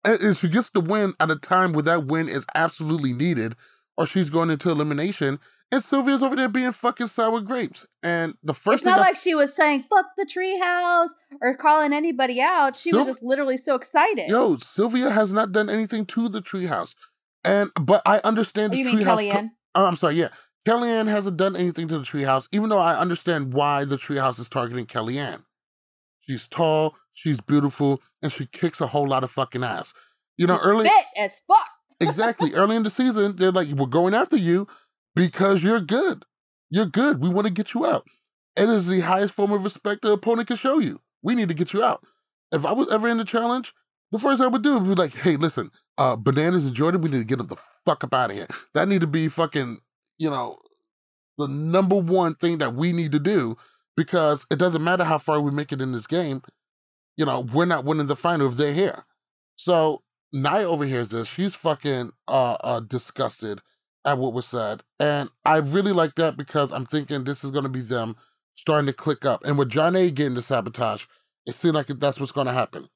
and 0.06 0.38
she 0.38 0.48
gets 0.50 0.70
the 0.70 0.80
win 0.82 1.14
at 1.20 1.32
a 1.32 1.36
time 1.36 1.74
where 1.74 1.84
that 1.84 2.06
win 2.06 2.30
is 2.30 2.46
absolutely 2.54 3.14
needed, 3.14 3.56
or 3.98 4.06
she's 4.06 4.30
going 4.30 4.50
into 4.50 4.70
elimination. 4.70 5.40
And 5.72 5.84
Sylvia's 5.84 6.24
over 6.24 6.36
there 6.36 6.48
being 6.48 6.72
fucking 6.72 7.08
sour 7.08 7.42
grapes. 7.42 7.86
And 8.02 8.36
the 8.42 8.54
first 8.54 8.76
It's 8.76 8.84
thing 8.84 8.92
not 8.92 9.00
I- 9.00 9.10
like 9.10 9.18
she 9.18 9.36
was 9.36 9.54
saying 9.54 9.84
"fuck 9.90 10.06
the 10.18 10.26
treehouse" 10.26 11.10
or 11.42 11.56
calling 11.58 11.92
anybody 11.92 12.40
out. 12.42 12.76
She 12.76 12.94
was 12.96 13.06
just 13.06 13.22
literally 13.24 13.58
so 13.58 13.76
excited. 13.76 14.30
yo, 14.30 14.56
Sylvia 14.58 15.10
has 15.10 15.34
not 15.34 15.52
done 15.52 15.70
anything 15.70 16.06
to 16.08 16.30
the 16.30 16.42
treehouse. 16.42 16.96
And 17.44 17.72
but 17.80 18.02
I 18.06 18.20
understand 18.24 18.72
oh, 18.72 18.76
the 18.76 18.80
you 18.80 18.86
mean 18.86 19.00
treehouse. 19.00 19.30
Kellyanne? 19.30 19.50
Oh, 19.76 19.86
I'm 19.86 19.96
sorry, 19.98 20.16
yeah. 20.16 20.30
Kellyanne 20.68 21.08
hasn't 21.08 21.38
done 21.38 21.56
anything 21.56 21.88
to 21.90 21.98
the 21.98 22.04
treehouse, 22.04 22.48
even 22.52 22.70
though 22.70 22.80
I 22.80 22.98
understand 22.98 23.54
why 23.54 23.86
the 23.86 23.96
treehouse 23.98 24.40
is 24.40 24.50
targeting 24.50 24.86
Kellyanne. 24.86 25.44
She's 26.20 26.48
tall, 26.48 26.96
she's 27.14 27.40
beautiful, 27.40 28.02
and 28.22 28.32
she 28.32 28.46
kicks 28.48 28.82
a 28.82 28.88
whole 28.88 29.08
lot 29.08 29.24
of 29.24 29.32
fucking 29.32 29.64
ass. 29.64 29.94
You 30.38 30.48
know, 30.48 30.58
She's 30.58 30.66
early 30.66 30.90
fit 30.90 31.06
as 31.18 31.42
fuck. 31.48 31.70
exactly 32.02 32.54
early 32.54 32.76
in 32.76 32.84
the 32.84 32.90
season, 32.90 33.38
they're 33.38 33.52
like, 33.52 33.70
"We're 33.70 33.86
going 33.86 34.14
after 34.14 34.36
you 34.38 34.68
because 35.18 35.64
you're 35.64 35.82
good. 35.82 36.24
You're 36.70 36.86
good. 36.86 37.22
We 37.22 37.30
want 37.30 37.48
to 37.48 37.54
get 37.54 37.74
you 37.74 37.86
out. 37.86 38.08
It 38.56 38.70
is 38.70 38.88
the 38.88 39.02
highest 39.02 39.34
form 39.34 39.52
of 39.52 39.64
respect 39.64 40.02
the 40.02 40.12
opponent 40.12 40.48
can 40.48 40.58
show 40.58 40.80
you. 40.80 41.00
We 41.22 41.36
need 41.36 41.50
to 41.50 41.54
get 41.56 41.74
you 41.74 41.84
out. 41.84 42.04
If 42.52 42.66
I 42.66 42.72
was 42.72 42.92
ever 42.92 43.08
in 43.08 43.18
the 43.18 43.26
challenge, 43.26 43.74
the 44.12 44.20
first 44.20 44.38
thing 44.38 44.46
I 44.46 44.50
would 44.50 44.64
do 44.64 44.78
would 44.78 44.88
be 44.88 44.96
like, 44.96 45.14
"Hey, 45.14 45.36
listen, 45.36 45.72
uh, 45.98 46.16
bananas 46.16 46.66
and 46.66 46.76
Jordan, 46.76 47.02
we 47.02 47.10
need 47.10 47.20
to 47.20 47.24
get 47.24 47.38
them 47.38 47.48
the 47.48 47.58
fuck 47.86 48.04
up 48.04 48.14
out 48.14 48.32
of 48.32 48.38
here. 48.38 48.48
That 48.74 48.88
need 48.88 49.02
to 49.02 49.08
be 49.08 49.28
fucking, 49.28 49.80
you 50.18 50.30
know, 50.30 50.60
the 51.38 51.48
number 51.48 51.96
one 51.96 52.36
thing 52.36 52.60
that 52.60 52.74
we 52.74 52.92
need 52.94 53.12
to 53.12 53.20
do 53.20 53.58
because 53.96 54.46
it 54.52 54.60
doesn't 54.60 54.84
matter 54.84 55.04
how 55.04 55.18
far 55.18 55.42
we 55.42 55.52
make 55.52 55.72
it 55.72 55.82
in 55.82 55.92
this 55.92 56.08
game. 56.08 56.42
You 57.16 57.26
know, 57.26 57.42
we're 57.42 57.66
not 57.66 57.86
winning 57.86 58.08
the 58.08 58.16
final 58.16 58.48
if 58.48 58.58
they're 58.58 58.74
here. 58.74 59.06
So 59.56 60.04
Naya 60.32 60.68
overhears 60.68 61.10
this. 61.10 61.28
She's 61.28 61.56
fucking 61.56 62.12
uh, 62.28 62.58
uh 62.62 62.80
disgusted 62.80 63.62
at 64.08 64.18
what 64.18 64.34
was 64.34 64.46
said. 64.48 64.82
And 65.00 65.30
I 65.46 65.58
really 65.58 65.92
like 65.92 66.16
that 66.16 66.38
because 66.38 66.72
I'm 66.72 66.86
thinking 66.86 67.24
this 67.24 67.44
is 67.44 67.52
gonna 67.52 67.70
be 67.70 67.82
them 67.82 68.16
starting 68.56 68.88
to 68.88 68.94
click 68.94 69.26
up. 69.26 69.44
And 69.46 69.58
with 69.58 69.70
Janae 69.70 70.14
getting 70.14 70.34
the 70.36 70.42
sabotage, 70.42 71.06
it 71.46 71.54
seems 71.54 71.76
like 71.76 71.88
that's 71.88 72.20
what's 72.20 72.32
gonna 72.32 72.54
happen. 72.54 72.90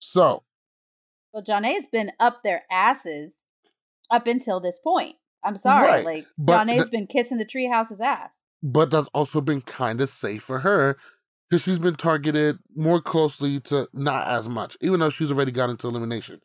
So 0.00 0.44
Well, 1.32 1.42
Janae's 1.42 1.86
been 1.86 2.12
up 2.20 2.42
their 2.42 2.62
asses 2.70 3.34
up 4.10 4.26
until 4.26 4.60
this 4.60 4.78
point. 4.78 5.16
I'm 5.44 5.56
sorry, 5.56 5.88
Right, 5.88 6.04
like 6.04 6.26
but 6.36 6.66
Janae's 6.66 6.84
the- 6.86 6.90
been 6.90 7.06
kissing 7.06 7.38
the 7.38 7.44
treehouse's 7.46 8.00
ass. 8.00 8.30
but 8.62 8.90
that's 8.90 9.08
also 9.14 9.40
been 9.40 9.60
kind 9.62 10.00
of 10.00 10.08
safe 10.08 10.42
for 10.42 10.60
her 10.60 10.96
because 11.48 11.62
she's 11.62 11.78
been 11.78 11.94
targeted 11.94 12.58
more 12.74 13.00
closely 13.00 13.60
to 13.60 13.88
not 13.92 14.26
as 14.26 14.48
much, 14.48 14.76
even 14.80 15.00
though 15.00 15.10
she's 15.10 15.30
already 15.30 15.52
got 15.52 15.70
into 15.70 15.86
elimination. 15.88 16.40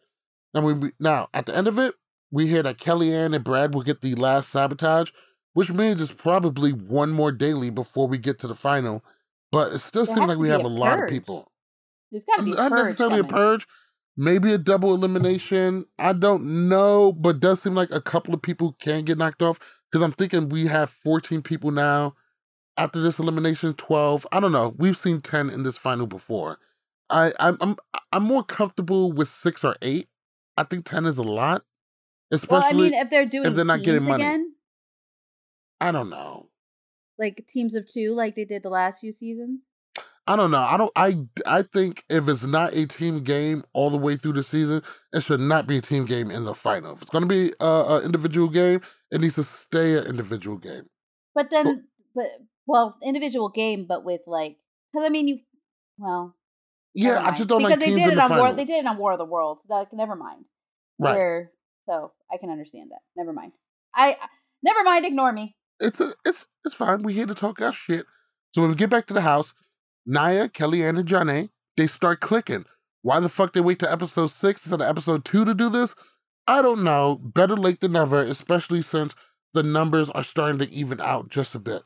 Mean, 0.53 0.79
we, 0.79 0.91
now 0.99 1.27
at 1.33 1.45
the 1.47 1.55
end 1.55 1.67
of 1.67 1.79
it, 1.79 1.95
we 2.33 2.47
hear 2.47 2.63
that 2.63 2.79
Kellyanne 2.79 3.35
and 3.35 3.43
Brad 3.43 3.75
will 3.75 3.83
get 3.83 4.01
the 4.01 4.15
last 4.15 4.49
sabotage, 4.49 5.11
which 5.53 5.71
means 5.71 6.01
it's 6.01 6.11
probably 6.11 6.71
one 6.73 7.11
more 7.11 7.31
daily 7.31 7.69
before 7.69 8.07
we 8.07 8.17
get 8.17 8.39
to 8.39 8.47
the 8.47 8.55
final. 8.55 9.05
But 9.51 9.71
it 9.71 9.79
still 9.79 10.03
There 10.03 10.15
seems 10.15 10.27
like 10.27 10.39
we 10.39 10.49
have 10.49 10.63
a 10.63 10.67
a 10.67 10.67
lot 10.67 10.99
of 10.99 11.07
people. 11.07 11.51
There's 12.11 12.25
got 12.25 12.37
to 12.39 12.43
be 12.43 12.51
Not 12.51 12.71
purge 12.71 12.85
necessarily 12.85 13.19
a 13.19 13.23
purge, 13.23 13.67
maybe 14.17 14.51
a 14.51 14.57
double 14.57 14.95
elimination. 14.95 15.85
I 15.99 16.13
don't 16.13 16.67
know, 16.67 17.11
but 17.13 17.35
it 17.35 17.39
does 17.39 17.61
seem 17.61 17.75
like 17.75 17.91
a 17.91 18.01
couple 18.01 18.33
of 18.33 18.41
people 18.41 18.75
can 18.79 19.05
get 19.05 19.19
knocked 19.19 19.43
off 19.43 19.59
because 19.91 20.03
I'm 20.03 20.11
thinking 20.11 20.49
we 20.49 20.65
have 20.67 20.89
14 20.89 21.43
people 21.43 21.69
now. 21.69 22.15
After 22.75 22.99
this 22.99 23.19
elimination, 23.19 23.75
12. 23.75 24.25
I 24.31 24.39
don't 24.39 24.51
know. 24.51 24.73
We've 24.79 24.97
seen 24.97 25.21
10 25.21 25.51
in 25.51 25.61
this 25.61 25.77
final 25.77 26.07
before. 26.07 26.57
I, 27.11 27.31
I'm 27.39 27.59
I'm 27.61 27.75
I'm 28.11 28.23
more 28.23 28.43
comfortable 28.43 29.11
with 29.11 29.27
six 29.27 29.63
or 29.63 29.75
eight. 29.83 30.07
I 30.57 30.63
think 30.63 30.85
10 30.85 31.05
is 31.05 31.19
a 31.19 31.23
lot. 31.23 31.63
Especially 32.33 32.57
Well, 32.57 32.69
I 32.69 32.73
mean, 32.73 32.93
if 32.93 33.09
they're 33.09 33.25
doing 33.25 33.45
if 33.45 33.55
they're 33.55 33.63
not 33.65 33.83
getting 33.83 34.03
money. 34.03 34.23
again, 34.23 34.55
I 35.79 35.91
don't 35.91 36.09
know. 36.09 36.49
like 37.19 37.45
teams 37.47 37.75
of 37.75 37.85
two, 37.87 38.11
like 38.13 38.35
they 38.35 38.45
did 38.45 38.63
the 38.63 38.69
last 38.69 38.99
few 39.01 39.11
seasons. 39.11 39.61
I 40.25 40.37
don't 40.37 40.51
know. 40.51 40.61
I 40.61 40.77
don't. 40.77 40.91
I 40.95 41.25
I 41.45 41.61
think 41.63 42.05
if 42.09 42.29
it's 42.29 42.45
not 42.45 42.73
a 42.73 42.85
team 42.85 43.23
game 43.23 43.63
all 43.73 43.89
the 43.89 43.97
way 43.97 44.15
through 44.15 44.33
the 44.33 44.43
season, 44.43 44.81
it 45.11 45.21
should 45.21 45.41
not 45.41 45.67
be 45.67 45.77
a 45.77 45.81
team 45.81 46.05
game 46.05 46.31
in 46.31 46.45
the 46.45 46.55
final. 46.55 46.93
If 46.93 47.01
it's 47.01 47.11
going 47.11 47.23
to 47.23 47.27
be 47.27 47.53
a, 47.59 47.85
an 47.97 48.03
individual 48.05 48.47
game, 48.47 48.79
it 49.11 49.19
needs 49.19 49.35
to 49.35 49.43
stay 49.43 49.97
an 49.97 50.05
individual 50.07 50.57
game. 50.57 50.83
But 51.35 51.49
then, 51.51 51.87
but 52.15 52.27
well, 52.65 52.97
individual 53.03 53.49
game, 53.49 53.85
but 53.85 54.05
with 54.05 54.21
like, 54.25 54.55
because 54.93 55.05
I 55.05 55.09
mean, 55.09 55.27
you, 55.27 55.39
well, 55.97 56.37
Yeah, 56.93 57.21
I 57.21 57.31
just 57.31 57.49
don't 57.49 57.59
because 57.59 57.71
like 57.71 57.79
they 57.81 57.93
did 57.93 58.05
in 58.05 58.11
it 58.13 58.15
the 58.15 58.21
on 58.21 58.29
final. 58.29 58.45
War. 58.45 58.53
They 58.53 58.65
did 58.65 58.79
it 58.79 58.87
on 58.87 58.97
War 58.97 59.11
of 59.11 59.17
the 59.19 59.25
Worlds. 59.25 59.61
Like, 59.67 59.91
never 59.91 60.15
mind. 60.15 60.45
Right. 61.01 61.15
Where, 61.15 61.51
so 61.85 62.11
I 62.31 62.37
can 62.37 62.49
understand 62.49 62.91
that. 62.91 62.99
Never 63.15 63.33
mind. 63.33 63.53
I 63.93 64.17
never 64.63 64.83
mind. 64.83 65.05
Ignore 65.05 65.31
me. 65.31 65.55
It's 65.79 65.99
a, 65.99 66.13
it's 66.25 66.47
it's 66.65 66.75
fine. 66.75 67.03
We're 67.03 67.15
here 67.15 67.25
to 67.25 67.35
talk 67.35 67.61
our 67.61 67.73
shit. 67.73 68.05
So 68.53 68.61
when 68.61 68.71
we 68.71 68.75
get 68.75 68.89
back 68.89 69.07
to 69.07 69.13
the 69.13 69.21
house, 69.21 69.53
Naya, 70.05 70.47
Kellyanne, 70.47 70.97
and 70.99 71.07
Johnny, 71.07 71.49
they 71.77 71.87
start 71.87 72.19
clicking. 72.19 72.65
Why 73.01 73.19
the 73.19 73.29
fuck 73.29 73.53
they 73.53 73.61
wait 73.61 73.79
to 73.79 73.91
episode 73.91 74.27
six 74.27 74.65
instead 74.65 74.81
of 74.81 74.87
episode 74.87 75.25
two 75.25 75.43
to 75.45 75.53
do 75.53 75.69
this? 75.69 75.95
I 76.47 76.61
don't 76.61 76.83
know. 76.83 77.19
Better 77.21 77.55
late 77.55 77.81
than 77.81 77.93
never, 77.93 78.23
especially 78.23 78.81
since 78.81 79.15
the 79.53 79.63
numbers 79.63 80.09
are 80.11 80.23
starting 80.23 80.59
to 80.59 80.71
even 80.71 80.99
out 81.01 81.29
just 81.29 81.55
a 81.55 81.59
bit. 81.59 81.83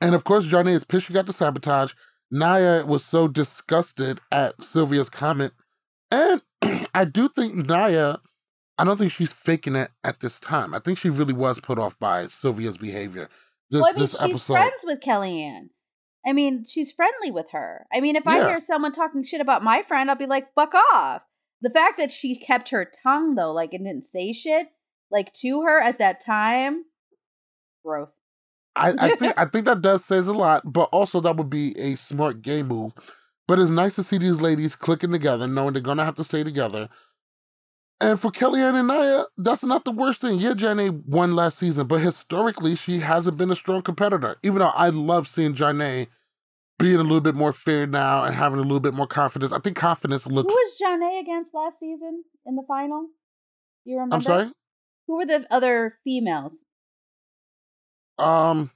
And 0.00 0.14
of 0.14 0.24
course, 0.24 0.46
Johnny 0.46 0.72
is 0.72 0.84
pissed 0.84 1.06
she 1.06 1.12
got 1.12 1.26
the 1.26 1.32
sabotage. 1.32 1.92
Naya 2.30 2.84
was 2.84 3.04
so 3.04 3.28
disgusted 3.28 4.20
at 4.30 4.62
Sylvia's 4.62 5.08
comment. 5.08 5.52
And 6.10 6.42
I 6.94 7.04
do 7.04 7.28
think 7.28 7.54
Naya 7.54 8.16
I 8.78 8.84
don't 8.84 8.98
think 8.98 9.12
she's 9.12 9.32
faking 9.32 9.76
it 9.76 9.90
at 10.02 10.20
this 10.20 10.40
time. 10.40 10.74
I 10.74 10.78
think 10.78 10.98
she 10.98 11.10
really 11.10 11.32
was 11.32 11.60
put 11.60 11.78
off 11.78 11.98
by 11.98 12.26
Sylvia's 12.26 12.76
behavior. 12.76 13.28
This, 13.70 13.80
well, 13.80 13.90
I 13.90 13.92
mean, 13.92 14.00
this 14.00 14.12
she's 14.12 14.22
episode. 14.22 14.54
friends 14.54 14.84
with 14.84 15.00
Kellyanne. 15.00 15.68
I 16.26 16.32
mean, 16.32 16.64
she's 16.66 16.90
friendly 16.90 17.30
with 17.30 17.50
her. 17.52 17.86
I 17.92 18.00
mean, 18.00 18.16
if 18.16 18.26
I 18.26 18.48
hear 18.48 18.60
someone 18.60 18.92
talking 18.92 19.22
shit 19.22 19.40
about 19.40 19.62
my 19.62 19.82
friend, 19.82 20.08
I'll 20.08 20.16
be 20.16 20.26
like, 20.26 20.54
fuck 20.54 20.72
off. 20.74 21.22
The 21.60 21.70
fact 21.70 21.98
that 21.98 22.10
she 22.10 22.38
kept 22.38 22.70
her 22.70 22.90
tongue, 23.02 23.34
though, 23.34 23.52
like, 23.52 23.72
and 23.72 23.84
didn't 23.84 24.06
say 24.06 24.32
shit, 24.32 24.68
like, 25.10 25.34
to 25.34 25.62
her 25.62 25.80
at 25.80 25.98
that 25.98 26.24
time, 26.24 26.84
growth. 27.84 28.12
I, 28.76 28.92
I 28.98 29.14
think 29.16 29.34
I 29.40 29.44
think 29.44 29.66
that 29.66 29.82
does 29.82 30.04
says 30.04 30.28
a 30.28 30.32
lot, 30.32 30.72
but 30.72 30.88
also 30.92 31.20
that 31.20 31.36
would 31.36 31.50
be 31.50 31.78
a 31.78 31.94
smart 31.96 32.42
game 32.42 32.68
move. 32.68 32.94
But 33.46 33.58
it's 33.58 33.70
nice 33.70 33.94
to 33.96 34.02
see 34.02 34.18
these 34.18 34.40
ladies 34.40 34.74
clicking 34.74 35.12
together, 35.12 35.46
knowing 35.46 35.74
they're 35.74 35.82
gonna 35.82 36.04
have 36.04 36.16
to 36.16 36.24
stay 36.24 36.42
together. 36.42 36.88
And 38.00 38.18
for 38.20 38.30
Kellyanne 38.30 38.74
and 38.74 38.88
Naya, 38.88 39.24
that's 39.38 39.64
not 39.64 39.84
the 39.84 39.92
worst 39.92 40.20
thing. 40.20 40.38
Yeah, 40.40 40.52
Janae 40.52 41.06
won 41.06 41.34
last 41.34 41.58
season, 41.58 41.86
but 41.86 42.00
historically, 42.00 42.74
she 42.74 43.00
hasn't 43.00 43.36
been 43.36 43.50
a 43.50 43.56
strong 43.56 43.82
competitor. 43.82 44.36
Even 44.42 44.58
though 44.58 44.72
I 44.74 44.88
love 44.88 45.28
seeing 45.28 45.54
Janae 45.54 46.08
being 46.78 46.96
a 46.96 47.02
little 47.02 47.20
bit 47.20 47.34
more 47.34 47.52
fair 47.52 47.86
now 47.86 48.24
and 48.24 48.34
having 48.34 48.58
a 48.58 48.62
little 48.62 48.80
bit 48.80 48.94
more 48.94 49.06
confidence. 49.06 49.52
I 49.52 49.58
think 49.58 49.76
confidence 49.76 50.26
looks. 50.26 50.52
Who 50.52 50.56
was 50.56 50.78
Janae 50.82 51.20
against 51.20 51.54
last 51.54 51.78
season 51.78 52.24
in 52.44 52.56
the 52.56 52.64
final? 52.66 53.08
You 53.84 53.96
remember? 53.96 54.16
I'm 54.16 54.22
sorry. 54.22 54.50
Who 55.06 55.16
were 55.18 55.26
the 55.26 55.46
other 55.50 55.94
females? 56.02 56.64
Um, 58.18 58.70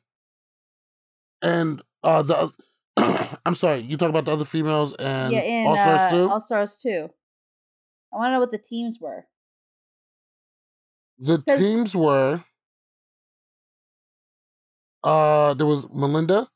and 1.42 1.82
uh 2.02 2.22
the 2.22 2.52
I'm 3.46 3.54
sorry. 3.54 3.80
You 3.80 3.96
talk 3.96 4.10
about 4.10 4.24
the 4.24 4.32
other 4.32 4.44
females 4.44 4.94
and 4.94 5.32
yeah, 5.32 5.40
in 5.40 5.66
All 5.66 5.76
Stars 5.76 6.00
uh, 6.00 6.10
too. 6.10 6.28
All 6.28 6.40
Stars 6.40 6.78
2. 6.78 7.08
I 8.12 8.16
want 8.16 8.28
to 8.28 8.32
know 8.34 8.40
what 8.40 8.52
the 8.52 8.59
teams 8.59 8.98
were. 9.00 9.26
The 11.18 11.42
teams 11.46 11.94
were 11.96 12.44
uh 15.04 15.54
there 15.54 15.66
was 15.66 15.88
Melinda, 15.92 16.48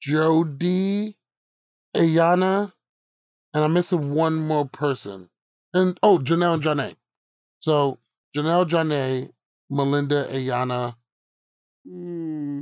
Jody, 0.00 1.16
Ayanna, 1.96 2.72
and 3.54 3.64
I'm 3.64 3.72
missing 3.72 4.14
one 4.14 4.36
more 4.36 4.66
person. 4.66 5.30
And 5.74 5.98
oh, 6.02 6.18
Janelle 6.18 6.54
and 6.54 6.62
Janae. 6.62 6.96
So 7.60 7.98
Janelle, 8.36 8.68
Janae, 8.68 9.30
Melinda, 9.70 10.26
Ayanna. 10.30 10.96
Hmm. 11.86 12.60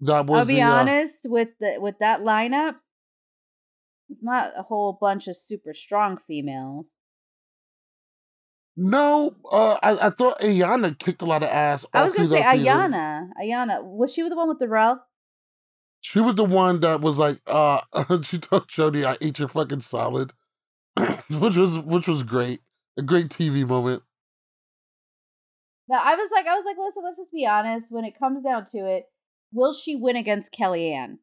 That 0.00 0.26
was 0.26 0.40
I'll 0.40 0.46
be 0.46 0.54
the, 0.54 0.62
uh, 0.62 0.72
honest 0.72 1.26
with 1.28 1.50
the 1.60 1.76
with 1.78 1.98
that 2.00 2.20
lineup. 2.20 2.76
It's 4.10 4.22
not 4.22 4.52
a 4.56 4.62
whole 4.62 4.98
bunch 5.00 5.28
of 5.28 5.36
super 5.36 5.72
strong 5.72 6.18
females. 6.26 6.86
no, 8.76 9.36
uh, 9.50 9.76
I, 9.82 10.06
I 10.06 10.10
thought 10.10 10.40
Ayanna 10.40 10.98
kicked 10.98 11.22
a 11.22 11.26
lot 11.26 11.42
of 11.42 11.48
ass. 11.50 11.84
I 11.92 12.02
was 12.04 12.14
gonna 12.14 12.28
say 12.28 12.42
season. 12.42 12.66
Ayanna. 12.66 13.28
Ayanna 13.42 13.82
was 13.84 14.12
she 14.12 14.22
the 14.28 14.36
one 14.36 14.48
with 14.48 14.58
the 14.58 14.68
rel? 14.68 15.04
She 16.00 16.18
was 16.18 16.34
the 16.36 16.44
one 16.44 16.80
that 16.80 17.00
was 17.00 17.18
like, 17.18 17.40
uh, 17.46 17.80
she 18.22 18.38
told 18.38 18.68
Jody, 18.68 19.04
"I 19.04 19.16
ate 19.20 19.38
your 19.38 19.48
fucking 19.48 19.82
salad," 19.82 20.32
which 21.28 21.56
was 21.56 21.78
which 21.78 22.08
was 22.08 22.22
great, 22.22 22.60
a 22.96 23.02
great 23.02 23.28
TV 23.28 23.66
moment. 23.66 24.02
No, 25.88 25.98
I 25.98 26.14
was 26.14 26.30
like, 26.32 26.46
I 26.46 26.54
was 26.54 26.64
like, 26.64 26.76
listen, 26.78 27.02
let's 27.04 27.18
just 27.18 27.32
be 27.32 27.46
honest. 27.46 27.90
When 27.90 28.04
it 28.04 28.18
comes 28.18 28.44
down 28.44 28.64
to 28.72 28.78
it, 28.78 29.06
will 29.52 29.72
she 29.72 29.96
win 29.96 30.16
against 30.16 30.54
Kellyanne, 30.54 31.18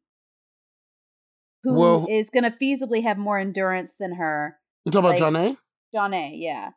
who 1.64 1.74
is 2.10 2.30
Well- 2.34 2.42
gonna 2.42 2.56
feasibly 2.62 3.04
have 3.04 3.18
more 3.18 3.38
endurance 3.40 3.96
than 3.98 4.16
her? 4.16 4.58
You 4.86 4.92
talking 4.92 5.10
about 5.12 5.20
Like- 5.34 5.34
Janae? 5.54 5.58
John 5.94 6.14
A, 6.14 6.32
yeah. 6.36 6.72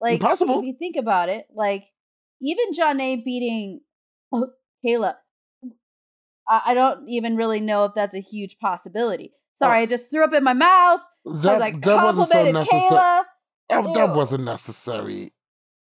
Like 0.00 0.14
Impossible. 0.20 0.58
if 0.58 0.64
you 0.66 0.74
think 0.78 0.96
about 0.96 1.28
it, 1.28 1.46
like 1.54 1.84
even 2.42 2.72
Janae 2.72 3.24
beating 3.24 3.80
oh, 4.32 4.48
Kayla, 4.84 5.14
I, 6.48 6.62
I 6.66 6.74
don't 6.74 7.08
even 7.08 7.36
really 7.36 7.60
know 7.60 7.84
if 7.86 7.92
that's 7.94 8.14
a 8.14 8.20
huge 8.20 8.58
possibility. 8.58 9.32
Sorry, 9.54 9.78
Oh. 9.78 9.82
I 9.82 9.86
just 9.86 10.10
threw 10.10 10.24
up 10.24 10.32
in 10.34 10.44
my 10.44 10.52
mouth. 10.52 11.00
I 11.26 11.32
That 11.40 11.52
was 11.54 11.60
like 11.60 11.82
that 11.82 12.04
wasn't 12.04 12.28
so 12.28 12.50
necessary. 12.50 12.80
Kayla. 12.82 13.22
That, 13.70 13.94
that 13.94 14.14
wasn't 14.14 14.44
necessary. 14.44 15.32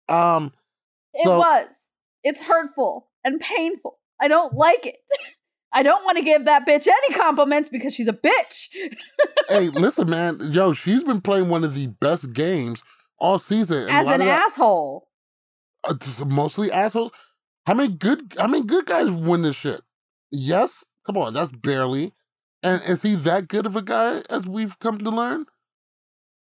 Um, 0.09 0.53
It 1.13 1.27
was. 1.29 1.95
It's 2.23 2.47
hurtful 2.47 3.09
and 3.23 3.39
painful. 3.39 3.99
I 4.19 4.27
don't 4.27 4.53
like 4.53 4.85
it. 4.85 4.97
I 5.73 5.83
don't 5.83 6.03
want 6.03 6.17
to 6.17 6.23
give 6.23 6.45
that 6.45 6.65
bitch 6.67 6.87
any 6.87 7.13
compliments 7.15 7.69
because 7.69 7.93
she's 7.93 8.07
a 8.07 8.13
bitch. 8.13 8.67
hey, 9.49 9.69
listen, 9.69 10.09
man, 10.09 10.39
yo, 10.51 10.73
she's 10.73 11.03
been 11.03 11.21
playing 11.21 11.49
one 11.49 11.63
of 11.63 11.75
the 11.75 11.87
best 11.87 12.33
games 12.33 12.83
all 13.19 13.39
season. 13.39 13.87
As 13.89 14.07
an 14.07 14.13
of 14.21 14.27
that- 14.27 14.43
asshole. 14.45 15.07
uh, 15.83 15.95
mostly 16.25 16.71
assholes. 16.71 17.11
How 17.67 17.73
many 17.75 17.93
good? 17.93 18.33
How 18.37 18.47
many 18.47 18.65
good 18.65 18.85
guys 18.85 19.09
win 19.11 19.43
this 19.43 19.55
shit? 19.55 19.81
Yes, 20.31 20.83
come 21.05 21.17
on, 21.17 21.33
that's 21.33 21.51
barely. 21.51 22.13
And 22.63 22.81
is 22.83 23.01
he 23.01 23.15
that 23.15 23.47
good 23.47 23.65
of 23.65 23.75
a 23.75 23.81
guy 23.81 24.23
as 24.29 24.45
we've 24.47 24.77
come 24.79 24.97
to 24.99 25.09
learn? 25.09 25.45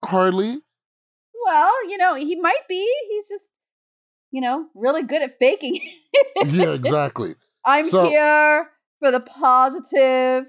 Hardly. 0.05 0.61
Well, 1.45 1.89
you 1.89 1.97
know, 1.97 2.15
he 2.15 2.37
might 2.41 2.67
be. 2.69 2.87
He's 3.11 3.29
just, 3.29 3.51
you 4.31 4.41
know, 4.41 4.67
really 4.75 5.03
good 5.03 5.23
at 5.23 5.39
faking. 5.39 5.79
Yeah, 6.45 6.71
exactly. 6.73 7.35
I'm 7.65 7.85
So- 7.85 8.09
here 8.09 8.69
for 9.01 9.11
the 9.11 9.21
positive 9.21 10.47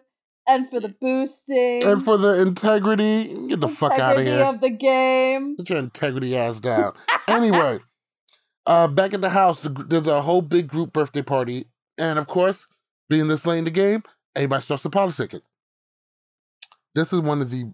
and 0.48 0.70
for 0.70 0.80
the 0.80 0.96
boosting. 1.02 1.84
and 1.84 2.04
for 2.04 2.18
the 2.18 2.42
integrity, 2.42 3.48
get 3.50 3.60
the 3.60 3.68
fuck 3.68 4.00
out 4.00 4.18
of 4.18 4.20
integrity 4.20 4.32
here. 4.32 4.46
of 4.46 4.62
the 4.62 4.70
game. 4.70 5.56
Get 5.58 5.70
your 5.70 5.80
integrity 5.80 6.38
ass 6.38 6.60
down. 6.60 6.94
anyway, 7.28 7.80
uh, 8.66 8.88
back 8.88 9.14
at 9.14 9.22
the 9.22 9.30
house, 9.30 9.68
there's 9.88 10.08
a 10.08 10.22
whole 10.22 10.42
big 10.42 10.68
group 10.68 10.94
birthday 10.94 11.22
party, 11.22 11.66
and 11.98 12.18
of 12.18 12.28
course, 12.28 12.68
being 13.10 13.28
this 13.28 13.46
late 13.46 13.60
in 13.60 13.66
the 13.66 13.72
game, 13.72 14.04
everybody 14.36 14.62
starts 14.62 14.84
to 14.84 14.90
politicking. 14.90 15.42
This 16.96 17.14
is 17.14 17.20
one 17.20 17.42
of 17.42 17.52
the, 17.52 17.72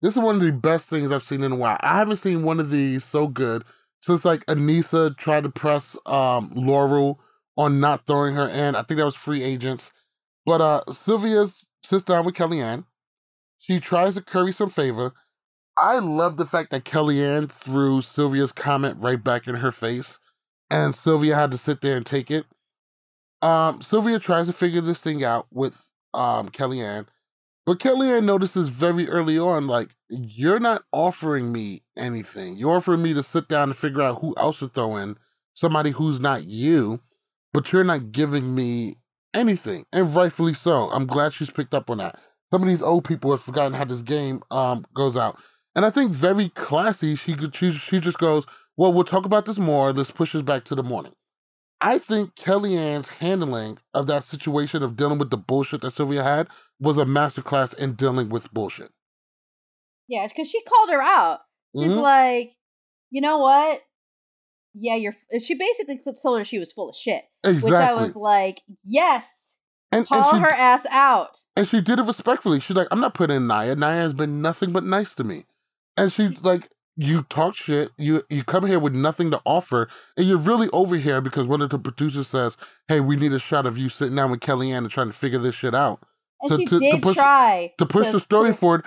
this 0.00 0.16
is 0.16 0.22
one 0.22 0.36
of 0.36 0.40
the 0.40 0.52
best 0.52 0.88
things 0.88 1.10
I've 1.10 1.24
seen 1.24 1.42
in 1.42 1.52
a 1.52 1.56
while. 1.56 1.78
I 1.80 1.98
haven't 1.98 2.16
seen 2.16 2.42
one 2.44 2.60
of 2.60 2.70
these 2.70 3.04
so 3.04 3.28
good 3.28 3.64
since 4.00 4.24
like 4.24 4.46
Anissa 4.46 5.16
tried 5.16 5.42
to 5.42 5.50
press 5.50 5.96
um 6.06 6.50
Laurel 6.54 7.20
on 7.56 7.80
not 7.80 8.06
throwing 8.06 8.34
her 8.34 8.48
in. 8.48 8.76
I 8.76 8.82
think 8.82 8.98
that 8.98 9.04
was 9.04 9.14
free 9.16 9.42
agents, 9.42 9.92
but 10.46 10.60
uh 10.62 10.82
Sylvia 10.92 11.46
sits 11.82 12.04
down 12.04 12.24
with 12.24 12.36
Kellyanne. 12.36 12.86
She 13.58 13.80
tries 13.80 14.14
to 14.14 14.22
curry 14.22 14.52
some 14.52 14.70
favor. 14.70 15.12
I 15.76 15.98
love 15.98 16.38
the 16.38 16.46
fact 16.46 16.70
that 16.70 16.84
Kellyanne 16.84 17.50
threw 17.52 18.00
Sylvia's 18.00 18.52
comment 18.52 18.96
right 19.00 19.22
back 19.22 19.46
in 19.48 19.56
her 19.56 19.72
face, 19.72 20.18
and 20.70 20.94
Sylvia 20.94 21.34
had 21.36 21.50
to 21.50 21.58
sit 21.58 21.82
there 21.82 21.96
and 21.96 22.06
take 22.06 22.30
it. 22.30 22.46
Um, 23.42 23.82
Sylvia 23.82 24.18
tries 24.18 24.46
to 24.46 24.52
figure 24.52 24.80
this 24.80 25.02
thing 25.02 25.22
out 25.24 25.46
with 25.52 25.88
um 26.14 26.48
Kellyanne, 26.48 27.06
but 27.66 27.78
Kellyanne 27.78 28.24
notices 28.24 28.68
very 28.70 29.08
early 29.08 29.38
on, 29.38 29.66
like, 29.66 29.90
you're 30.08 30.60
not 30.60 30.82
offering 30.92 31.52
me 31.52 31.82
anything. 31.98 32.56
You're 32.56 32.76
offering 32.76 33.02
me 33.02 33.12
to 33.14 33.22
sit 33.22 33.48
down 33.48 33.70
and 33.70 33.76
figure 33.76 34.02
out 34.02 34.20
who 34.20 34.34
else 34.38 34.60
to 34.60 34.68
throw 34.68 34.96
in, 34.96 35.18
somebody 35.54 35.90
who's 35.90 36.20
not 36.20 36.44
you, 36.44 37.00
but 37.52 37.72
you're 37.72 37.84
not 37.84 38.12
giving 38.12 38.54
me 38.54 38.96
anything. 39.36 39.84
And 39.92 40.14
rightfully 40.14 40.54
so. 40.54 40.90
I'm 40.90 41.06
glad 41.06 41.32
she's 41.32 41.50
picked 41.50 41.74
up 41.74 41.90
on 41.90 41.98
that. 41.98 42.18
Some 42.52 42.62
of 42.62 42.68
these 42.68 42.82
old 42.82 43.04
people 43.04 43.30
have 43.32 43.42
forgotten 43.42 43.74
how 43.74 43.84
this 43.84 44.02
game 44.02 44.42
um 44.50 44.84
goes 44.94 45.16
out. 45.16 45.38
And 45.74 45.84
I 45.84 45.90
think 45.90 46.12
very 46.12 46.48
classy, 46.50 47.14
she 47.16 47.34
could 47.34 47.54
she, 47.54 47.72
she 47.72 48.00
just 48.00 48.18
goes, 48.18 48.46
Well, 48.76 48.92
we'll 48.92 49.04
talk 49.04 49.26
about 49.26 49.44
this 49.44 49.58
more. 49.58 49.92
Let's 49.92 50.10
push 50.10 50.32
this 50.32 50.42
back 50.42 50.64
to 50.64 50.74
the 50.74 50.82
morning. 50.82 51.12
I 51.80 51.98
think 51.98 52.34
Kellyanne's 52.36 53.08
handling 53.10 53.78
of 53.92 54.06
that 54.06 54.24
situation 54.24 54.82
of 54.82 54.96
dealing 54.96 55.18
with 55.18 55.28
the 55.30 55.36
bullshit 55.36 55.82
that 55.82 55.90
Sylvia 55.90 56.22
had 56.22 56.48
was 56.80 56.96
a 56.96 57.04
masterclass 57.04 57.76
in 57.76 57.92
dealing 57.92 58.30
with 58.30 58.52
bullshit. 58.52 58.90
Yeah, 60.08 60.26
because 60.26 60.48
she 60.48 60.62
called 60.62 60.90
her 60.90 61.02
out. 61.02 61.40
She's 61.76 61.90
Mhm. 61.92 62.00
like, 62.00 62.54
you 63.10 63.20
know 63.20 63.38
what? 63.38 63.82
Yeah, 64.74 64.94
you're. 64.94 65.16
She 65.40 65.54
basically 65.54 66.00
told 66.22 66.38
her 66.38 66.44
she 66.44 66.58
was 66.58 66.72
full 66.72 66.88
of 66.90 66.96
shit. 66.96 67.24
Exactly. 67.46 67.70
Which 67.70 67.80
I 67.80 67.92
was 67.94 68.16
like, 68.16 68.62
yes, 68.84 69.56
and, 69.92 70.00
and 70.00 70.08
call 70.08 70.32
she, 70.34 70.40
her 70.40 70.50
ass 70.50 70.86
out. 70.90 71.38
and 71.56 71.66
she 71.66 71.80
did 71.80 71.98
it 71.98 72.02
respectfully. 72.06 72.60
She's 72.60 72.76
like, 72.76 72.88
I'm 72.90 73.00
not 73.00 73.14
putting 73.14 73.36
in 73.36 73.46
Naya. 73.46 73.74
Naya 73.76 73.96
has 74.00 74.14
been 74.14 74.42
nothing 74.42 74.72
but 74.72 74.84
nice 74.84 75.14
to 75.14 75.24
me. 75.24 75.44
And 75.96 76.12
she's 76.12 76.42
like, 76.42 76.68
you 76.96 77.22
talk 77.24 77.54
shit. 77.54 77.90
You 77.98 78.22
you 78.30 78.42
come 78.42 78.66
here 78.66 78.78
with 78.78 78.94
nothing 78.94 79.30
to 79.30 79.40
offer, 79.44 79.88
and 80.16 80.26
you're 80.26 80.38
really 80.38 80.68
over 80.72 80.96
here 80.96 81.20
because 81.20 81.46
one 81.46 81.60
of 81.60 81.68
the 81.70 81.78
producers 81.78 82.26
says, 82.26 82.56
"Hey, 82.88 83.00
we 83.00 83.16
need 83.16 83.32
a 83.32 83.38
shot 83.38 83.66
of 83.66 83.76
you 83.76 83.88
sitting 83.90 84.16
down 84.16 84.30
with 84.30 84.40
Kellyanne 84.40 84.78
and 84.78 84.90
trying 84.90 85.08
to 85.08 85.12
figure 85.12 85.38
this 85.38 85.54
shit 85.54 85.74
out 85.74 86.00
And 86.40 86.50
To- 86.50 86.56
she 86.56 86.64
to- 86.64 86.78
to 86.78 86.90
did 86.92 87.02
push- 87.02 87.16
try 87.16 87.74
to 87.78 87.86
push 87.86 88.10
the 88.10 88.20
story 88.20 88.52
forward." 88.52 88.84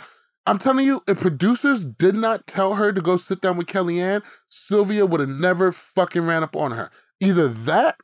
I'm 0.47 0.57
telling 0.57 0.85
you, 0.87 1.03
if 1.07 1.19
producers 1.19 1.85
did 1.85 2.15
not 2.15 2.47
tell 2.47 2.73
her 2.75 2.91
to 2.91 3.01
go 3.01 3.17
sit 3.17 3.41
down 3.41 3.57
with 3.57 3.67
Kellyanne, 3.67 4.23
Sylvia 4.47 5.05
would 5.05 5.19
have 5.19 5.29
never 5.29 5.71
fucking 5.71 6.25
ran 6.25 6.41
up 6.41 6.55
on 6.55 6.71
her. 6.71 6.89
Either 7.19 7.47
that, 7.47 7.97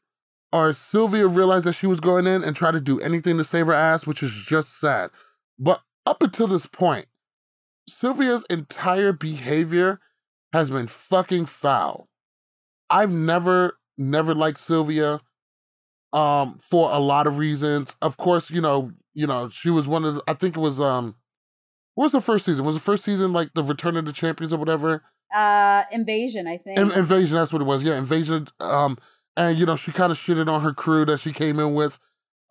or 0.52 0.74
Sylvia 0.74 1.28
realized 1.28 1.66
that 1.66 1.74
she 1.74 1.88
was 1.88 2.00
going 2.00 2.28
in 2.28 2.44
and 2.44 2.56
tried 2.56 2.72
to 2.72 2.82
do 2.82 3.00
anything 3.00 3.38
to 3.38 3.44
save 3.44 3.68
her 3.68 3.74
ass, 3.74 4.08
which 4.08 4.24
is 4.24 4.32
just 4.32 4.80
sad. 4.80 5.10
But 5.60 5.82
up 6.06 6.22
until 6.22 6.48
this 6.48 6.66
point, 6.66 7.08
Sylvia's 7.88 8.46
entire 8.50 9.12
behavior 9.12 10.00
has 10.54 10.70
been 10.70 10.88
fucking 10.88 11.48
foul. 11.48 12.10
I've 12.90 13.12
never, 13.12 13.78
never 13.98 14.34
liked 14.34 14.60
Sylvia 14.60 15.22
um 16.14 16.58
for 16.62 16.92
a 16.92 17.00
lot 17.00 17.28
of 17.28 17.38
reasons. 17.38 17.96
Of 18.02 18.16
course, 18.16 18.50
you 18.50 18.62
know, 18.62 18.92
you 19.14 19.28
know, 19.28 19.50
she 19.50 19.70
was 19.70 19.88
one 19.88 20.06
of 20.06 20.16
the, 20.16 20.24
I 20.28 20.34
think 20.34 20.56
it 20.56 20.62
was 20.62 20.80
um 20.80 21.16
what 21.96 22.06
was 22.06 22.12
the 22.12 22.22
first 22.22 22.46
season? 22.46 22.66
Was 22.66 22.76
the 22.76 22.82
first 22.82 23.04
season 23.04 23.34
like 23.34 23.54
the 23.54 23.64
Return 23.64 23.98
of 23.98 24.06
the 24.06 24.14
Champions 24.14 24.54
or 24.54 24.58
whatever? 24.58 25.04
Uh, 25.34 25.84
Invasion, 25.92 26.46
I 26.46 26.58
think. 26.58 26.78
In- 26.78 26.92
Invasion, 26.92 27.36
that's 27.36 27.52
what 27.52 27.62
it 27.62 27.66
was. 27.66 27.84
Yeah, 27.84 27.98
Invasion. 27.98 28.48
Um, 28.60 28.98
and 29.38 29.58
you 29.58 29.66
know, 29.66 29.76
she 29.76 29.92
kind 29.92 30.12
of 30.12 30.18
shitted 30.18 30.48
on 30.48 30.62
her 30.62 30.74
crew 30.74 31.06
that 31.06 31.20
she 31.20 31.32
came 31.34 31.60
in 31.60 31.74
with. 31.74 32.00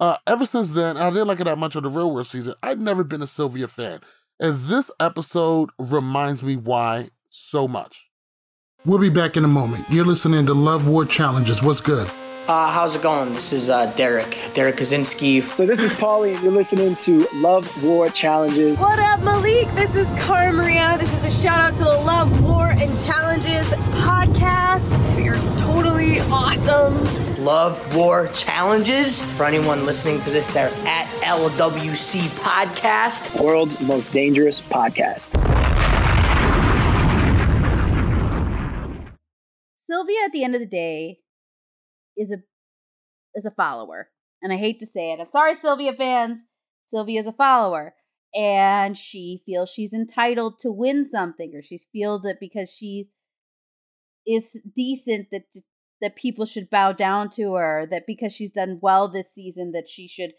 Uh, 0.00 0.16
ever 0.26 0.44
since 0.44 0.72
then, 0.72 0.96
I 0.96 1.08
didn't 1.10 1.28
like 1.28 1.38
her 1.38 1.44
that 1.44 1.58
much 1.58 1.76
on 1.76 1.82
the 1.82 1.88
Real 1.88 2.12
World 2.12 2.26
season. 2.26 2.54
I've 2.62 2.80
never 2.80 3.04
been 3.04 3.22
a 3.22 3.26
Sylvia 3.26 3.68
fan, 3.68 4.00
and 4.40 4.56
this 4.58 4.90
episode 4.98 5.70
reminds 5.78 6.42
me 6.42 6.56
why 6.56 7.08
so 7.28 7.68
much. 7.68 8.08
We'll 8.84 8.98
be 8.98 9.08
back 9.08 9.36
in 9.36 9.44
a 9.44 9.48
moment. 9.48 9.86
You're 9.88 10.04
listening 10.04 10.46
to 10.46 10.52
Love 10.54 10.86
War 10.86 11.04
Challenges. 11.06 11.62
What's 11.62 11.80
good? 11.80 12.10
Uh, 12.46 12.70
how's 12.70 12.94
it 12.94 13.00
going? 13.00 13.32
This 13.32 13.54
is 13.54 13.70
uh, 13.70 13.90
Derek, 13.96 14.38
Derek 14.52 14.76
Kosinski. 14.76 15.40
So 15.42 15.64
this 15.64 15.78
is 15.78 15.90
Paulie, 15.92 16.34
and 16.34 16.42
you're 16.42 16.52
listening 16.52 16.94
to 16.96 17.26
Love 17.36 17.82
War 17.82 18.10
Challenges. 18.10 18.76
What 18.76 18.98
up, 18.98 19.20
Malik? 19.22 19.66
This 19.70 19.94
is 19.94 20.06
Cara 20.22 20.52
Maria. 20.52 20.98
This 20.98 21.10
is 21.14 21.24
a 21.24 21.42
shout 21.42 21.58
out 21.58 21.72
to 21.78 21.84
the 21.84 21.98
Love, 22.04 22.44
War, 22.44 22.66
and 22.66 23.00
Challenges 23.00 23.66
podcast. 24.02 25.24
You're 25.24 25.36
totally 25.74 26.20
awesome. 26.30 26.94
Love 27.44 27.96
War 27.96 28.28
Challenges. 28.28 29.22
For 29.36 29.44
anyone 29.44 29.84
listening 29.84 30.20
to 30.20 30.30
this, 30.30 30.52
they're 30.54 30.68
at 30.86 31.06
LWC 31.24 32.20
Podcast. 32.38 33.40
World's 33.42 33.80
most 33.80 34.12
dangerous 34.12 34.60
podcast. 34.60 35.32
Sylvia, 39.76 40.18
at 40.24 40.30
the 40.30 40.44
end 40.44 40.54
of 40.54 40.60
the 40.60 40.66
day, 40.66 41.18
is 42.16 42.30
a 42.30 42.36
is 43.34 43.44
a 43.44 43.50
follower, 43.50 44.10
and 44.40 44.52
I 44.52 44.56
hate 44.56 44.78
to 44.78 44.86
say 44.86 45.10
it. 45.10 45.18
I'm 45.18 45.26
sorry, 45.32 45.56
Sylvia 45.56 45.92
fans. 45.92 46.44
Sylvia 46.86 47.18
is 47.18 47.26
a 47.26 47.32
follower, 47.32 47.94
and 48.32 48.96
she 48.96 49.42
feels 49.44 49.70
she's 49.70 49.92
entitled 49.92 50.60
to 50.60 50.70
win 50.70 51.04
something, 51.04 51.52
or 51.52 51.62
she 51.62 51.78
feels 51.92 52.22
that 52.22 52.38
because 52.38 52.70
she 52.70 53.10
is 54.26 54.60
decent 54.74 55.28
that 55.32 55.42
that 56.00 56.16
people 56.16 56.44
should 56.44 56.68
bow 56.70 56.92
down 56.92 57.30
to 57.30 57.54
her. 57.54 57.86
That 57.90 58.04
because 58.06 58.32
she's 58.34 58.50
done 58.52 58.78
well 58.82 59.08
this 59.08 59.32
season, 59.32 59.72
that 59.72 59.88
she 59.88 60.06
should 60.08 60.32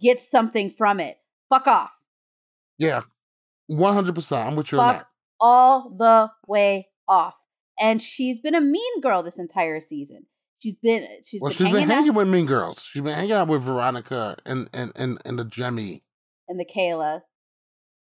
get 0.00 0.20
something 0.20 0.70
from 0.70 1.00
it. 1.00 1.18
Fuck 1.48 1.66
off. 1.66 1.92
Yeah, 2.78 3.02
one 3.66 3.94
hundred 3.94 4.14
percent. 4.14 4.48
I'm 4.48 4.56
with 4.56 4.72
you 4.72 4.80
on 4.80 4.94
Fuck 4.94 5.02
that. 5.02 5.08
all 5.40 5.90
the 5.96 6.30
way 6.46 6.88
off. 7.06 7.34
And 7.80 8.00
she's 8.02 8.38
been 8.40 8.54
a 8.54 8.60
mean 8.60 9.00
girl 9.00 9.22
this 9.22 9.38
entire 9.38 9.80
season. 9.80 10.26
She's 10.60 10.76
been 10.76 11.06
she's 11.24 11.40
Well, 11.40 11.50
been 11.50 11.56
she's 11.56 11.66
hanging, 11.66 11.74
been 11.82 11.88
hanging 11.88 12.08
out 12.10 12.14
with 12.16 12.28
Mean 12.28 12.46
Girls. 12.46 12.84
She's 12.84 13.02
been 13.02 13.14
hanging 13.14 13.32
out 13.32 13.48
with 13.48 13.62
Veronica 13.62 14.36
and 14.46 14.68
and 14.72 14.92
and, 14.94 15.20
and 15.24 15.38
the 15.38 15.44
Jemmye. 15.44 16.02
and 16.48 16.58
the 16.60 16.64
Kayla. 16.64 17.22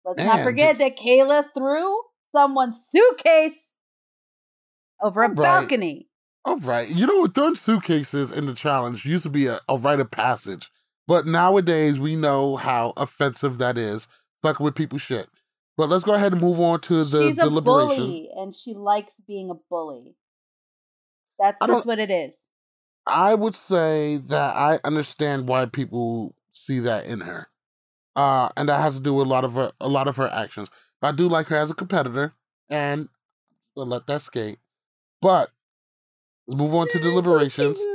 Let's 0.06 0.18
Man, 0.18 0.28
not 0.28 0.44
forget 0.44 0.78
just- 0.78 0.80
that 0.80 0.98
Kayla 0.98 1.46
threw 1.58 1.96
someone's 2.32 2.86
suitcase 2.88 3.74
over 5.02 5.24
a 5.24 5.30
Right. 5.30 5.36
balcony. 5.38 6.08
All 6.46 6.58
right. 6.58 6.90
You 6.90 7.06
know, 7.06 7.26
throwing 7.28 7.56
suitcases 7.56 8.32
in 8.32 8.46
the 8.48 8.54
challenge 8.56 9.06
used 9.06 9.24
to 9.24 9.30
be 9.30 9.48
a, 9.48 9.60
a 9.70 9.78
rite 9.78 10.00
of 10.00 10.10
passage. 10.12 10.72
But 11.08 11.26
nowadays, 11.26 12.00
we 12.00 12.16
know 12.16 12.56
how 12.56 12.94
offensive 12.98 13.58
that 13.60 13.78
is. 13.78 14.08
Fucking 14.42 14.64
with 14.64 14.76
people's 14.76 15.02
shit. 15.04 15.28
But 15.78 15.90
let's 15.90 16.04
go 16.04 16.14
ahead 16.14 16.32
and 16.34 16.42
move 16.42 16.60
on 16.60 16.80
to 16.82 17.04
the 17.04 17.28
she's 17.28 17.38
a 17.38 17.44
deliberation. 17.44 18.06
bully 18.06 18.30
and 18.36 18.56
she 18.56 18.74
likes 18.74 19.20
being 19.28 19.50
a 19.50 19.56
bully. 19.70 20.16
That's 21.40 21.66
just 21.66 21.86
what 21.86 22.00
it 22.00 22.12
is. 22.12 22.36
I 23.08 23.34
would 23.36 23.56
say 23.56 24.18
that 24.18 24.56
I 24.56 24.80
understand 24.84 25.48
why 25.48 25.66
people 25.66 26.36
see 26.52 26.80
that 26.80 27.06
in 27.06 27.22
her. 27.22 27.48
Uh, 28.16 28.50
and 28.58 28.70
that 28.70 28.80
has 28.80 28.96
to 28.96 29.02
do 29.02 29.14
with 29.14 29.26
a 29.28 29.30
lot 29.30 29.44
of 29.46 29.54
her 29.56 29.72
a 29.80 29.88
lot 29.88 30.08
of 30.08 30.18
her 30.18 30.28
actions. 30.28 30.70
I 31.02 31.12
do 31.12 31.28
like 31.28 31.48
her 31.48 31.56
as 31.56 31.72
a 31.72 31.76
competitor, 31.76 32.34
and 32.70 33.10
I'll 33.78 33.86
let 33.88 34.06
that 34.08 34.22
skate. 34.22 34.60
But 35.22 35.50
let's 36.48 36.60
move 36.60 36.74
on 36.74 36.88
to 36.90 37.00
deliberations. 37.00 37.82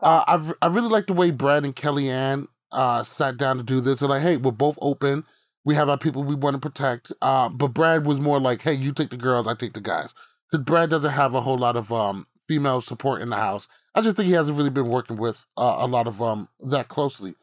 Uh. 0.00 0.22
I've 0.28 0.54
I 0.62 0.68
really 0.68 0.88
like 0.88 1.08
the 1.08 1.12
way 1.12 1.32
Brad 1.32 1.64
and 1.64 1.74
Kellyanne 1.74 2.46
uh 2.70 3.02
sat 3.02 3.36
down 3.36 3.56
to 3.56 3.64
do 3.64 3.80
this. 3.80 3.98
They're 3.98 4.08
like, 4.08 4.22
hey, 4.22 4.36
we're 4.36 4.52
both 4.52 4.78
open. 4.80 5.24
We 5.64 5.74
have 5.74 5.88
our 5.88 5.98
people 5.98 6.22
we 6.22 6.36
want 6.36 6.54
to 6.54 6.60
protect. 6.60 7.12
Uh, 7.20 7.48
but 7.48 7.68
Brad 7.74 8.06
was 8.06 8.20
more 8.20 8.38
like, 8.38 8.62
hey, 8.62 8.74
you 8.74 8.92
take 8.92 9.10
the 9.10 9.16
girls, 9.16 9.48
I 9.48 9.54
take 9.54 9.72
the 9.72 9.80
guys. 9.80 10.14
Because 10.48 10.64
Brad 10.64 10.88
doesn't 10.88 11.10
have 11.10 11.34
a 11.34 11.40
whole 11.40 11.58
lot 11.58 11.76
of 11.76 11.92
um 11.92 12.28
female 12.46 12.80
support 12.80 13.22
in 13.22 13.30
the 13.30 13.36
house. 13.36 13.66
I 13.94 14.02
just 14.02 14.16
think 14.16 14.28
he 14.28 14.34
hasn't 14.34 14.56
really 14.56 14.70
been 14.70 14.88
working 14.88 15.16
with 15.16 15.46
uh, 15.56 15.78
a 15.80 15.88
lot 15.88 16.06
of 16.06 16.22
um 16.22 16.48
that 16.60 16.86
closely. 16.86 17.34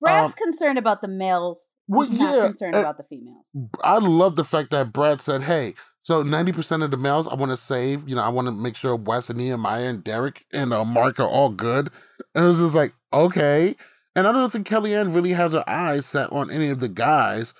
Brad's 0.00 0.34
um, 0.34 0.36
concerned 0.42 0.78
about 0.78 1.02
the 1.02 1.08
males. 1.08 1.58
well, 1.86 2.08
He's 2.08 2.18
not 2.18 2.34
yeah, 2.36 2.46
concerned 2.48 2.74
uh, 2.74 2.80
about 2.80 2.96
the 2.96 3.04
females. 3.04 3.44
I 3.84 3.98
love 3.98 4.34
the 4.34 4.44
fact 4.44 4.72
that 4.72 4.92
Brad 4.92 5.20
said, 5.20 5.42
hey, 5.42 5.74
so 6.06 6.22
90% 6.22 6.84
of 6.84 6.92
the 6.92 6.96
males 6.96 7.26
I 7.26 7.34
want 7.34 7.50
to 7.50 7.56
save, 7.56 8.08
you 8.08 8.14
know, 8.14 8.22
I 8.22 8.28
want 8.28 8.46
to 8.46 8.52
make 8.52 8.76
sure 8.76 8.94
Wes 8.94 9.28
and 9.28 9.40
Nehemiah 9.40 9.88
and 9.88 10.04
Derek 10.04 10.46
and 10.52 10.72
uh, 10.72 10.84
Mark 10.84 11.18
are 11.18 11.26
all 11.26 11.48
good. 11.48 11.90
And 12.32 12.44
it 12.44 12.46
was 12.46 12.58
just 12.58 12.76
like, 12.76 12.94
okay. 13.12 13.74
And 14.14 14.24
I 14.24 14.30
don't 14.30 14.52
think 14.52 14.68
Kellyanne 14.68 15.12
really 15.12 15.32
has 15.32 15.52
her 15.52 15.68
eyes 15.68 16.06
set 16.06 16.30
on 16.30 16.48
any 16.48 16.68
of 16.68 16.78
the 16.78 16.88
guys. 16.88 17.54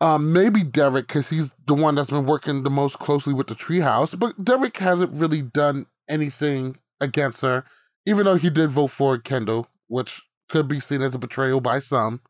Um, 0.00 0.32
maybe 0.32 0.64
Derek, 0.64 1.06
because 1.06 1.30
he's 1.30 1.52
the 1.64 1.74
one 1.74 1.94
that's 1.94 2.10
been 2.10 2.26
working 2.26 2.64
the 2.64 2.70
most 2.70 2.98
closely 2.98 3.32
with 3.32 3.46
the 3.46 3.54
treehouse. 3.54 4.18
But 4.18 4.44
Derek 4.44 4.76
hasn't 4.78 5.14
really 5.14 5.40
done 5.40 5.86
anything 6.08 6.78
against 7.00 7.42
her, 7.42 7.64
even 8.04 8.24
though 8.24 8.34
he 8.34 8.50
did 8.50 8.70
vote 8.70 8.88
for 8.88 9.16
Kendall, 9.16 9.68
which 9.86 10.22
could 10.48 10.66
be 10.66 10.80
seen 10.80 11.02
as 11.02 11.14
a 11.14 11.18
betrayal 11.18 11.60
by 11.60 11.78
some, 11.78 12.20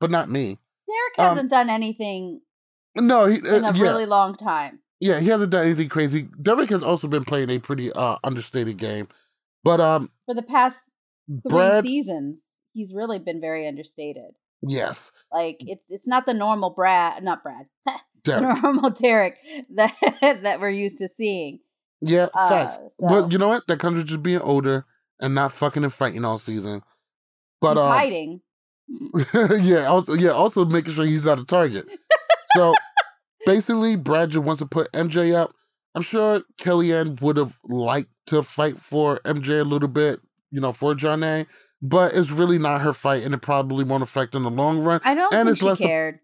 but 0.00 0.10
not 0.10 0.28
me. 0.28 0.58
Derek 0.88 1.18
um, 1.20 1.36
hasn't 1.36 1.50
done 1.50 1.70
anything 1.70 2.40
No, 2.96 3.26
he, 3.26 3.38
uh, 3.40 3.56
in 3.56 3.64
a 3.64 3.72
yeah. 3.72 3.82
really 3.82 4.06
long 4.06 4.36
time. 4.36 4.80
Yeah, 5.00 5.20
he 5.20 5.28
hasn't 5.28 5.50
done 5.50 5.64
anything 5.64 5.88
crazy. 5.88 6.28
Derek 6.40 6.70
has 6.70 6.82
also 6.82 7.08
been 7.08 7.24
playing 7.24 7.50
a 7.50 7.58
pretty 7.58 7.92
uh 7.92 8.16
understated 8.24 8.76
game. 8.78 9.08
But 9.64 9.80
um 9.80 10.10
For 10.26 10.34
the 10.34 10.42
past 10.42 10.92
three 11.28 11.40
Brad 11.50 11.82
seasons, 11.82 12.42
he's 12.72 12.94
really 12.94 13.18
been 13.18 13.40
very 13.40 13.66
understated. 13.66 14.32
yes, 14.62 15.10
Like 15.32 15.56
it's 15.60 15.90
it's 15.90 16.06
not 16.08 16.26
the 16.26 16.34
normal 16.34 16.70
Brad, 16.70 17.22
not 17.24 17.42
Brad, 17.42 17.66
the 17.86 17.92
Derek. 18.22 18.62
normal 18.62 18.90
Derek 18.90 19.38
that 19.74 19.92
that 20.42 20.60
we're 20.60 20.70
used 20.70 20.98
to 20.98 21.08
seeing. 21.08 21.58
Yeah, 22.00 22.28
Uh, 22.34 22.48
facts. 22.48 22.78
so- 22.94 23.08
But 23.08 23.32
you 23.32 23.38
know 23.38 23.48
what? 23.48 23.66
That 23.66 23.80
comes 23.80 23.96
with 23.96 24.06
just 24.06 24.22
being 24.22 24.40
older 24.40 24.84
and 25.20 25.34
not 25.34 25.52
fucking 25.52 25.82
and 25.84 25.92
fighting 25.92 26.24
all 26.24 26.38
season. 26.38 26.82
But 27.60 27.78
um, 27.78 27.88
hiding. 27.90 28.40
yeah, 29.60 29.86
also 29.86 30.12
yeah, 30.14 30.30
also 30.30 30.64
making 30.66 30.92
sure 30.94 31.06
he's 31.06 31.24
not 31.24 31.38
a 31.40 31.44
target. 31.44 31.88
So 32.54 32.74
basically, 33.46 33.96
Brad 33.96 34.30
just 34.30 34.44
wants 34.44 34.60
to 34.60 34.66
put 34.66 34.92
MJ 34.92 35.34
up. 35.34 35.54
I'm 35.94 36.02
sure 36.02 36.42
Kellyanne 36.60 37.20
would 37.20 37.36
have 37.36 37.58
liked 37.64 38.10
to 38.26 38.42
fight 38.42 38.78
for 38.78 39.20
MJ 39.20 39.60
a 39.60 39.64
little 39.64 39.88
bit, 39.88 40.20
you 40.50 40.60
know, 40.60 40.72
for 40.72 40.94
Johnny, 40.94 41.46
but 41.80 42.14
it's 42.14 42.30
really 42.30 42.58
not 42.58 42.80
her 42.80 42.92
fight, 42.92 43.22
and 43.22 43.34
it 43.34 43.42
probably 43.42 43.84
won't 43.84 44.02
affect 44.02 44.34
in 44.34 44.42
the 44.42 44.50
long 44.50 44.78
run. 44.80 45.00
I 45.04 45.14
don't 45.14 45.32
and 45.32 45.46
think 45.46 45.52
it's 45.52 45.58
she 45.60 45.66
less 45.66 45.78
cared. 45.78 46.20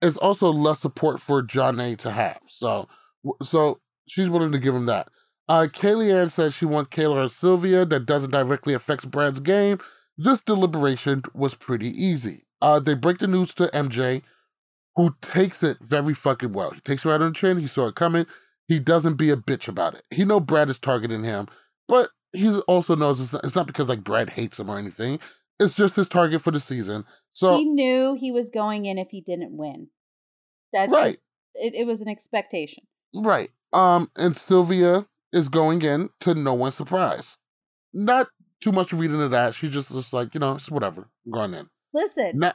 It's 0.00 0.16
also 0.16 0.50
less 0.50 0.80
support 0.80 1.20
for 1.20 1.42
Johnny 1.42 1.96
to 1.96 2.10
have. 2.10 2.40
So, 2.48 2.88
so 3.42 3.80
she's 4.08 4.30
willing 4.30 4.52
to 4.52 4.58
give 4.58 4.74
him 4.74 4.86
that. 4.86 5.08
Uh, 5.48 5.66
Kellyanne 5.66 6.30
says 6.30 6.54
she 6.54 6.64
wants 6.64 6.96
Kayla 6.96 7.26
or 7.26 7.28
Sylvia. 7.28 7.84
That 7.84 8.06
doesn't 8.06 8.30
directly 8.30 8.72
affect 8.72 9.10
Brad's 9.10 9.40
game. 9.40 9.78
This 10.16 10.42
deliberation 10.42 11.22
was 11.34 11.54
pretty 11.54 11.88
easy. 11.88 12.46
Uh, 12.62 12.78
they 12.78 12.94
break 12.94 13.18
the 13.18 13.26
news 13.26 13.52
to 13.54 13.66
MJ, 13.68 14.22
who 15.00 15.16
takes 15.20 15.62
it 15.62 15.78
very 15.80 16.14
fucking 16.14 16.52
well. 16.52 16.70
He 16.70 16.80
takes 16.80 17.04
it 17.04 17.08
right 17.08 17.20
on 17.20 17.28
the 17.32 17.34
chin. 17.34 17.58
He 17.58 17.66
saw 17.66 17.88
it 17.88 17.94
coming. 17.94 18.26
He 18.68 18.78
doesn't 18.78 19.14
be 19.16 19.30
a 19.30 19.36
bitch 19.36 19.66
about 19.68 19.94
it. 19.94 20.02
He 20.10 20.24
know 20.24 20.40
Brad 20.40 20.68
is 20.70 20.78
targeting 20.78 21.24
him, 21.24 21.46
but 21.88 22.10
he 22.32 22.56
also 22.68 22.94
knows 22.94 23.20
it's 23.20 23.32
not, 23.32 23.44
it's 23.44 23.56
not 23.56 23.66
because 23.66 23.88
like 23.88 24.04
Brad 24.04 24.30
hates 24.30 24.60
him 24.60 24.70
or 24.70 24.78
anything. 24.78 25.18
It's 25.58 25.74
just 25.74 25.96
his 25.96 26.08
target 26.08 26.40
for 26.42 26.50
the 26.52 26.60
season. 26.60 27.04
So 27.32 27.56
he 27.58 27.64
knew 27.64 28.14
he 28.18 28.30
was 28.30 28.50
going 28.50 28.86
in 28.86 28.98
if 28.98 29.08
he 29.10 29.20
didn't 29.20 29.56
win. 29.56 29.88
That's 30.72 30.92
Right. 30.92 31.10
just 31.10 31.24
it, 31.54 31.74
it 31.74 31.86
was 31.86 32.00
an 32.00 32.08
expectation. 32.08 32.84
Right. 33.14 33.50
Um, 33.72 34.10
and 34.16 34.36
Sylvia 34.36 35.06
is 35.32 35.48
going 35.48 35.82
in 35.82 36.10
to 36.20 36.34
no 36.34 36.54
one's 36.54 36.74
surprise. 36.76 37.36
Not 37.92 38.28
too 38.62 38.72
much 38.72 38.92
reading 38.92 39.16
into 39.16 39.28
that. 39.28 39.54
She 39.54 39.68
just 39.68 39.90
just 39.92 40.12
like, 40.12 40.32
you 40.34 40.40
know, 40.40 40.54
it's 40.54 40.70
whatever. 40.70 41.08
I'm 41.26 41.32
going 41.32 41.54
in. 41.54 41.68
Listen, 41.92 42.38
Na- 42.38 42.52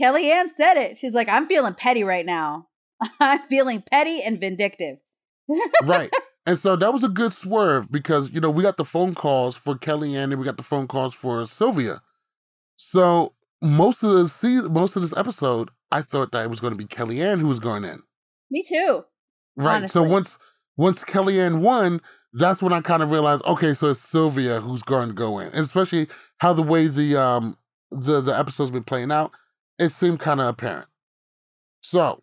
Kellyanne 0.00 0.48
said 0.48 0.76
it. 0.76 0.98
She's 0.98 1.14
like, 1.14 1.28
I'm 1.28 1.46
feeling 1.46 1.74
petty 1.74 2.04
right 2.04 2.26
now. 2.26 2.68
I'm 3.20 3.40
feeling 3.48 3.82
petty 3.90 4.22
and 4.22 4.40
vindictive. 4.40 4.98
right. 5.84 6.12
And 6.46 6.58
so 6.58 6.76
that 6.76 6.92
was 6.92 7.02
a 7.02 7.08
good 7.08 7.32
swerve 7.32 7.90
because, 7.90 8.30
you 8.30 8.38
know, 8.38 8.50
we 8.50 8.62
got 8.62 8.76
the 8.76 8.84
phone 8.84 9.14
calls 9.14 9.56
for 9.56 9.76
Kellyanne 9.76 10.24
and 10.24 10.36
we 10.36 10.44
got 10.44 10.58
the 10.58 10.62
phone 10.62 10.86
calls 10.86 11.14
for 11.14 11.46
Sylvia. 11.46 12.02
So 12.76 13.32
most 13.62 14.02
of 14.02 14.12
the 14.12 14.28
se- 14.28 14.68
most 14.68 14.94
of 14.94 15.00
this 15.00 15.16
episode, 15.16 15.70
I 15.90 16.02
thought 16.02 16.32
that 16.32 16.44
it 16.44 16.50
was 16.50 16.60
going 16.60 16.72
to 16.72 16.76
be 16.76 16.84
Kellyanne 16.84 17.40
who 17.40 17.46
was 17.46 17.60
going 17.60 17.84
in. 17.84 18.02
Me 18.50 18.62
too. 18.62 19.04
Right. 19.56 19.88
So 19.88 20.02
once 20.02 20.38
once 20.76 21.02
Kellyanne 21.02 21.60
won, 21.60 22.02
that's 22.34 22.60
when 22.60 22.72
I 22.72 22.80
kind 22.82 23.02
of 23.02 23.10
realized, 23.10 23.44
okay, 23.46 23.72
so 23.72 23.90
it's 23.90 24.00
Sylvia 24.00 24.60
who's 24.60 24.82
going 24.82 25.08
to 25.08 25.14
go 25.14 25.38
in. 25.38 25.46
And 25.46 25.60
especially 25.60 26.08
how 26.38 26.52
the 26.52 26.62
way 26.62 26.88
the 26.88 27.16
um 27.16 27.56
the 27.90 28.20
the 28.20 28.38
episode's 28.38 28.70
been 28.70 28.84
playing 28.84 29.12
out, 29.12 29.32
it 29.78 29.90
seemed 29.90 30.20
kind 30.20 30.40
of 30.40 30.48
apparent. 30.48 30.88
So 31.80 32.22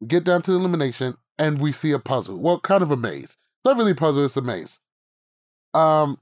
we 0.00 0.06
get 0.08 0.24
down 0.24 0.42
to 0.42 0.50
the 0.50 0.58
elimination 0.58 1.16
and 1.38 1.60
we 1.60 1.72
see 1.72 1.92
a 1.92 1.98
puzzle. 1.98 2.40
Well, 2.40 2.60
kind 2.60 2.82
of 2.82 2.90
a 2.90 2.96
maze. 2.96 3.36
It's 3.36 3.64
not 3.64 3.76
really 3.76 3.92
a 3.92 3.96
puzzle, 3.96 4.24
it's 4.24 4.36
a 4.36 4.42
maze. 4.42 4.80
Um 5.74 6.18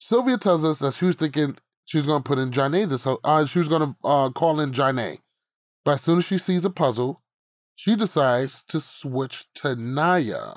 Sylvia 0.00 0.36
tells 0.36 0.64
us 0.64 0.78
that 0.80 0.94
she 0.94 1.06
was 1.06 1.16
thinking 1.16 1.56
she 1.84 1.98
was 1.98 2.06
gonna 2.06 2.22
put 2.22 2.38
in 2.38 2.50
Janae 2.50 2.88
this 2.88 3.04
whole 3.04 3.20
uh 3.24 3.46
she 3.46 3.58
was 3.58 3.68
gonna 3.68 3.96
uh 4.04 4.30
call 4.30 4.60
in 4.60 4.72
Janae. 4.72 5.18
But 5.84 5.92
as 5.92 6.02
soon 6.02 6.18
as 6.18 6.24
she 6.24 6.38
sees 6.38 6.64
a 6.64 6.70
puzzle, 6.70 7.22
she 7.74 7.96
decides 7.96 8.62
to 8.68 8.80
switch 8.80 9.46
to 9.56 9.76
Naya. 9.76 10.52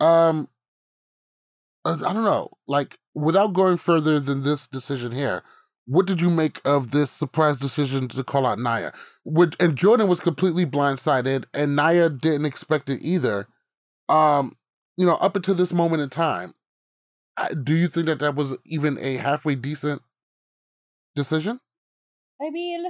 Um, 0.00 0.48
uh, 1.84 1.98
I 2.06 2.12
don't 2.12 2.24
know. 2.24 2.50
Like, 2.66 2.98
without 3.14 3.52
going 3.52 3.76
further 3.76 4.18
than 4.18 4.42
this 4.42 4.66
decision 4.66 5.12
here, 5.12 5.42
what 5.86 6.06
did 6.06 6.20
you 6.20 6.30
make 6.30 6.60
of 6.64 6.90
this 6.92 7.10
surprise 7.10 7.58
decision 7.58 8.08
to 8.08 8.24
call 8.24 8.46
out 8.46 8.58
Naya? 8.58 8.92
Which 9.24 9.54
and 9.60 9.76
Jordan 9.76 10.08
was 10.08 10.20
completely 10.20 10.64
blindsided, 10.66 11.44
and 11.52 11.76
Naya 11.76 12.08
didn't 12.08 12.46
expect 12.46 12.88
it 12.88 13.00
either. 13.02 13.48
Um, 14.08 14.56
you 14.96 15.04
know, 15.06 15.16
up 15.16 15.36
until 15.36 15.54
this 15.54 15.72
moment 15.72 16.02
in 16.02 16.08
time, 16.10 16.54
do 17.62 17.74
you 17.74 17.88
think 17.88 18.06
that 18.06 18.18
that 18.20 18.34
was 18.34 18.56
even 18.64 18.98
a 18.98 19.16
halfway 19.16 19.54
decent 19.54 20.02
decision? 21.14 21.60
I 22.40 22.50
mean, 22.50 22.84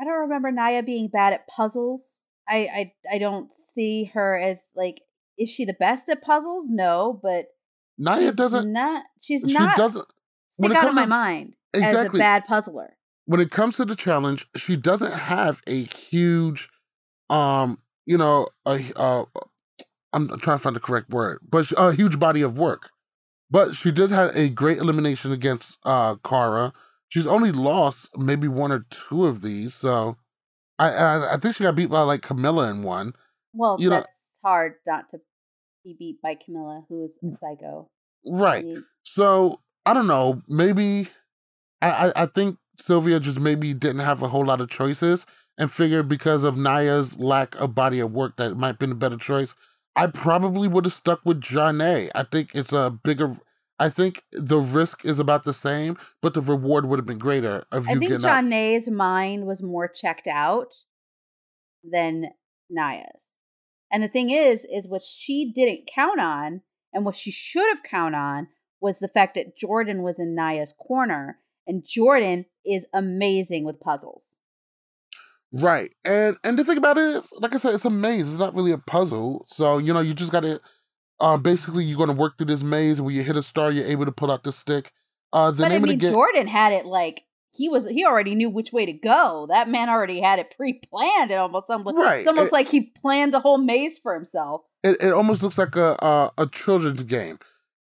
I 0.00 0.04
don't 0.04 0.20
remember 0.20 0.50
Naya 0.50 0.82
being 0.82 1.08
bad 1.08 1.32
at 1.32 1.46
puzzles. 1.48 2.22
I 2.48 2.92
I 3.10 3.14
I 3.14 3.18
don't 3.18 3.50
see 3.54 4.04
her 4.14 4.38
as 4.38 4.70
like 4.74 5.02
is 5.38 5.50
she 5.50 5.64
the 5.64 5.74
best 5.74 6.08
at 6.08 6.22
puzzles? 6.22 6.66
No, 6.70 7.20
but 7.22 7.46
Naya 7.98 8.26
she's 8.28 8.36
doesn't. 8.36 8.72
not 8.72 9.04
she's 9.20 9.44
She 9.46 9.52
not 9.52 9.76
doesn't. 9.76 10.06
stick 10.48 10.72
out 10.72 10.88
of 10.88 10.94
my 10.94 11.02
to- 11.02 11.08
mind 11.08 11.54
as 11.74 11.80
a 11.82 11.88
Exactly. 11.88 12.18
bad 12.20 12.44
puzzler. 12.46 12.96
when 13.26 13.40
it 13.40 13.50
comes 13.50 13.76
to 13.76 13.84
the 13.84 13.94
challenge, 13.96 14.46
she 14.56 14.74
doesn't 14.76 15.12
have 15.12 15.60
a 15.66 15.82
huge, 15.84 16.68
um, 17.30 17.78
you 18.06 18.16
know, 18.16 18.46
a 18.66 18.80
uh, 18.96 19.24
I'm 20.12 20.28
trying 20.40 20.56
to 20.56 20.62
find 20.62 20.74
the 20.76 20.80
correct 20.80 21.10
word, 21.10 21.40
but 21.48 21.70
a 21.76 21.92
huge 21.92 22.18
body 22.18 22.40
of 22.42 22.56
work. 22.56 22.90
But 23.50 23.74
she 23.74 23.90
did 23.90 24.10
have 24.10 24.34
a 24.34 24.48
great 24.48 24.78
elimination 24.78 25.32
against 25.32 25.78
uh 25.84 26.16
Cara. 26.24 26.72
She's 27.08 27.26
only 27.26 27.52
lost 27.52 28.08
maybe 28.16 28.48
one 28.48 28.72
or 28.72 28.86
two 28.90 29.26
of 29.26 29.40
these, 29.42 29.74
so 29.74 30.16
I 30.78 30.90
I, 30.92 31.34
I 31.34 31.36
think 31.38 31.56
she 31.56 31.64
got 31.64 31.74
beat 31.74 31.90
by 31.90 32.00
like 32.02 32.22
Camilla 32.22 32.70
in 32.70 32.82
one. 32.82 33.12
Well, 33.52 33.76
You 33.80 33.90
know- 33.90 33.96
that's 33.96 34.38
hard 34.44 34.74
not 34.86 35.10
to 35.10 35.20
be 35.84 35.96
beat 35.98 36.20
by 36.22 36.34
Camilla, 36.42 36.84
who's 36.88 37.18
a 37.22 37.32
psycho. 37.34 37.90
Right. 38.26 38.64
So 39.02 39.60
I 39.86 39.94
don't 39.94 40.06
know. 40.06 40.42
Maybe 40.48 41.08
I, 41.80 42.12
I 42.16 42.26
think 42.26 42.58
Sylvia 42.76 43.20
just 43.20 43.40
maybe 43.40 43.74
didn't 43.74 44.00
have 44.00 44.22
a 44.22 44.28
whole 44.28 44.44
lot 44.44 44.60
of 44.60 44.68
choices 44.68 45.26
and 45.58 45.70
figured 45.70 46.08
because 46.08 46.44
of 46.44 46.56
Naya's 46.56 47.18
lack 47.18 47.54
of 47.60 47.74
body 47.74 48.00
of 48.00 48.12
work 48.12 48.36
that 48.36 48.52
it 48.52 48.56
might 48.56 48.68
have 48.68 48.78
been 48.78 48.92
a 48.92 48.96
better 48.96 49.16
choice. 49.16 49.54
I 49.96 50.06
probably 50.06 50.68
would 50.68 50.84
have 50.84 50.94
stuck 50.94 51.20
with 51.24 51.40
Janae. 51.40 52.10
I 52.14 52.22
think 52.22 52.50
it's 52.54 52.72
a 52.72 52.90
bigger. 52.90 53.36
I 53.80 53.88
think 53.88 54.24
the 54.32 54.58
risk 54.58 55.04
is 55.04 55.18
about 55.18 55.44
the 55.44 55.54
same, 55.54 55.96
but 56.20 56.34
the 56.34 56.40
reward 56.40 56.86
would 56.86 56.98
have 56.98 57.06
been 57.06 57.18
greater 57.18 57.64
of 57.70 57.88
I 57.88 57.94
think. 57.94 58.10
Janae's 58.12 58.88
mind 58.88 59.46
was 59.46 59.62
more 59.62 59.88
checked 59.88 60.26
out 60.26 60.68
than 61.82 62.30
Naya's. 62.70 63.34
And 63.90 64.02
the 64.02 64.08
thing 64.08 64.30
is, 64.30 64.64
is 64.64 64.88
what 64.88 65.02
she 65.02 65.50
didn't 65.52 65.88
count 65.92 66.20
on 66.20 66.62
and 66.92 67.04
what 67.04 67.16
she 67.16 67.30
should 67.30 67.68
have 67.68 67.82
counted 67.82 68.16
on 68.16 68.48
was 68.80 68.98
the 68.98 69.08
fact 69.08 69.34
that 69.34 69.56
Jordan 69.56 70.02
was 70.02 70.18
in 70.18 70.34
Naya's 70.34 70.72
corner. 70.72 71.38
And 71.68 71.84
Jordan 71.86 72.46
is 72.66 72.86
amazing 72.92 73.64
with 73.64 73.78
puzzles. 73.78 74.38
Right. 75.52 75.94
And 76.04 76.36
and 76.44 76.58
the 76.58 76.64
thing 76.64 76.76
about 76.76 76.98
it 76.98 77.16
is, 77.16 77.28
like 77.38 77.54
I 77.54 77.58
said, 77.58 77.74
it's 77.74 77.84
a 77.84 77.90
maze. 77.90 78.28
It's 78.28 78.38
not 78.38 78.54
really 78.54 78.72
a 78.72 78.78
puzzle. 78.78 79.44
So, 79.46 79.78
you 79.78 79.94
know, 79.94 80.00
you 80.00 80.12
just 80.14 80.32
gotta 80.32 80.60
uh 81.20 81.36
basically 81.38 81.84
you're 81.84 81.98
gonna 81.98 82.12
work 82.18 82.36
through 82.36 82.46
this 82.48 82.62
maze 82.62 82.98
and 82.98 83.06
when 83.06 83.14
you 83.14 83.22
hit 83.22 83.36
a 83.36 83.42
star, 83.42 83.70
you're 83.70 83.86
able 83.86 84.04
to 84.04 84.12
pull 84.12 84.30
out 84.30 84.44
the 84.44 84.52
stick. 84.52 84.92
Uh 85.32 85.50
the 85.50 85.62
but 85.62 85.72
I 85.72 85.74
mean, 85.78 85.84
of 85.84 85.88
the 85.88 85.96
game 85.96 86.12
Jordan 86.12 86.46
had 86.48 86.72
it 86.72 86.84
like 86.84 87.22
he 87.56 87.68
was. 87.70 87.88
He 87.88 88.04
already 88.04 88.34
knew 88.34 88.50
which 88.50 88.72
way 88.74 88.84
to 88.84 88.92
go. 88.92 89.46
That 89.48 89.68
man 89.70 89.88
already 89.88 90.20
had 90.20 90.38
it 90.38 90.52
pre-planned. 90.54 91.30
It 91.30 91.38
almost 91.38 91.70
almost 91.70 91.96
Right. 91.96 92.18
It's 92.18 92.28
almost 92.28 92.48
It- 92.48 92.52
like 92.52 92.68
he 92.68 92.92
planned 93.00 93.32
the 93.32 93.40
whole 93.40 93.58
maze 93.58 93.98
for 93.98 94.14
himself. 94.14 94.62
it, 94.84 94.98
it 95.02 95.12
almost 95.12 95.42
looks 95.42 95.56
like 95.56 95.76
a, 95.76 95.96
a 96.02 96.30
a 96.42 96.46
children's 96.46 97.02
game. 97.04 97.38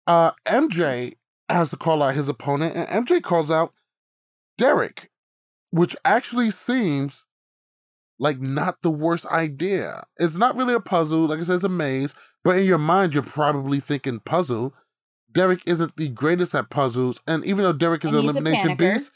Uh 0.07 0.31
MJ 0.47 1.15
has 1.53 1.69
to 1.71 1.77
call 1.77 2.03
out 2.03 2.15
his 2.15 2.29
opponent, 2.29 2.75
and 2.75 3.07
MJ 3.07 3.21
calls 3.21 3.51
out 3.51 3.73
Derek, 4.57 5.09
which 5.71 5.95
actually 6.05 6.51
seems 6.51 7.25
like 8.19 8.39
not 8.39 8.81
the 8.81 8.91
worst 8.91 9.25
idea. 9.27 10.03
It's 10.17 10.37
not 10.37 10.55
really 10.55 10.73
a 10.75 10.79
puzzle, 10.79 11.25
like 11.25 11.39
I 11.39 11.43
said, 11.43 11.55
it's 11.55 11.63
a 11.63 11.69
maze, 11.69 12.13
but 12.43 12.57
in 12.57 12.65
your 12.65 12.77
mind, 12.77 13.13
you're 13.13 13.23
probably 13.23 13.79
thinking 13.79 14.19
puzzle. 14.19 14.73
Derek 15.31 15.61
isn't 15.65 15.95
the 15.95 16.09
greatest 16.09 16.53
at 16.53 16.69
puzzles, 16.69 17.21
and 17.25 17.43
even 17.45 17.63
though 17.63 17.73
Derek 17.73 18.05
is 18.05 18.13
And 18.13 18.23
an 18.23 18.29
elimination 18.29 18.75
beast, 18.75 19.11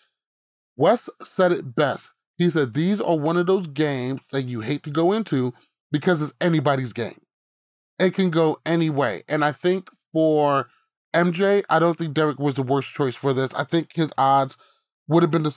Wes 0.77 1.09
said 1.21 1.51
it 1.51 1.75
best. 1.75 2.11
He 2.37 2.49
said 2.49 2.73
these 2.73 2.99
are 2.99 3.17
one 3.17 3.37
of 3.37 3.45
those 3.45 3.67
games 3.67 4.21
that 4.31 4.43
you 4.43 4.61
hate 4.61 4.83
to 4.83 4.89
go 4.89 5.11
into 5.11 5.53
because 5.91 6.21
it's 6.21 6.33
anybody's 6.41 6.93
game. 6.93 7.21
It 7.99 8.13
can 8.13 8.29
go 8.29 8.59
any 8.65 8.89
way. 8.89 9.23
And 9.29 9.45
I 9.45 9.51
think 9.53 9.89
for 10.11 10.67
MJ, 11.15 11.63
I 11.69 11.79
don't 11.79 11.97
think 11.97 12.13
Derek 12.13 12.39
was 12.39 12.55
the 12.55 12.63
worst 12.63 12.93
choice 12.93 13.15
for 13.15 13.33
this. 13.33 13.53
I 13.53 13.63
think 13.63 13.93
his 13.93 14.11
odds 14.17 14.57
would 15.07 15.23
have 15.23 15.31
been 15.31 15.43
the 15.43 15.55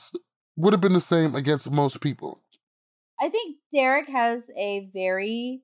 would 0.56 0.72
have 0.72 0.80
been 0.80 0.92
the 0.92 1.00
same 1.00 1.34
against 1.34 1.70
most 1.70 2.00
people. 2.00 2.42
I 3.20 3.28
think 3.28 3.56
Derek 3.74 4.08
has 4.08 4.50
a 4.56 4.88
very 4.92 5.62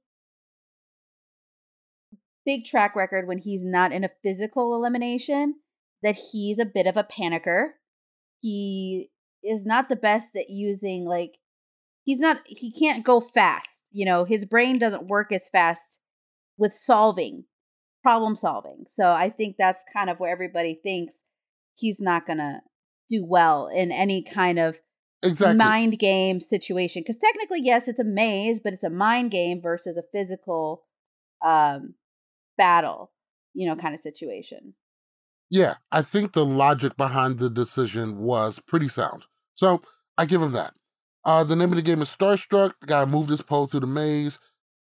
big 2.45 2.65
track 2.65 2.95
record 2.95 3.27
when 3.27 3.39
he's 3.39 3.65
not 3.65 3.93
in 3.93 4.05
a 4.05 4.11
physical 4.23 4.75
elimination, 4.75 5.57
that 6.03 6.17
he's 6.33 6.59
a 6.59 6.67
bit 6.67 6.87
of 6.87 6.97
a 6.97 7.05
panicker. 7.05 7.71
He 8.41 9.11
is 9.43 9.65
not 9.65 9.89
the 9.89 9.97
best 9.97 10.37
at 10.37 10.51
using, 10.51 11.05
like, 11.05 11.39
he's 12.05 12.21
not, 12.21 12.41
he 12.47 12.73
can't 12.73 13.05
go 13.05 13.21
fast. 13.21 13.85
You 13.91 14.05
know, 14.05 14.25
his 14.25 14.45
brain 14.45 14.79
doesn't 14.79 15.07
work 15.07 15.33
as 15.33 15.49
fast 15.49 16.01
with 16.59 16.75
solving, 16.75 17.45
problem 18.05 18.37
solving. 18.37 18.85
So 18.89 19.11
I 19.11 19.31
think 19.31 19.57
that's 19.59 19.85
kind 19.93 20.11
of 20.11 20.21
where 20.21 20.31
everybody 20.31 20.79
thinks 20.81 21.25
he's 21.77 22.01
not 22.01 22.27
going 22.27 22.39
to 22.39 22.61
do 23.09 23.27
well 23.29 23.67
in 23.69 23.91
any 23.91 24.23
kind 24.23 24.59
of 24.59 24.77
Exactly. 25.25 25.57
mind 25.57 25.99
game 25.99 26.39
situation 26.39 27.01
because 27.03 27.19
technically 27.19 27.61
yes 27.63 27.89
it's 27.89 27.99
a 27.99 28.05
maze 28.05 28.61
but 28.63 28.75
it's 28.75 28.85
a 28.85 28.91
mind 28.91 29.31
game 29.31 29.61
versus 29.63 29.97
a 29.97 30.03
physical 30.13 30.85
um 31.45 31.95
battle 32.59 33.11
you 33.55 33.67
know 33.67 33.75
kind 33.75 33.95
of 33.95 34.01
situation 34.01 34.75
Yeah, 35.51 35.75
I 35.93 36.03
think 36.03 36.33
the 36.33 36.45
logic 36.45 36.97
behind 36.97 37.39
the 37.39 37.51
decision 37.51 38.19
was 38.19 38.59
pretty 38.59 38.89
sound. 38.89 39.27
So 39.55 39.83
I 40.19 40.27
give 40.27 40.43
him 40.43 40.53
that. 40.53 40.75
Uh, 41.25 41.45
the 41.45 41.57
name 41.57 41.71
of 41.71 41.77
the 41.77 41.83
game 41.83 42.03
is 42.03 42.09
Starstruck. 42.15 42.75
The 42.81 42.87
guy 42.87 43.05
moved 43.05 43.31
his 43.31 43.41
pole 43.43 43.67
through 43.67 43.81
the 43.81 43.87
maze, 43.87 44.39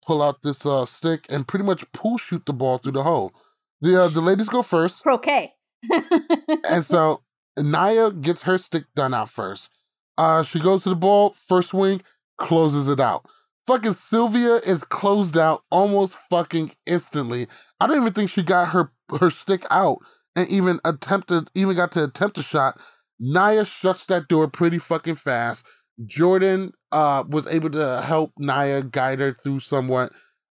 pull 0.05 0.21
out 0.21 0.41
this 0.41 0.65
uh, 0.65 0.85
stick, 0.85 1.25
and 1.29 1.47
pretty 1.47 1.65
much 1.65 1.89
pull 1.91 2.17
shoot 2.17 2.45
the 2.45 2.53
ball 2.53 2.77
through 2.77 2.93
the 2.93 3.03
hole. 3.03 3.33
The 3.81 4.03
uh, 4.03 4.07
the 4.09 4.21
ladies 4.21 4.49
go 4.49 4.61
first, 4.61 5.03
croquet 5.03 5.53
and 6.69 6.85
so 6.85 7.23
Naya 7.57 8.11
gets 8.11 8.43
her 8.43 8.57
stick 8.57 8.85
done 8.95 9.13
out 9.13 9.29
first. 9.29 9.69
Uh, 10.17 10.43
she 10.43 10.59
goes 10.59 10.83
to 10.83 10.89
the 10.89 10.95
ball, 10.95 11.31
first 11.31 11.69
swing, 11.69 12.01
closes 12.37 12.87
it 12.87 12.99
out. 12.99 13.25
Fucking 13.67 13.93
Sylvia 13.93 14.55
is 14.57 14.83
closed 14.83 15.37
out 15.37 15.63
almost 15.71 16.15
fucking 16.29 16.71
instantly. 16.85 17.47
I 17.79 17.87
don't 17.87 18.01
even 18.01 18.13
think 18.13 18.29
she 18.29 18.43
got 18.43 18.69
her 18.69 18.91
her 19.19 19.29
stick 19.29 19.65
out 19.69 19.99
and 20.35 20.47
even 20.47 20.79
attempted, 20.85 21.49
even 21.53 21.75
got 21.75 21.91
to 21.93 22.03
attempt 22.03 22.37
a 22.37 22.43
shot. 22.43 22.79
Naya 23.19 23.65
shuts 23.65 24.05
that 24.07 24.27
door 24.27 24.47
pretty 24.47 24.79
fucking 24.79 25.15
fast. 25.15 25.65
Jordan 26.05 26.73
uh 26.91 27.23
was 27.27 27.47
able 27.47 27.69
to 27.71 28.01
help 28.01 28.31
Naya 28.37 28.83
guide 28.83 29.19
her 29.19 29.33
through 29.33 29.59
somewhat. 29.59 30.11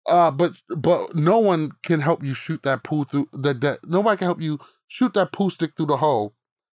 Uh, 0.08 0.30
but 0.30 0.52
but 0.76 1.14
no 1.16 1.38
one 1.38 1.72
can 1.82 2.00
help 2.00 2.22
you 2.22 2.32
shoot 2.32 2.62
that 2.62 2.84
pool 2.84 3.04
through 3.04 3.28
that 3.32 3.60
that 3.60 3.80
nobody 3.84 4.16
can 4.16 4.26
help 4.26 4.40
you 4.40 4.58
shoot 4.86 5.14
that 5.14 5.32
pool 5.32 5.50
stick 5.50 5.72
through 5.76 5.86
the 5.86 5.96
hole. 5.96 6.34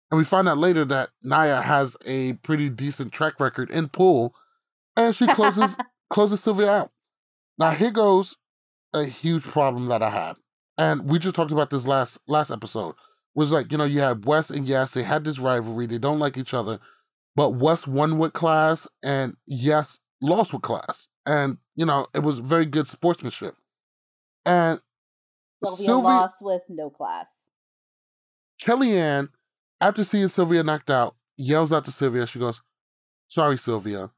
And 0.09 0.17
we 0.17 0.25
find 0.25 0.49
out 0.49 0.57
later 0.57 0.83
that 0.85 1.09
Naya 1.23 1.61
has 1.61 1.95
a 2.05 2.33
pretty 2.33 2.69
decent 2.69 3.13
track 3.13 3.39
record 3.39 3.69
in 3.69 3.87
pool, 3.87 4.35
and 4.97 5.15
she 5.15 5.25
closes 5.27 5.77
closes 6.09 6.41
Sylvia 6.41 6.69
out. 6.69 6.91
Now 7.57 7.71
here 7.71 7.91
goes 7.91 8.35
a 8.93 9.05
huge 9.05 9.43
problem 9.43 9.85
that 9.87 10.03
I 10.03 10.09
had, 10.09 10.35
and 10.77 11.09
we 11.09 11.17
just 11.17 11.35
talked 11.35 11.51
about 11.51 11.69
this 11.69 11.87
last 11.87 12.19
last 12.27 12.51
episode. 12.51 12.95
Was 13.33 13.53
like 13.53 13.71
you 13.71 13.77
know 13.77 13.85
you 13.85 14.01
had 14.01 14.25
Wes 14.25 14.49
and 14.49 14.67
Yes, 14.67 14.91
they 14.91 15.03
had 15.03 15.23
this 15.23 15.39
rivalry, 15.39 15.85
they 15.85 15.97
don't 15.97 16.19
like 16.19 16.37
each 16.37 16.53
other, 16.53 16.79
but 17.35 17.51
Wes 17.51 17.87
won 17.87 18.17
with 18.17 18.33
class, 18.33 18.87
and 19.03 19.35
Yes 19.45 19.99
lost 20.21 20.53
with 20.53 20.61
class. 20.61 21.07
And, 21.25 21.57
you 21.75 21.85
know, 21.85 22.07
it 22.13 22.23
was 22.23 22.39
very 22.39 22.65
good 22.65 22.87
sportsmanship. 22.87 23.55
And 24.45 24.81
Sylvia 25.63 25.85
Sylvia- 25.85 26.07
lost 26.07 26.41
with 26.41 26.61
no 26.69 26.89
class. 26.89 27.49
Kellyanne, 28.61 29.29
after 29.79 30.03
seeing 30.03 30.27
Sylvia 30.27 30.63
knocked 30.63 30.89
out, 30.89 31.15
yells 31.37 31.73
out 31.73 31.85
to 31.85 31.91
Sylvia. 31.91 32.27
She 32.27 32.39
goes, 32.39 32.61
Sorry, 33.27 33.57
Sylvia. 33.57 34.11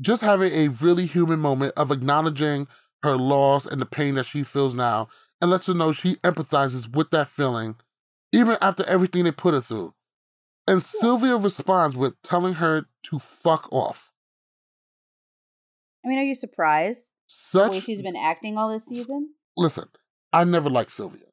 Just 0.00 0.22
having 0.22 0.52
a 0.52 0.68
really 0.68 1.06
human 1.06 1.40
moment 1.40 1.72
of 1.76 1.90
acknowledging 1.90 2.68
her 3.02 3.16
loss 3.16 3.66
and 3.66 3.80
the 3.80 3.86
pain 3.86 4.14
that 4.14 4.26
she 4.26 4.42
feels 4.42 4.74
now 4.74 5.08
and 5.40 5.50
lets 5.50 5.66
her 5.66 5.74
know 5.74 5.92
she 5.92 6.16
empathizes 6.16 6.94
with 6.94 7.10
that 7.10 7.28
feeling, 7.28 7.76
even 8.32 8.56
after 8.60 8.84
everything 8.86 9.24
they 9.24 9.30
put 9.30 9.54
her 9.54 9.60
through. 9.60 9.94
And 10.70 10.80
Sylvia 10.80 11.36
responds 11.36 11.96
with 11.96 12.22
telling 12.22 12.54
her 12.54 12.86
to 13.02 13.18
fuck 13.18 13.66
off. 13.72 14.12
I 16.04 16.08
mean, 16.08 16.16
are 16.20 16.22
you 16.22 16.36
surprised 16.36 17.12
the 17.52 17.68
way 17.68 17.80
Such 17.80 17.84
she's 17.86 18.02
been 18.02 18.14
acting 18.14 18.56
all 18.56 18.70
this 18.70 18.86
season? 18.86 19.30
listen, 19.56 19.88
I 20.32 20.44
never 20.44 20.70
liked 20.70 20.92
Sylvia. 20.92 21.24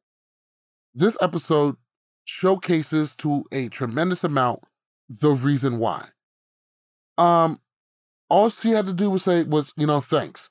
This 0.96 1.16
episode 1.22 1.76
showcases 2.26 3.16
to 3.18 3.46
a 3.52 3.70
tremendous 3.70 4.24
amount 4.24 4.64
the 5.08 5.30
reason 5.30 5.78
why. 5.78 6.08
Um, 7.20 7.60
all 8.30 8.50
she 8.50 8.72
had 8.72 8.88
to 8.88 8.94
do 8.94 9.12
was 9.12 9.22
say 9.22 9.44
was, 9.44 9.72
you 9.78 9.86
know, 9.86 10.02
thanks. 10.02 10.50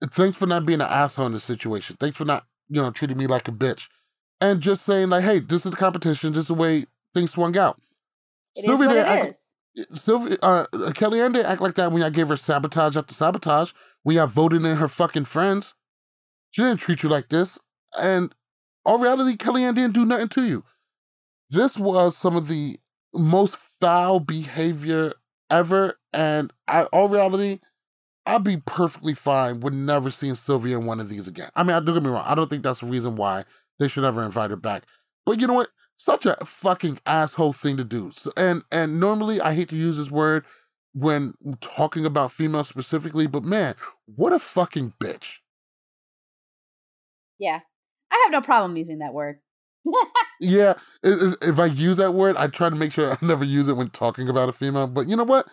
Thanks 0.00 0.38
for 0.38 0.46
not 0.46 0.64
being 0.64 0.80
an 0.80 0.86
asshole 0.86 1.26
in 1.26 1.32
this 1.32 1.42
situation. 1.42 1.96
Thanks 1.98 2.18
for 2.18 2.24
not, 2.24 2.46
you 2.68 2.80
know, 2.80 2.92
treating 2.92 3.18
me 3.18 3.26
like 3.26 3.48
a 3.48 3.52
bitch. 3.52 3.88
And 4.40 4.60
just 4.60 4.84
saying, 4.84 5.08
like, 5.08 5.24
hey, 5.24 5.40
this 5.40 5.66
is 5.66 5.72
the 5.72 5.76
competition, 5.76 6.32
this 6.32 6.42
is 6.42 6.48
the 6.48 6.54
way 6.54 6.86
things 7.12 7.32
swung 7.32 7.58
out. 7.58 7.80
It 8.56 8.64
is 8.64 8.68
what 8.68 8.78
didn't 8.88 8.96
it 8.98 9.06
act- 9.06 9.30
is. 9.30 9.48
Sylvia, 9.98 10.36
uh, 10.42 10.66
Kellyanne 10.72 11.32
didn't 11.32 11.46
act 11.46 11.62
like 11.62 11.76
that 11.76 11.92
when 11.92 12.02
I 12.02 12.10
gave 12.10 12.28
her 12.28 12.36
sabotage 12.36 12.96
after 12.96 13.14
sabotage. 13.14 13.72
When 14.02 14.18
I 14.18 14.26
voted 14.26 14.64
in 14.64 14.76
her 14.76 14.88
fucking 14.88 15.24
friends, 15.24 15.74
she 16.50 16.62
didn't 16.62 16.78
treat 16.80 17.02
you 17.02 17.08
like 17.08 17.28
this. 17.30 17.58
And 18.00 18.34
all 18.84 18.98
reality, 18.98 19.36
Kellyanne 19.36 19.74
didn't 19.74 19.94
do 19.94 20.04
nothing 20.04 20.28
to 20.28 20.44
you. 20.44 20.64
This 21.48 21.78
was 21.78 22.16
some 22.16 22.36
of 22.36 22.48
the 22.48 22.78
most 23.14 23.56
foul 23.56 24.20
behavior 24.20 25.14
ever. 25.50 25.98
And 26.12 26.52
I, 26.68 26.84
all 26.84 27.08
reality, 27.08 27.60
I'd 28.26 28.44
be 28.44 28.58
perfectly 28.58 29.14
fine 29.14 29.60
with 29.60 29.74
never 29.74 30.10
seeing 30.10 30.34
Sylvia 30.34 30.78
in 30.78 30.86
one 30.86 31.00
of 31.00 31.08
these 31.08 31.28
again. 31.28 31.50
I 31.56 31.62
mean, 31.62 31.82
don't 31.84 31.94
get 31.94 32.02
me 32.02 32.10
wrong. 32.10 32.24
I 32.26 32.34
don't 32.34 32.48
think 32.50 32.62
that's 32.62 32.80
the 32.80 32.86
reason 32.86 33.16
why 33.16 33.44
they 33.78 33.88
should 33.88 34.04
ever 34.04 34.22
invite 34.22 34.50
her 34.50 34.56
back. 34.56 34.84
But 35.24 35.40
you 35.40 35.46
know 35.46 35.54
what? 35.54 35.68
Such 35.96 36.26
a 36.26 36.36
fucking 36.44 36.98
asshole 37.06 37.52
thing 37.52 37.76
to 37.76 37.84
do. 37.84 38.10
So, 38.14 38.32
and 38.36 38.64
and 38.72 38.98
normally 38.98 39.40
I 39.40 39.54
hate 39.54 39.68
to 39.68 39.76
use 39.76 39.98
this 39.98 40.10
word 40.10 40.44
when 40.94 41.34
talking 41.60 42.04
about 42.04 42.32
females 42.32 42.68
specifically, 42.68 43.26
but 43.26 43.44
man, 43.44 43.74
what 44.06 44.32
a 44.32 44.38
fucking 44.38 44.94
bitch. 45.00 45.38
Yeah. 47.38 47.60
I 48.10 48.22
have 48.24 48.32
no 48.32 48.42
problem 48.42 48.76
using 48.76 48.98
that 48.98 49.12
word. 49.14 49.38
Yeah, 50.40 50.74
if 51.04 51.60
I 51.60 51.66
use 51.66 51.98
that 51.98 52.14
word, 52.14 52.36
I 52.36 52.48
try 52.48 52.68
to 52.68 52.74
make 52.74 52.90
sure 52.90 53.12
I 53.22 53.24
never 53.24 53.44
use 53.44 53.68
it 53.68 53.76
when 53.76 53.90
talking 53.90 54.28
about 54.28 54.48
a 54.48 54.52
female. 54.52 54.88
But 54.88 55.08
you 55.08 55.14
know 55.14 55.22
what? 55.22 55.46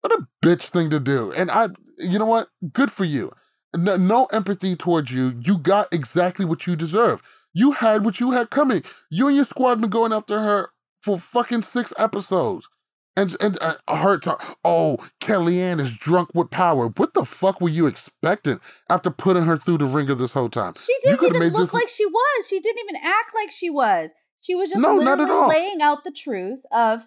What 0.00 0.12
a 0.12 0.26
bitch 0.40 0.68
thing 0.68 0.90
to 0.90 1.00
do. 1.00 1.32
And 1.32 1.50
I, 1.50 1.70
you 1.98 2.20
know 2.20 2.26
what? 2.26 2.46
Good 2.72 2.92
for 2.92 3.04
you. 3.04 3.32
No, 3.76 3.96
no 3.96 4.26
empathy 4.26 4.76
towards 4.76 5.10
you. 5.10 5.40
You 5.44 5.58
got 5.58 5.92
exactly 5.92 6.44
what 6.44 6.68
you 6.68 6.76
deserve. 6.76 7.20
You 7.54 7.72
had 7.72 8.04
what 8.04 8.20
you 8.20 8.30
had 8.32 8.50
coming. 8.50 8.82
You 9.10 9.26
and 9.28 9.36
your 9.36 9.44
squad 9.44 9.80
been 9.80 9.90
going 9.90 10.12
after 10.12 10.40
her 10.40 10.70
for 11.02 11.18
fucking 11.18 11.62
six 11.62 11.92
episodes. 11.98 12.68
And 13.14 13.36
and 13.42 13.58
uh, 13.60 13.74
her 13.94 14.16
talk, 14.18 14.56
oh, 14.64 14.96
Kellyanne 15.20 15.80
is 15.80 15.94
drunk 15.94 16.30
with 16.34 16.48
power. 16.50 16.88
What 16.88 17.12
the 17.12 17.26
fuck 17.26 17.60
were 17.60 17.68
you 17.68 17.86
expecting 17.86 18.58
after 18.88 19.10
putting 19.10 19.42
her 19.42 19.58
through 19.58 19.78
the 19.78 19.84
ringer 19.84 20.14
this 20.14 20.32
whole 20.32 20.48
time? 20.48 20.72
She 20.74 20.96
didn't 21.02 21.22
even 21.26 21.52
look 21.52 21.60
this- 21.64 21.74
like 21.74 21.90
she 21.90 22.06
was. 22.06 22.48
She 22.48 22.58
didn't 22.58 22.80
even 22.88 22.96
act 23.04 23.34
like 23.34 23.50
she 23.50 23.68
was. 23.68 24.12
She 24.40 24.54
was 24.54 24.70
just 24.70 24.80
No, 24.80 24.96
not 24.98 25.20
at 25.20 25.30
all. 25.30 25.48
laying 25.48 25.82
out 25.82 26.04
the 26.04 26.10
truth 26.10 26.60
of 26.72 27.06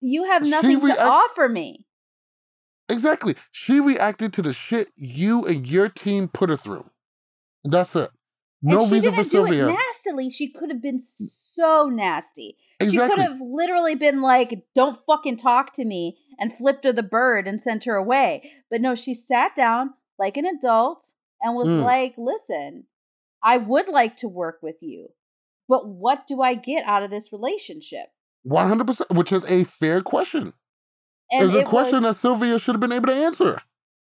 you 0.00 0.24
have 0.24 0.46
nothing 0.46 0.78
react- 0.80 1.00
to 1.00 1.04
offer 1.06 1.48
me. 1.48 1.86
Exactly. 2.88 3.34
She 3.50 3.78
reacted 3.80 4.32
to 4.34 4.42
the 4.42 4.52
shit 4.52 4.88
you 4.96 5.44
and 5.44 5.68
your 5.68 5.88
team 5.88 6.28
put 6.28 6.50
her 6.50 6.56
through. 6.56 6.88
That's 7.64 7.94
it. 7.96 8.10
No 8.62 8.80
and 8.80 8.88
she 8.88 8.94
reason 8.96 9.10
didn't 9.12 9.24
for 9.24 9.30
Sylvia. 9.30 9.64
do 9.64 9.68
it 9.70 9.72
nastily. 9.72 10.30
She 10.30 10.48
could 10.50 10.70
have 10.70 10.82
been 10.82 11.00
so 11.00 11.88
nasty. 11.88 12.56
Exactly. 12.78 13.08
She 13.08 13.14
could 13.14 13.22
have 13.22 13.40
literally 13.40 13.94
been 13.94 14.20
like, 14.22 14.66
"Don't 14.74 14.98
fucking 15.06 15.36
talk 15.38 15.72
to 15.74 15.84
me," 15.84 16.18
and 16.38 16.54
flipped 16.56 16.84
her 16.84 16.92
the 16.92 17.02
bird 17.02 17.46
and 17.48 17.60
sent 17.60 17.84
her 17.84 17.96
away. 17.96 18.52
But 18.70 18.80
no, 18.80 18.94
she 18.94 19.14
sat 19.14 19.54
down 19.54 19.94
like 20.18 20.36
an 20.36 20.44
adult 20.46 21.14
and 21.42 21.54
was 21.56 21.68
Mm. 21.70 21.82
like, 21.84 22.14
"Listen, 22.18 22.86
I 23.42 23.56
would 23.56 23.88
like 23.88 24.16
to 24.18 24.28
work 24.28 24.58
with 24.62 24.82
you, 24.82 25.12
but 25.68 25.88
what 25.88 26.26
do 26.26 26.42
I 26.42 26.54
get 26.54 26.84
out 26.86 27.02
of 27.02 27.10
this 27.10 27.32
relationship?" 27.32 28.08
100%, 28.44 29.10
which 29.10 29.32
is 29.32 29.44
a 29.50 29.64
fair 29.64 30.02
question. 30.02 30.52
And 31.32 31.46
It's 31.46 31.54
a 31.54 31.60
it 31.60 31.66
question 31.66 32.02
was- 32.02 32.16
that 32.16 32.20
Sylvia 32.20 32.58
should 32.58 32.74
have 32.74 32.80
been 32.80 32.92
able 32.92 33.06
to 33.06 33.14
answer. 33.14 33.62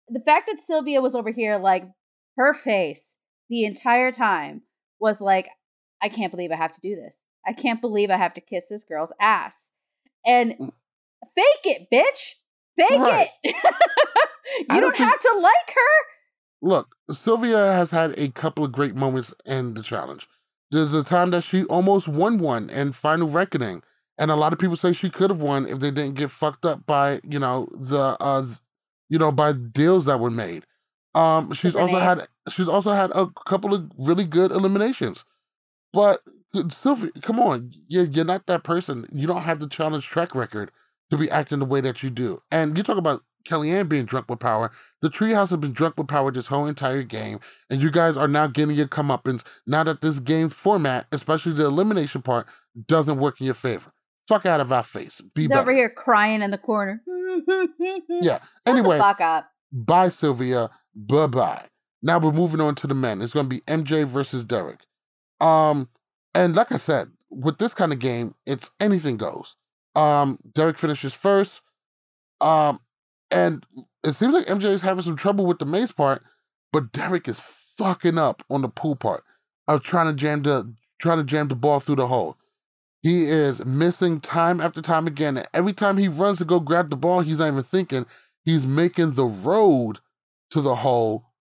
the 0.09 0.21
fact 0.21 0.47
that 0.47 0.61
Sylvia 0.61 1.01
was 1.01 1.15
over 1.15 1.31
here, 1.31 1.57
like 1.57 1.85
her 2.37 2.53
face 2.53 3.17
the 3.53 3.67
entire 3.67 4.11
time 4.11 4.63
was 4.99 5.21
like, 5.21 5.51
I 6.03 6.09
can't 6.09 6.31
believe 6.31 6.51
I 6.51 6.57
have 6.57 6.73
to 6.73 6.81
do 6.81 6.97
this. 6.97 7.23
I 7.47 7.53
can't 7.53 7.83
believe 7.83 8.11
I 8.11 8.17
have 8.17 8.33
to 8.35 8.41
kiss 8.41 8.65
this 8.71 8.83
girl's 8.83 9.13
ass. 9.21 9.73
And 10.25 10.53
Mm. 10.59 10.71
fake 11.35 11.65
it, 11.67 11.89
bitch. 11.93 12.37
Fake 12.79 12.99
Right. 12.99 13.29
it. 13.45 13.55
I 14.71 14.77
you 14.77 14.81
don't 14.81 14.97
don't 14.97 15.07
have 15.07 15.21
to 15.21 15.35
like 15.39 15.75
her. 15.75 16.07
Look, 16.63 16.97
Sylvia 17.11 17.59
has 17.59 17.91
had 17.91 18.19
a 18.19 18.31
couple 18.31 18.65
of 18.65 18.73
great 18.73 18.95
moments 18.95 19.35
in 19.45 19.75
the 19.75 19.83
challenge. 19.83 20.29
There's 20.71 20.95
a 20.95 21.05
time 21.05 21.31
that 21.33 21.43
she 21.45 21.65
almost 21.65 22.09
won 22.09 22.39
one 22.39 22.71
in 22.71 22.93
Final 22.93 23.29
Reckoning. 23.29 23.83
And 24.17 24.31
a 24.31 24.37
lot 24.37 24.55
of 24.55 24.59
people 24.59 24.77
say 24.77 24.93
she 24.95 25.11
could 25.11 25.29
have 25.29 25.41
won 25.43 25.67
if 25.67 25.81
they 25.81 25.91
didn't 25.91 26.15
get 26.15 26.31
fucked 26.31 26.65
up 26.65 26.87
by, 26.87 27.21
you 27.29 27.39
know, 27.39 27.69
the 27.73 28.17
uh 28.19 28.47
you 29.11 29.19
know, 29.19 29.31
by 29.31 29.53
deals 29.53 30.07
that 30.07 30.21
were 30.21 30.31
made. 30.31 30.65
Um 31.15 31.53
she's 31.53 31.77
also 31.77 31.99
had 31.99 32.27
she's 32.51 32.69
also 32.69 32.93
had 32.93 33.11
a 33.15 33.29
couple 33.47 33.75
of 33.75 33.91
really 33.99 34.25
good 34.25 34.51
eliminations. 34.51 35.25
But 35.93 36.21
uh, 36.55 36.69
Sylvia, 36.69 37.11
come 37.21 37.39
on, 37.39 37.73
you're, 37.89 38.05
you're 38.05 38.25
not 38.25 38.47
that 38.47 38.65
person. 38.65 39.07
You 39.13 39.27
don't 39.27 39.43
have 39.43 39.61
the 39.61 39.69
challenge 39.69 40.07
track 40.07 40.35
record 40.35 40.71
to 41.11 41.17
be 41.17 41.31
acting 41.31 41.59
the 41.59 41.65
way 41.67 41.81
that 41.81 42.03
you 42.03 42.11
do. 42.11 42.41
And 42.51 42.77
you 42.77 42.83
talk 42.83 42.97
about 42.97 43.23
Kellyanne 43.45 43.89
being 43.89 44.05
drunk 44.05 44.29
with 44.31 44.41
power. 44.41 44.71
The 45.01 45.09
Treehouse 45.09 45.51
has 45.51 45.57
been 45.57 45.73
drunk 45.73 45.97
with 45.99 46.09
power 46.09 46.31
this 46.31 46.47
whole 46.47 46.67
entire 46.67 47.03
game, 47.03 47.41
and 47.69 47.83
you 47.83 47.91
guys 47.91 48.17
are 48.17 48.29
now 48.29 48.47
getting 48.47 48.77
your 48.77 48.87
comeuppance 48.89 49.45
now 49.67 49.85
that 49.85 50.01
this 50.01 50.19
game 50.19 50.49
format, 50.49 51.07
especially 51.13 51.53
the 51.53 51.67
elimination 51.67 52.23
part, 52.23 52.47
doesn't 52.87 53.19
work 53.19 53.41
in 53.41 53.47
your 53.47 53.55
favor. 53.55 53.93
Fuck 54.29 54.47
out 54.47 54.61
of 54.61 54.73
our 54.73 54.85
face. 54.85 55.21
Be 55.35 55.43
He's 55.43 55.51
over 55.51 55.75
here 55.75 55.91
crying 55.91 56.43
in 56.43 56.51
the 56.51 56.59
corner. 56.59 57.03
Yeah. 58.23 58.41
Anyway, 58.67 58.99
fuck 58.99 59.21
up. 59.21 59.49
bye, 59.73 60.09
Sylvia. 60.09 60.71
Bye 60.95 61.27
bye. 61.27 61.67
Now 62.03 62.19
we're 62.19 62.33
moving 62.33 62.61
on 62.61 62.75
to 62.77 62.87
the 62.87 62.95
men. 62.95 63.23
It's 63.23 63.33
going 63.33 63.49
to 63.49 63.55
be 63.55 63.61
MJ 63.63 64.05
versus 64.05 64.45
Derek. 64.45 64.81
Um, 65.41 65.89
and 66.35 66.57
like 66.57 66.73
I 66.73 66.77
said, 66.77 67.11
with 67.31 67.59
this 67.59 67.75
kind 67.75 67.93
of 67.93 67.99
game, 67.99 68.35
it's 68.47 68.71
anything 68.81 69.17
goes. 69.17 69.57
Um, 69.95 70.39
Derek 70.53 70.79
finishes 70.79 71.13
first. 71.13 71.61
Um, 72.41 72.81
and 73.31 73.65
it 74.05 74.15
seems 74.15 74.35
like 74.35 74.47
MJ 74.47 74.65
is 74.65 74.83
having 74.83 75.05
some 75.05 75.17
trouble 75.17 75.47
with 75.47 75.59
the 75.59 75.65
maze 75.65 75.93
part, 75.93 76.23
but 76.73 76.93
Derek 76.93 77.29
is 77.29 77.41
fucking 77.41 78.19
up 78.19 78.43
on 78.51 78.63
the 78.63 78.69
pool 78.69 78.97
part 78.97 79.25
of 79.69 79.83
trying 79.83 80.07
to 80.07 80.13
jam 80.13 80.43
the 80.43 80.75
trying 81.01 81.19
to 81.19 81.25
jam 81.25 81.49
the 81.49 81.55
ball 81.55 81.81
through 81.81 81.97
the 81.97 82.07
hole. 82.07 82.37
He 83.03 83.25
is 83.25 83.65
missing 83.65 84.21
time 84.21 84.61
after 84.61 84.81
time 84.81 85.07
again. 85.07 85.43
Every 85.53 85.73
time 85.73 85.99
he 85.99 86.07
runs 86.07 86.39
to 86.39 86.45
go 86.45 86.61
grab 86.61 86.91
the 86.91 86.97
ball, 86.97 87.21
he's 87.21 87.39
not 87.39 87.49
even 87.49 87.63
thinking. 87.63 88.07
He's 88.45 88.67
making 88.67 89.13
the 89.13 89.25
road 89.25 89.99
to 90.51 90.61
the 90.61 90.77
hole 90.77 91.32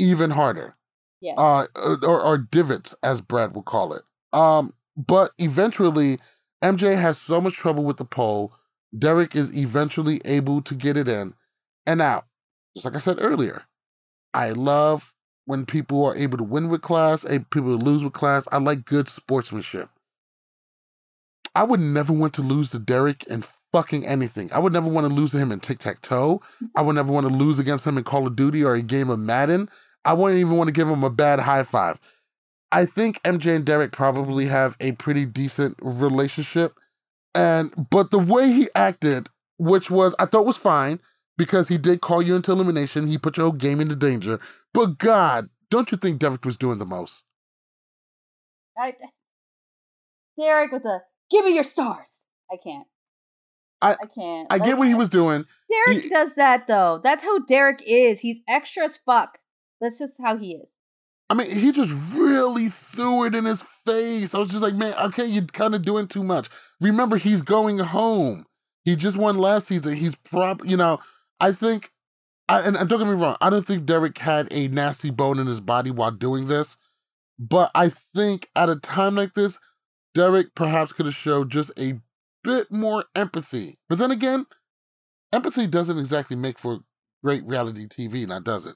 even 0.00 0.30
harder. 0.30 0.76
Yes. 1.20 1.36
Uh, 1.38 1.66
or, 1.76 2.20
or 2.20 2.38
divots, 2.38 2.94
as 3.02 3.20
Brad 3.20 3.54
would 3.54 3.66
call 3.66 3.92
it. 3.92 4.02
Um, 4.32 4.72
but 4.96 5.32
eventually, 5.38 6.18
MJ 6.62 6.96
has 6.96 7.18
so 7.18 7.40
much 7.40 7.54
trouble 7.54 7.84
with 7.84 7.98
the 7.98 8.04
pole. 8.04 8.52
Derek 8.96 9.36
is 9.36 9.54
eventually 9.56 10.20
able 10.24 10.62
to 10.62 10.74
get 10.74 10.96
it 10.96 11.08
in 11.08 11.34
and 11.86 12.00
out. 12.00 12.26
Just 12.74 12.84
like 12.84 12.96
I 12.96 12.98
said 12.98 13.18
earlier, 13.20 13.64
I 14.32 14.50
love 14.50 15.12
when 15.44 15.66
people 15.66 16.04
are 16.04 16.16
able 16.16 16.38
to 16.38 16.44
win 16.44 16.68
with 16.68 16.82
class, 16.82 17.24
people 17.50 17.76
lose 17.76 18.04
with 18.04 18.12
class. 18.12 18.46
I 18.52 18.58
like 18.58 18.84
good 18.84 19.08
sportsmanship. 19.08 19.88
I 21.54 21.64
would 21.64 21.80
never 21.80 22.12
want 22.12 22.34
to 22.34 22.42
lose 22.42 22.70
to 22.70 22.78
Derek 22.78 23.24
in 23.24 23.44
fucking 23.72 24.06
anything. 24.06 24.50
I 24.52 24.58
would 24.58 24.72
never 24.72 24.88
want 24.88 25.08
to 25.08 25.12
lose 25.12 25.32
to 25.32 25.38
him 25.38 25.50
in 25.50 25.60
tic 25.60 25.78
tac 25.78 26.02
toe. 26.02 26.40
I 26.76 26.82
would 26.82 26.94
never 26.94 27.12
want 27.12 27.26
to 27.26 27.32
lose 27.32 27.58
against 27.58 27.86
him 27.86 27.98
in 27.98 28.04
Call 28.04 28.26
of 28.26 28.36
Duty 28.36 28.62
or 28.64 28.74
a 28.74 28.82
game 28.82 29.10
of 29.10 29.18
Madden. 29.18 29.68
I 30.04 30.14
wouldn't 30.14 30.40
even 30.40 30.56
want 30.56 30.68
to 30.68 30.72
give 30.72 30.88
him 30.88 31.04
a 31.04 31.10
bad 31.10 31.40
high 31.40 31.62
five. 31.62 31.98
I 32.72 32.86
think 32.86 33.20
MJ 33.22 33.56
and 33.56 33.64
Derek 33.64 33.92
probably 33.92 34.46
have 34.46 34.76
a 34.80 34.92
pretty 34.92 35.26
decent 35.26 35.78
relationship. 35.82 36.78
And 37.34 37.88
but 37.90 38.10
the 38.10 38.18
way 38.18 38.52
he 38.52 38.68
acted, 38.74 39.28
which 39.58 39.90
was 39.90 40.14
I 40.18 40.26
thought 40.26 40.46
was 40.46 40.56
fine, 40.56 41.00
because 41.36 41.68
he 41.68 41.78
did 41.78 42.00
call 42.00 42.22
you 42.22 42.36
into 42.36 42.52
elimination. 42.52 43.08
He 43.08 43.18
put 43.18 43.36
your 43.36 43.46
whole 43.46 43.52
game 43.52 43.80
into 43.80 43.96
danger. 43.96 44.40
But 44.72 44.98
God, 44.98 45.48
don't 45.70 45.90
you 45.90 45.98
think 45.98 46.18
Derek 46.20 46.44
was 46.44 46.56
doing 46.56 46.78
the 46.78 46.86
most? 46.86 47.24
I, 48.78 48.94
Derek 50.38 50.72
with 50.72 50.84
the 50.84 51.00
give 51.30 51.44
me 51.44 51.54
your 51.54 51.64
stars. 51.64 52.26
I 52.50 52.56
can't. 52.56 52.86
I- 53.82 53.92
I 53.92 54.06
can't. 54.14 54.52
I 54.52 54.58
get 54.58 54.78
what 54.78 54.88
he 54.88 54.94
was 54.94 55.08
doing. 55.08 55.44
Derek 55.68 56.04
he- 56.04 56.08
does 56.08 56.34
that 56.36 56.66
though. 56.66 57.00
That's 57.02 57.22
how 57.22 57.40
Derek 57.40 57.82
is. 57.86 58.20
He's 58.20 58.40
extra 58.48 58.84
as 58.84 58.96
fuck. 58.98 59.39
That's 59.80 59.98
just 59.98 60.20
how 60.20 60.36
he 60.36 60.52
is. 60.54 60.68
I 61.30 61.34
mean, 61.34 61.50
he 61.50 61.70
just 61.70 61.92
really 62.14 62.68
threw 62.68 63.24
it 63.24 63.36
in 63.36 63.44
his 63.44 63.62
face. 63.62 64.34
I 64.34 64.38
was 64.38 64.48
just 64.48 64.62
like, 64.62 64.74
man, 64.74 64.94
okay, 65.00 65.24
you're 65.24 65.44
kind 65.44 65.76
of 65.76 65.82
doing 65.82 66.08
too 66.08 66.24
much. 66.24 66.48
Remember, 66.80 67.16
he's 67.16 67.42
going 67.42 67.78
home. 67.78 68.46
He 68.84 68.96
just 68.96 69.16
won 69.16 69.36
last 69.36 69.68
season. 69.68 69.92
He's 69.94 70.16
prob, 70.16 70.62
you 70.64 70.76
know, 70.76 70.98
I 71.38 71.52
think, 71.52 71.92
I, 72.48 72.62
and, 72.62 72.76
and 72.76 72.88
don't 72.88 72.98
get 72.98 73.06
me 73.06 73.14
wrong, 73.14 73.36
I 73.40 73.48
don't 73.48 73.66
think 73.66 73.86
Derek 73.86 74.18
had 74.18 74.48
a 74.50 74.66
nasty 74.68 75.10
bone 75.10 75.38
in 75.38 75.46
his 75.46 75.60
body 75.60 75.90
while 75.90 76.10
doing 76.10 76.48
this, 76.48 76.76
but 77.38 77.70
I 77.74 77.88
think 77.90 78.48
at 78.56 78.68
a 78.68 78.76
time 78.76 79.14
like 79.14 79.34
this, 79.34 79.58
Derek 80.14 80.54
perhaps 80.56 80.92
could 80.92 81.06
have 81.06 81.14
showed 81.14 81.50
just 81.50 81.70
a 81.78 82.00
bit 82.42 82.72
more 82.72 83.04
empathy. 83.14 83.78
But 83.88 83.98
then 83.98 84.10
again, 84.10 84.46
empathy 85.32 85.68
doesn't 85.68 85.98
exactly 85.98 86.36
make 86.36 86.58
for 86.58 86.80
great 87.22 87.44
reality 87.44 87.86
TV, 87.86 88.26
now 88.26 88.40
does 88.40 88.66
it? 88.66 88.74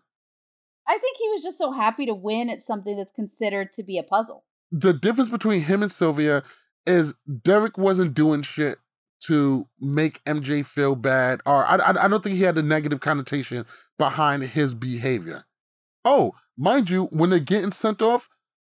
I 0.86 0.98
think 0.98 1.16
he 1.18 1.28
was 1.30 1.42
just 1.42 1.58
so 1.58 1.72
happy 1.72 2.06
to 2.06 2.14
win 2.14 2.50
at 2.50 2.62
something 2.62 2.96
that's 2.96 3.12
considered 3.12 3.72
to 3.74 3.82
be 3.82 3.98
a 3.98 4.02
puzzle. 4.02 4.44
the 4.70 4.92
difference 4.92 5.30
between 5.30 5.62
him 5.62 5.82
and 5.82 5.90
Sylvia 5.92 6.42
is 6.86 7.14
Derek 7.42 7.78
wasn't 7.78 8.12
doing 8.14 8.42
shit 8.42 8.78
to 9.20 9.66
make 9.80 10.22
MJ 10.24 10.64
feel 10.66 10.94
bad, 10.96 11.40
or 11.46 11.64
I, 11.64 11.76
I, 11.76 12.04
I 12.04 12.08
don't 12.08 12.22
think 12.22 12.36
he 12.36 12.42
had 12.42 12.58
a 12.58 12.62
negative 12.62 13.00
connotation 13.00 13.64
behind 13.98 14.42
his 14.42 14.74
behavior. 14.74 15.46
Oh, 16.04 16.32
mind 16.58 16.90
you, 16.90 17.04
when 17.12 17.30
they're 17.30 17.38
getting 17.38 17.72
sent 17.72 18.02
off, 18.02 18.28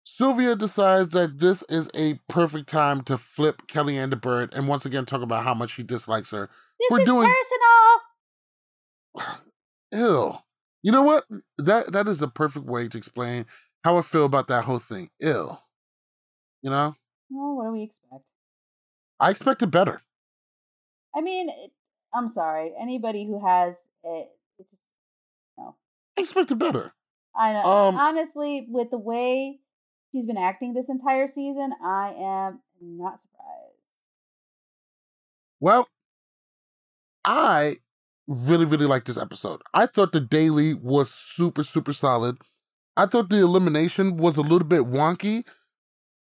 Sylvia 0.04 0.56
decides 0.56 1.10
that 1.14 1.40
this 1.40 1.64
is 1.68 1.90
a 1.96 2.20
perfect 2.30 2.70
time 2.70 3.02
to 3.06 3.18
flip 3.18 3.64
Kellyanne 3.68 4.12
the 4.12 4.16
Bird 4.16 4.54
and 4.54 4.68
once 4.68 4.86
again 4.86 5.06
talk 5.06 5.24
about 5.24 5.44
how 5.44 5.56
much 5.56 5.72
she 5.72 5.82
dislikes 5.82 6.30
her. 6.30 6.48
This 6.80 6.92
We're 6.92 7.00
is 7.00 7.06
doing- 7.06 7.34
personal. 9.16 9.36
Ew. 9.94 10.34
You 10.86 10.92
know 10.92 11.02
what? 11.02 11.24
That 11.58 11.94
that 11.94 12.08
is 12.08 12.22
a 12.22 12.28
perfect 12.28 12.68
way 12.68 12.88
to 12.88 12.96
explain 12.96 13.48
how 13.84 13.98
I 13.98 14.04
feel 14.04 14.24
about 14.24 14.48
that 14.50 14.66
whole 14.66 14.78
thing. 14.78 15.10
Ill. 15.20 15.60
You 16.62 16.70
know? 16.70 16.94
Well, 17.32 17.56
what 17.56 17.66
do 17.66 17.72
we 17.72 17.82
expect? 17.82 18.22
I 19.20 19.32
expected 19.32 19.72
better. 19.72 20.04
I 21.16 21.22
mean, 21.22 21.50
it, 21.50 21.72
I'm 22.14 22.30
sorry. 22.30 22.72
Anybody 22.80 23.26
who 23.26 23.44
has 23.44 23.74
it, 24.04 24.30
it 24.60 24.68
just 24.70 24.90
no. 25.58 25.76
I 26.20 26.22
expected 26.22 26.60
better. 26.60 26.94
I 27.36 27.54
know. 27.54 27.66
Um, 27.66 27.98
honestly, 27.98 28.68
with 28.70 28.92
the 28.92 29.00
way 29.00 29.62
she's 30.12 30.28
been 30.28 30.38
acting 30.38 30.76
this 30.76 30.88
entire 30.88 31.32
season, 31.32 31.74
I 31.84 32.14
am 32.16 32.60
not 32.80 33.22
surprised. 33.24 33.80
Well, 35.60 35.88
I 37.26 37.78
really, 38.28 38.66
really 38.66 38.86
like 38.86 39.06
this 39.06 39.18
episode. 39.18 39.62
I 39.74 39.86
thought 39.86 40.12
the 40.12 40.20
daily 40.20 40.74
was 40.74 41.12
super, 41.12 41.64
super 41.64 41.94
solid. 41.94 42.38
I 42.98 43.06
thought 43.06 43.30
the 43.30 43.40
elimination 43.40 44.18
was 44.18 44.38
a 44.38 44.42
little 44.42 44.68
bit 44.68 44.84
wonky, 44.84 45.46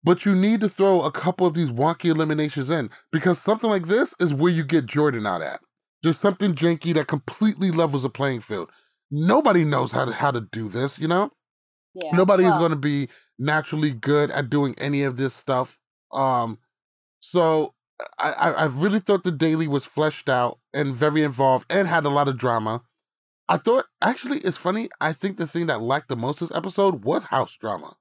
but 0.04 0.26
you 0.26 0.36
need 0.36 0.62
to 0.62 0.70
throw 0.70 1.02
a 1.02 1.12
couple 1.12 1.46
of 1.46 1.54
these 1.54 1.70
wonky 1.70 2.06
eliminations 2.06 2.70
in 2.70 2.90
because 3.12 3.40
something 3.40 3.70
like 3.70 3.88
this 3.88 4.16
is 4.20 4.34
where 4.34 4.52
you 4.52 4.64
get 4.64 4.86
Jordan 4.86 5.28
out 5.28 5.42
at. 5.42 5.60
Just 6.04 6.20
something 6.20 6.56
janky 6.56 6.94
that 6.96 7.08
completely 7.08 7.70
levels 7.72 8.04
the 8.04 8.10
playing 8.10 8.42
field. 8.42 8.72
Nobody 9.12 9.64
knows 9.64 9.92
how 9.92 10.06
to 10.06 10.14
how 10.14 10.32
to 10.32 10.42
do 10.42 10.70
this, 10.70 10.98
you 10.98 11.08
know? 11.08 11.32
Yeah. 11.94 12.16
Nobody 12.16 12.46
is 12.46 12.56
going 12.56 12.72
to 12.72 12.78
be 12.78 13.10
naturally 13.38 13.92
good 13.92 14.32
at 14.32 14.50
doing 14.50 14.74
any 14.78 15.04
of 15.04 15.18
this 15.18 15.34
stuff. 15.34 15.78
Um, 16.14 16.58
so 17.20 17.74
I, 18.18 18.32
I 18.32 18.52
I 18.52 18.66
really 18.66 19.00
thought 19.00 19.24
the 19.24 19.32
daily 19.32 19.68
was 19.68 19.86
fleshed 19.86 20.30
out 20.30 20.60
and 20.74 20.96
very 20.96 21.24
involved 21.24 21.72
and 21.72 21.88
had 21.88 22.06
a 22.06 22.10
lot 22.10 22.28
of 22.28 22.38
drama. 22.38 22.84
I 23.50 23.58
thought 23.58 23.86
actually 24.02 24.40
it's 24.40 24.58
funny. 24.58 24.90
I 25.00 25.14
think 25.14 25.38
the 25.38 25.48
thing 25.48 25.68
that 25.68 25.82
lacked 25.82 26.10
the 26.10 26.16
most 26.16 26.40
this 26.40 26.52
episode 26.52 27.04
was 27.04 27.26
house 27.26 27.56
drama. 27.58 27.96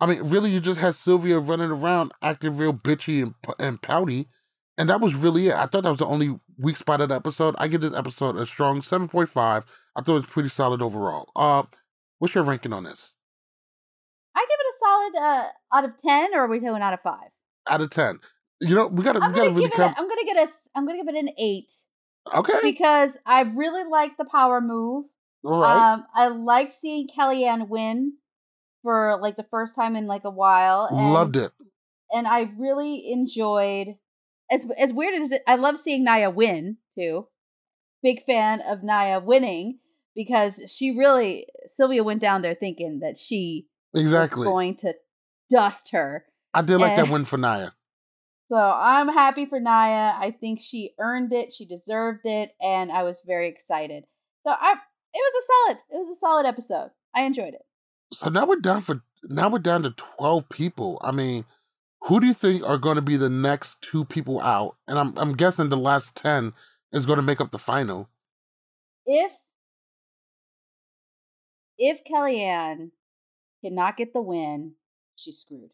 I 0.00 0.06
mean, 0.06 0.22
really, 0.22 0.50
you 0.50 0.60
just 0.60 0.80
had 0.80 0.94
Sylvia 0.94 1.38
running 1.38 1.70
around 1.70 2.12
acting 2.22 2.56
real 2.56 2.72
bitchy 2.74 3.22
and, 3.22 3.34
and 3.58 3.80
pouty, 3.80 4.28
and 4.76 4.88
that 4.90 5.00
was 5.00 5.14
really 5.14 5.48
it. 5.48 5.54
I 5.54 5.66
thought 5.66 5.84
that 5.84 5.90
was 5.90 6.00
the 6.00 6.06
only 6.06 6.38
weak 6.58 6.76
spot 6.76 7.00
of 7.00 7.08
the 7.08 7.14
episode. 7.14 7.54
I 7.58 7.68
give 7.68 7.80
this 7.80 7.94
episode 7.94 8.36
a 8.36 8.44
strong 8.44 8.82
seven 8.82 9.08
point 9.08 9.30
five. 9.30 9.64
I 9.94 10.02
thought 10.02 10.12
it 10.12 10.20
was 10.20 10.26
pretty 10.26 10.50
solid 10.50 10.82
overall. 10.82 11.30
Uh, 11.34 11.62
what's 12.18 12.34
your 12.34 12.44
ranking 12.44 12.72
on 12.74 12.84
this? 12.84 13.14
I 14.34 14.40
give 14.40 14.58
it 14.60 14.66
a 14.68 14.78
solid 14.78 15.24
uh, 15.24 15.76
out 15.76 15.84
of 15.84 15.98
ten, 15.98 16.34
or 16.34 16.44
are 16.44 16.48
we 16.48 16.60
doing 16.60 16.82
out 16.82 16.92
of 16.92 17.00
five? 17.00 17.30
out 17.68 17.80
of 17.80 17.90
10. 17.90 18.20
You 18.60 18.74
know, 18.74 18.86
we 18.86 19.04
gotta 19.04 19.20
I'm 19.22 19.32
we 19.32 19.36
gotta 19.36 19.50
really 19.50 19.70
come. 19.70 19.90
A, 19.90 19.94
I'm 19.98 20.08
gonna 20.08 20.24
get 20.24 20.36
a. 20.36 20.50
I'm 20.74 20.86
gonna 20.86 20.96
give 20.96 21.08
it 21.08 21.14
an 21.14 21.28
eight 21.38 21.72
okay. 22.34 22.58
because 22.62 23.18
I 23.26 23.42
really 23.42 23.84
like 23.88 24.16
the 24.16 24.24
power 24.24 24.60
move. 24.60 25.06
All 25.44 25.60
right. 25.60 25.92
Um, 25.94 26.06
I 26.14 26.28
liked 26.28 26.76
seeing 26.76 27.08
Kellyanne 27.08 27.68
win 27.68 28.14
for 28.82 29.18
like 29.20 29.36
the 29.36 29.46
first 29.50 29.74
time 29.74 29.96
in 29.96 30.06
like 30.06 30.24
a 30.24 30.30
while. 30.30 30.88
And, 30.90 31.12
Loved 31.12 31.36
it. 31.36 31.52
and 32.12 32.26
I 32.26 32.52
really 32.58 33.10
enjoyed. 33.10 33.96
As 34.50 34.66
as 34.78 34.92
weird 34.92 35.20
as 35.20 35.32
it, 35.32 35.42
I 35.46 35.56
love 35.56 35.78
seeing 35.78 36.04
Naya 36.04 36.30
win 36.30 36.76
too. 36.96 37.26
Big 38.02 38.24
fan 38.24 38.60
of 38.60 38.84
Naya 38.84 39.18
winning 39.20 39.80
because 40.14 40.62
she 40.68 40.96
really 40.96 41.46
Sylvia 41.68 42.04
went 42.04 42.20
down 42.20 42.42
there 42.42 42.54
thinking 42.54 43.00
that 43.00 43.18
she 43.18 43.66
Exactly. 43.94 44.40
was 44.40 44.46
going 44.46 44.76
to 44.76 44.94
dust 45.50 45.90
her. 45.92 46.24
I 46.54 46.62
did 46.62 46.80
like 46.80 46.96
that 46.96 47.08
eh. 47.08 47.12
win 47.12 47.24
for 47.24 47.38
Naya. 47.38 47.70
So 48.48 48.56
I'm 48.56 49.08
happy 49.08 49.46
for 49.46 49.58
Naya. 49.58 50.12
I 50.16 50.30
think 50.30 50.60
she 50.62 50.94
earned 51.00 51.32
it. 51.32 51.52
She 51.52 51.66
deserved 51.66 52.20
it, 52.24 52.52
and 52.60 52.92
I 52.92 53.02
was 53.02 53.16
very 53.26 53.48
excited. 53.48 54.04
So 54.46 54.52
I, 54.52 54.72
it 54.72 54.78
was 55.14 55.42
a 55.42 55.46
solid. 55.46 55.78
It 55.90 55.96
was 55.96 56.10
a 56.10 56.20
solid 56.20 56.46
episode. 56.46 56.90
I 57.14 57.22
enjoyed 57.22 57.54
it. 57.54 57.66
So 58.12 58.28
now 58.28 58.46
we're 58.46 58.56
down 58.56 58.82
for 58.82 59.02
now 59.24 59.48
we're 59.48 59.58
down 59.58 59.82
to 59.82 59.90
12 59.90 60.48
people. 60.48 61.00
I 61.02 61.10
mean, 61.10 61.44
who 62.02 62.20
do 62.20 62.26
you 62.26 62.34
think 62.34 62.62
are 62.62 62.78
going 62.78 62.96
to 62.96 63.02
be 63.02 63.16
the 63.16 63.30
next 63.30 63.82
two 63.82 64.04
people 64.04 64.40
out? 64.40 64.76
And 64.86 64.98
I'm 64.98 65.16
I'm 65.16 65.32
guessing 65.32 65.68
the 65.68 65.76
last 65.76 66.16
10 66.16 66.52
is 66.92 67.06
going 67.06 67.16
to 67.16 67.22
make 67.22 67.40
up 67.40 67.50
the 67.50 67.58
final. 67.58 68.08
If 69.06 69.32
if 71.78 72.00
Kellyanne 72.04 72.90
cannot 73.64 73.96
get 73.96 74.12
the 74.12 74.22
win, 74.22 74.74
she's 75.16 75.38
screwed. 75.38 75.70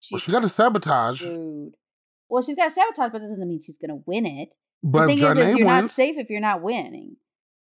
She's 0.00 0.12
Well, 0.12 0.20
she 0.20 0.32
got 0.32 0.44
a 0.44 0.48
sabotage. 0.48 1.22
Well, 1.22 2.42
she's 2.42 2.56
got 2.56 2.72
sabotage, 2.72 3.10
but 3.12 3.20
that 3.20 3.28
doesn't 3.28 3.48
mean 3.48 3.60
she's 3.62 3.78
gonna 3.78 4.00
win 4.06 4.26
it. 4.26 4.50
but 4.82 5.06
the 5.08 5.16
thing 5.16 5.36
is, 5.36 5.38
is 5.38 5.56
you're 5.56 5.66
not 5.66 5.90
safe 5.90 6.16
if 6.18 6.30
you're 6.30 6.40
not 6.40 6.62
winning. 6.62 7.16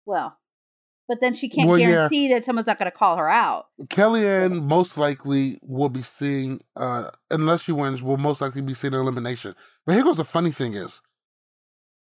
Well, 0.06 0.38
but 1.08 1.20
then 1.20 1.34
she 1.34 1.50
can't 1.50 1.68
Well, 1.68 1.78
yeah. 1.80 1.88
guarantee 1.88 2.30
that 2.30 2.46
someone's 2.46 2.68
not 2.68 2.78
gonna 2.80 2.92
call 2.92 3.18
her 3.18 3.28
out. 3.30 3.66
Kellyanne 3.88 4.64
most 4.64 4.98
likely 4.98 5.60
will 5.62 5.90
be 5.90 6.02
seeing, 6.04 6.62
uh, 6.76 7.10
unless 7.30 7.64
she 7.64 7.72
wins, 7.72 8.02
will 8.02 8.18
most 8.18 8.40
likely 8.42 8.62
be 8.62 8.74
seeing 8.74 8.94
an 8.94 9.00
elimination. 9.02 9.56
But 9.86 9.96
here 9.96 10.04
goes 10.04 10.18
the 10.18 10.24
funny 10.24 10.52
thing 10.52 10.74
is, 10.74 11.02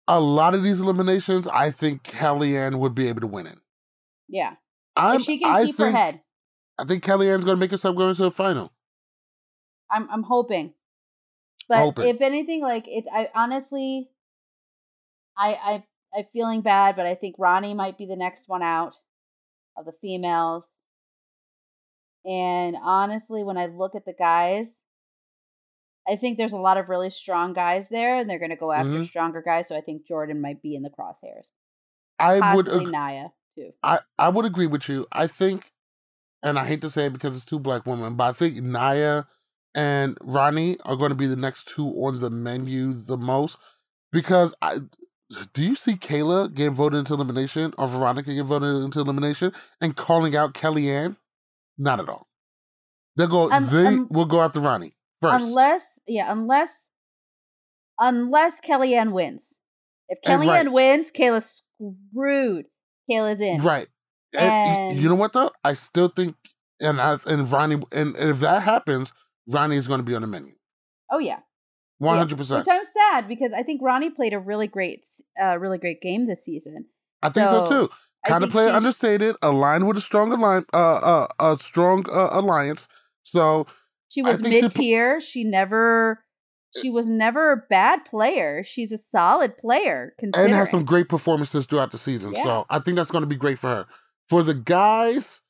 a 0.07 0.19
lot 0.19 0.55
of 0.55 0.63
these 0.63 0.81
eliminations, 0.81 1.47
I 1.47 1.69
think 1.71 2.03
Kellyanne 2.03 2.75
would 2.79 2.95
be 2.95 3.07
able 3.07 3.21
to 3.21 3.27
win 3.27 3.45
it. 3.47 3.59
Yeah, 4.27 4.55
I'm, 4.95 5.21
if 5.21 5.25
she 5.27 5.39
can 5.39 5.49
I 5.49 5.65
keep 5.65 5.75
think, 5.75 5.91
her 5.91 5.97
head. 5.97 6.21
I 6.77 6.83
think 6.85 7.03
Kellyanne's 7.03 7.45
going 7.45 7.55
to 7.57 7.59
make 7.59 7.71
herself 7.71 7.95
go 7.95 8.09
into 8.09 8.23
the 8.23 8.31
final. 8.31 8.73
I'm 9.91 10.09
I'm 10.11 10.23
hoping. 10.23 10.73
But 11.67 11.79
Hoping. 11.79 12.07
if 12.07 12.21
anything, 12.21 12.61
like 12.61 12.87
it, 12.87 13.05
I 13.11 13.29
honestly, 13.35 14.09
I 15.37 15.53
I 15.53 15.83
I'm 16.17 16.25
feeling 16.33 16.61
bad, 16.61 16.95
but 16.95 17.05
I 17.05 17.15
think 17.15 17.35
Ronnie 17.37 17.73
might 17.75 17.97
be 17.97 18.05
the 18.07 18.15
next 18.15 18.49
one 18.49 18.63
out 18.63 18.93
of 19.77 19.85
the 19.85 19.93
females. 20.01 20.67
And 22.25 22.75
honestly, 22.81 23.43
when 23.43 23.57
I 23.57 23.67
look 23.67 23.95
at 23.95 24.05
the 24.05 24.13
guys, 24.13 24.81
I 26.07 26.15
think 26.15 26.37
there's 26.37 26.53
a 26.53 26.57
lot 26.57 26.77
of 26.77 26.89
really 26.89 27.09
strong 27.11 27.53
guys 27.53 27.89
there, 27.89 28.17
and 28.17 28.29
they're 28.29 28.39
going 28.39 28.49
to 28.49 28.55
go 28.55 28.71
after 28.71 28.89
Mhm. 28.89 29.05
stronger 29.05 29.41
guys. 29.41 29.67
So 29.67 29.75
I 29.75 29.81
think 29.81 30.05
Jordan 30.07 30.41
might 30.41 30.61
be 30.61 30.75
in 30.75 30.81
the 30.83 30.89
crosshairs. 30.89 31.47
I 32.17 32.33
would 32.55 32.65
Possibly 32.65 32.85
ag- 32.85 32.91
Naya 32.91 33.29
too. 33.55 33.73
I, 33.83 33.99
I 34.17 34.29
would 34.29 34.45
agree 34.45 34.67
with 34.67 34.89
you. 34.89 35.05
I 35.11 35.27
think, 35.27 35.71
and 36.43 36.57
I 36.59 36.65
hate 36.65 36.81
to 36.81 36.89
say 36.89 37.05
it 37.05 37.13
because 37.13 37.35
it's 37.37 37.45
two 37.45 37.59
black 37.59 37.85
women, 37.85 38.15
but 38.15 38.23
I 38.25 38.33
think 38.33 38.55
Naya 38.61 39.23
and 39.79 40.17
Ronnie 40.21 40.77
are 40.83 40.97
going 40.97 41.11
to 41.11 41.15
be 41.15 41.25
the 41.25 41.37
next 41.37 41.69
two 41.69 41.87
on 41.87 42.19
the 42.19 42.29
menu 42.29 42.91
the 42.91 43.17
most 43.17 43.57
because 44.11 44.53
I. 44.61 44.79
Do 45.53 45.63
you 45.63 45.75
see 45.75 45.93
Kayla 45.93 46.51
getting 46.55 46.73
voted 46.73 46.97
into 46.97 47.13
elimination 47.13 47.71
or 47.77 47.87
Veronica 47.87 48.31
getting 48.31 48.45
voted 48.47 48.83
into 48.83 48.99
elimination 48.99 49.53
and 49.79 49.95
calling 49.95 50.35
out 50.35 50.55
Kellyanne? 50.55 51.17
Not 51.77 51.99
at 51.99 52.09
all. 52.09 52.27
They'll 53.15 53.27
go. 53.27 53.51
Um, 53.51 53.67
they 53.69 53.85
um, 53.85 54.07
will 54.09 54.25
go 54.25 54.41
after 54.41 54.59
Ronnie 54.59 54.95
first. 55.21 55.45
Unless, 55.45 55.99
yeah, 56.07 56.31
unless, 56.31 56.89
unless 57.99 58.59
Kellyanne 58.59 59.11
wins. 59.11 59.61
If 60.09 60.17
And 60.25 60.41
Kellyanne 60.41 60.47
right. 60.47 60.71
wins, 60.71 61.11
Kayla 61.11 61.43
screwed. 61.43 62.65
Kayla's 63.09 63.39
in. 63.39 63.61
Right. 63.61 63.87
And, 64.37 64.49
And- 64.49 64.99
you 64.99 65.07
know 65.09 65.15
what 65.15 65.33
though? 65.33 65.51
I 65.63 65.73
still 65.73 66.09
think, 66.09 66.35
and 66.81 66.99
I 66.99 67.17
and 67.27 67.51
Ronnie, 67.51 67.83
and, 67.91 68.15
and 68.15 68.29
if 68.31 68.39
that 68.39 68.63
happens, 68.63 69.13
Ronnie 69.47 69.77
is 69.77 69.87
going 69.87 69.99
to 69.99 70.03
be 70.03 70.15
on 70.15 70.21
the 70.21 70.27
menu. 70.27 70.53
Oh 71.11 71.19
yeah. 71.19 71.39
Hundred 72.01 72.37
percent. 72.37 72.65
Which 72.65 72.73
I'm 72.73 72.83
sad 72.83 73.27
because 73.27 73.51
I 73.53 73.63
think 73.63 73.81
Ronnie 73.81 74.09
played 74.09 74.33
a 74.33 74.39
really 74.39 74.67
great, 74.67 75.05
uh, 75.41 75.57
really 75.57 75.77
great 75.77 76.01
game 76.01 76.27
this 76.27 76.45
season. 76.45 76.85
I 77.21 77.29
think 77.29 77.47
so, 77.47 77.65
so, 77.65 77.87
too. 77.87 77.93
Kind 78.25 78.43
of 78.43 78.51
think 78.51 78.53
play 78.53 78.69
understated, 78.69 79.35
aligned 79.41 79.87
with 79.87 79.97
a 79.97 80.01
strong 80.01 80.31
align, 80.31 80.65
uh, 80.73 80.95
uh, 80.95 81.27
a 81.39 81.57
strong 81.57 82.05
uh, 82.09 82.29
alliance. 82.31 82.87
So 83.21 83.67
She 84.09 84.21
was 84.21 84.41
she 84.41 84.49
mid 84.49 84.71
tier. 84.71 85.21
She 85.21 85.43
never, 85.43 86.23
she 86.81 86.89
was 86.89 87.09
never 87.09 87.51
a 87.51 87.57
bad 87.69 88.05
player. 88.05 88.63
She's 88.63 88.91
a 88.91 88.97
solid 88.97 89.57
player. 89.57 90.13
And 90.21 90.53
has 90.53 90.71
some 90.71 90.85
great 90.85 91.09
performances 91.09 91.65
throughout 91.65 91.91
the 91.91 91.97
season. 91.97 92.33
Yeah. 92.33 92.43
So 92.43 92.65
I 92.69 92.79
think 92.79 92.97
that's 92.97 93.11
going 93.11 93.23
to 93.23 93.27
be 93.27 93.35
great 93.35 93.59
for 93.59 93.67
her. 93.67 93.85
For 94.29 94.43
the 94.43 94.53
guys, 94.53 95.41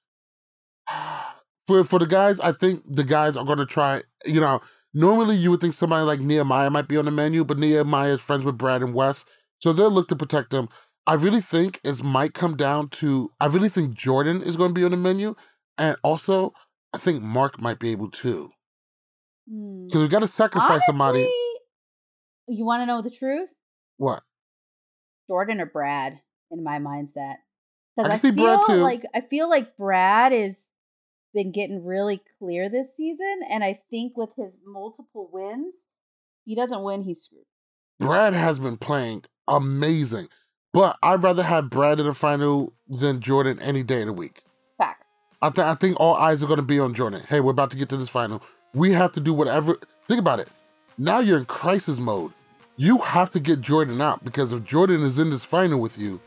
for 1.70 1.84
for 1.84 2.00
the 2.00 2.08
guys, 2.08 2.40
I 2.40 2.52
think 2.52 2.84
the 2.88 3.04
guys 3.04 3.38
are 3.38 3.46
going 3.46 3.60
to 3.60 3.66
try. 3.66 4.02
You 4.26 4.42
know, 4.42 4.60
normally 4.94 5.36
you 5.36 5.52
would 5.52 5.62
think 5.62 5.74
somebody 5.74 6.04
like 6.04 6.20
Nehemiah 6.20 6.70
might 6.72 6.88
be 6.88 6.98
on 6.98 7.06
the 7.06 7.12
menu, 7.12 7.46
but 7.46 7.60
Nehemiah 7.60 8.14
is 8.16 8.22
friends 8.22 8.44
with 8.44 8.58
Brad 8.58 8.82
and 8.82 8.94
Wes, 8.94 9.26
so 9.60 9.72
they'll 9.72 9.92
look 9.92 10.08
to 10.10 10.16
protect 10.16 10.50
them. 10.50 10.68
I 11.06 11.14
really 11.14 11.42
think 11.42 11.80
it 11.84 12.04
might 12.04 12.34
come 12.34 12.56
down 12.58 12.90
to. 12.90 13.32
I 13.40 13.46
really 13.46 13.70
think 13.70 13.94
Jordan 13.94 14.42
is 14.42 14.56
going 14.56 14.72
to 14.72 14.74
be 14.74 14.84
on 14.84 14.92
the 14.92 14.98
menu, 14.98 15.36
and 15.78 15.96
also 16.04 16.54
I 16.94 16.98
think 16.98 17.22
Mark 17.22 17.62
might 17.62 17.80
be 17.80 17.92
able 17.92 18.10
to 18.12 18.50
Hmm. 19.50 19.86
because 19.86 20.02
we 20.02 20.08
got 20.08 20.20
to 20.20 20.28
sacrifice 20.28 20.86
somebody. 20.86 21.28
You 22.48 22.66
want 22.66 22.82
to 22.82 22.86
know 22.88 23.02
the 23.02 23.12
truth? 23.12 23.50
What? 23.98 24.22
Jordan 25.28 25.62
or 25.62 25.68
Brad 25.68 26.20
in 26.52 26.64
my 26.64 26.80
mindset. 26.80 27.36
I 27.98 28.04
Because 28.04 28.12
I, 28.12 28.16
see 28.16 28.32
feel 28.32 28.58
Brad, 28.58 28.60
too. 28.66 28.82
like 28.82 29.04
I 29.14 29.22
feel 29.22 29.50
like 29.50 29.78
Brad 29.78 30.34
is 30.34 30.69
been 31.34 31.52
getting 31.52 31.86
really 31.86 32.22
clear 32.40 32.70
this 32.70 32.96
season, 32.96 33.42
and 33.50 33.64
I 33.64 33.80
think 33.90 34.18
with 34.18 34.30
his 34.36 34.58
multiple 34.66 35.30
wins, 35.32 35.88
he 36.46 36.56
doesn't 36.56 36.82
win, 36.82 37.04
he's 37.04 37.22
screwed. 37.22 37.46
Brad 38.00 38.34
has 38.34 38.60
been 38.60 38.78
playing 38.78 39.24
amazing, 39.48 40.30
but 40.74 40.98
I'd 41.04 41.24
rather 41.24 41.44
have 41.44 41.70
Brad 41.70 42.00
in 42.00 42.06
the 42.06 42.14
final 42.14 42.74
than 42.88 43.20
Jordan 43.20 43.60
any 43.60 43.84
day 43.84 44.02
of 44.02 44.08
the 44.08 44.14
week. 44.14 44.44
Facts. 44.78 45.08
I, 45.42 45.50
th- 45.50 45.66
I 45.66 45.76
think 45.76 46.00
all 46.00 46.16
eyes 46.16 46.44
are 46.44 46.48
going 46.48 46.58
to 46.58 46.64
be 46.64 46.80
on 46.80 46.94
Jordan. 46.94 47.24
Hey, 47.28 47.40
we're 47.40 47.52
about 47.52 47.72
to 47.72 47.78
get 47.78 47.90
to 47.90 47.98
this 47.98 48.10
final. 48.10 48.42
We 48.74 48.92
have 48.94 49.12
to 49.14 49.20
do 49.20 49.34
whatever. 49.34 49.78
Think 50.08 50.20
about 50.20 50.40
it. 50.40 50.48
Now 50.98 51.20
you're 51.20 51.38
in 51.38 51.46
crisis 51.46 52.00
mode. 52.00 52.32
You 52.78 53.00
have 53.00 53.30
to 53.32 53.40
get 53.40 53.62
Jordan 53.62 54.02
out 54.02 54.24
because 54.24 54.54
if 54.54 54.64
Jordan 54.64 55.04
is 55.04 55.20
in 55.20 55.30
this 55.30 55.44
final 55.44 55.80
with 55.82 55.98
you, 55.98 56.22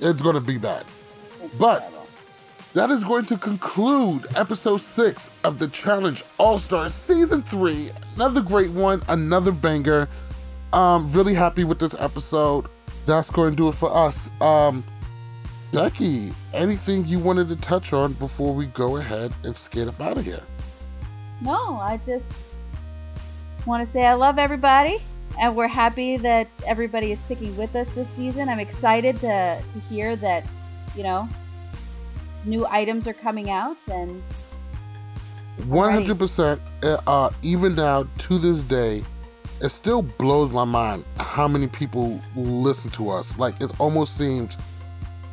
it's 0.00 0.22
going 0.22 0.34
to 0.34 0.40
be 0.40 0.58
bad. 0.58 0.84
But-. 1.58 1.93
That 2.74 2.90
is 2.90 3.04
going 3.04 3.24
to 3.26 3.38
conclude 3.38 4.26
episode 4.34 4.80
six 4.80 5.30
of 5.44 5.60
the 5.60 5.68
Challenge 5.68 6.24
All 6.38 6.58
Star 6.58 6.88
Season 6.88 7.40
3. 7.40 7.90
Another 8.16 8.40
great 8.40 8.72
one, 8.72 9.00
another 9.06 9.52
banger. 9.52 10.08
Um, 10.72 11.10
really 11.12 11.34
happy 11.34 11.62
with 11.62 11.78
this 11.78 11.94
episode. 12.00 12.66
That's 13.06 13.30
going 13.30 13.52
to 13.52 13.56
do 13.56 13.68
it 13.68 13.76
for 13.76 13.96
us. 13.96 14.28
Um, 14.40 14.82
Becky, 15.70 16.32
anything 16.52 17.04
you 17.04 17.20
wanted 17.20 17.48
to 17.50 17.56
touch 17.56 17.92
on 17.92 18.14
before 18.14 18.52
we 18.52 18.66
go 18.66 18.96
ahead 18.96 19.32
and 19.44 19.54
skate 19.54 19.86
up 19.86 20.00
out 20.00 20.18
of 20.18 20.24
here? 20.24 20.42
No, 21.42 21.76
I 21.76 22.00
just 22.04 22.26
want 23.66 23.86
to 23.86 23.92
say 23.92 24.04
I 24.04 24.14
love 24.14 24.36
everybody, 24.36 24.98
and 25.40 25.54
we're 25.54 25.68
happy 25.68 26.16
that 26.16 26.48
everybody 26.66 27.12
is 27.12 27.20
sticking 27.20 27.56
with 27.56 27.76
us 27.76 27.94
this 27.94 28.10
season. 28.10 28.48
I'm 28.48 28.58
excited 28.58 29.14
to, 29.20 29.62
to 29.62 29.80
hear 29.88 30.16
that, 30.16 30.44
you 30.96 31.04
know, 31.04 31.28
new 32.44 32.66
items 32.66 33.06
are 33.08 33.14
coming 33.14 33.50
out, 33.50 33.76
and 33.90 34.22
One 35.66 35.92
hundred 35.92 36.18
percent. 36.18 36.60
Uh, 36.82 37.30
even 37.42 37.74
now 37.76 38.06
to 38.18 38.38
this 38.38 38.60
day, 38.62 39.02
it 39.62 39.68
still 39.70 40.02
blows 40.02 40.50
my 40.50 40.64
mind 40.64 41.04
how 41.18 41.46
many 41.48 41.68
people 41.68 42.20
listen 42.36 42.90
to 42.92 43.10
us. 43.10 43.38
Like 43.38 43.60
it 43.60 43.70
almost 43.78 44.16
seems 44.18 44.56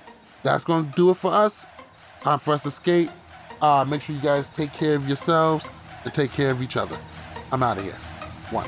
That's 0.43 0.65
going 0.65 0.89
to 0.89 0.91
do 0.91 1.09
it 1.09 1.15
for 1.15 1.31
us. 1.31 1.65
Time 2.19 2.37
for 2.37 2.53
us 2.53 2.63
to 2.63 2.71
skate. 2.71 3.09
Uh, 3.61 3.85
make 3.87 4.01
sure 4.01 4.13
you 4.13 4.21
guys 4.21 4.49
take 4.49 4.73
care 4.73 4.95
of 4.95 5.07
yourselves 5.07 5.69
and 6.03 6.13
take 6.13 6.31
care 6.33 6.51
of 6.51 6.61
each 6.61 6.75
other. 6.75 6.97
I'm 7.51 7.63
out 7.63 7.77
of 7.77 7.83
here. 7.85 7.93
One. 8.51 8.67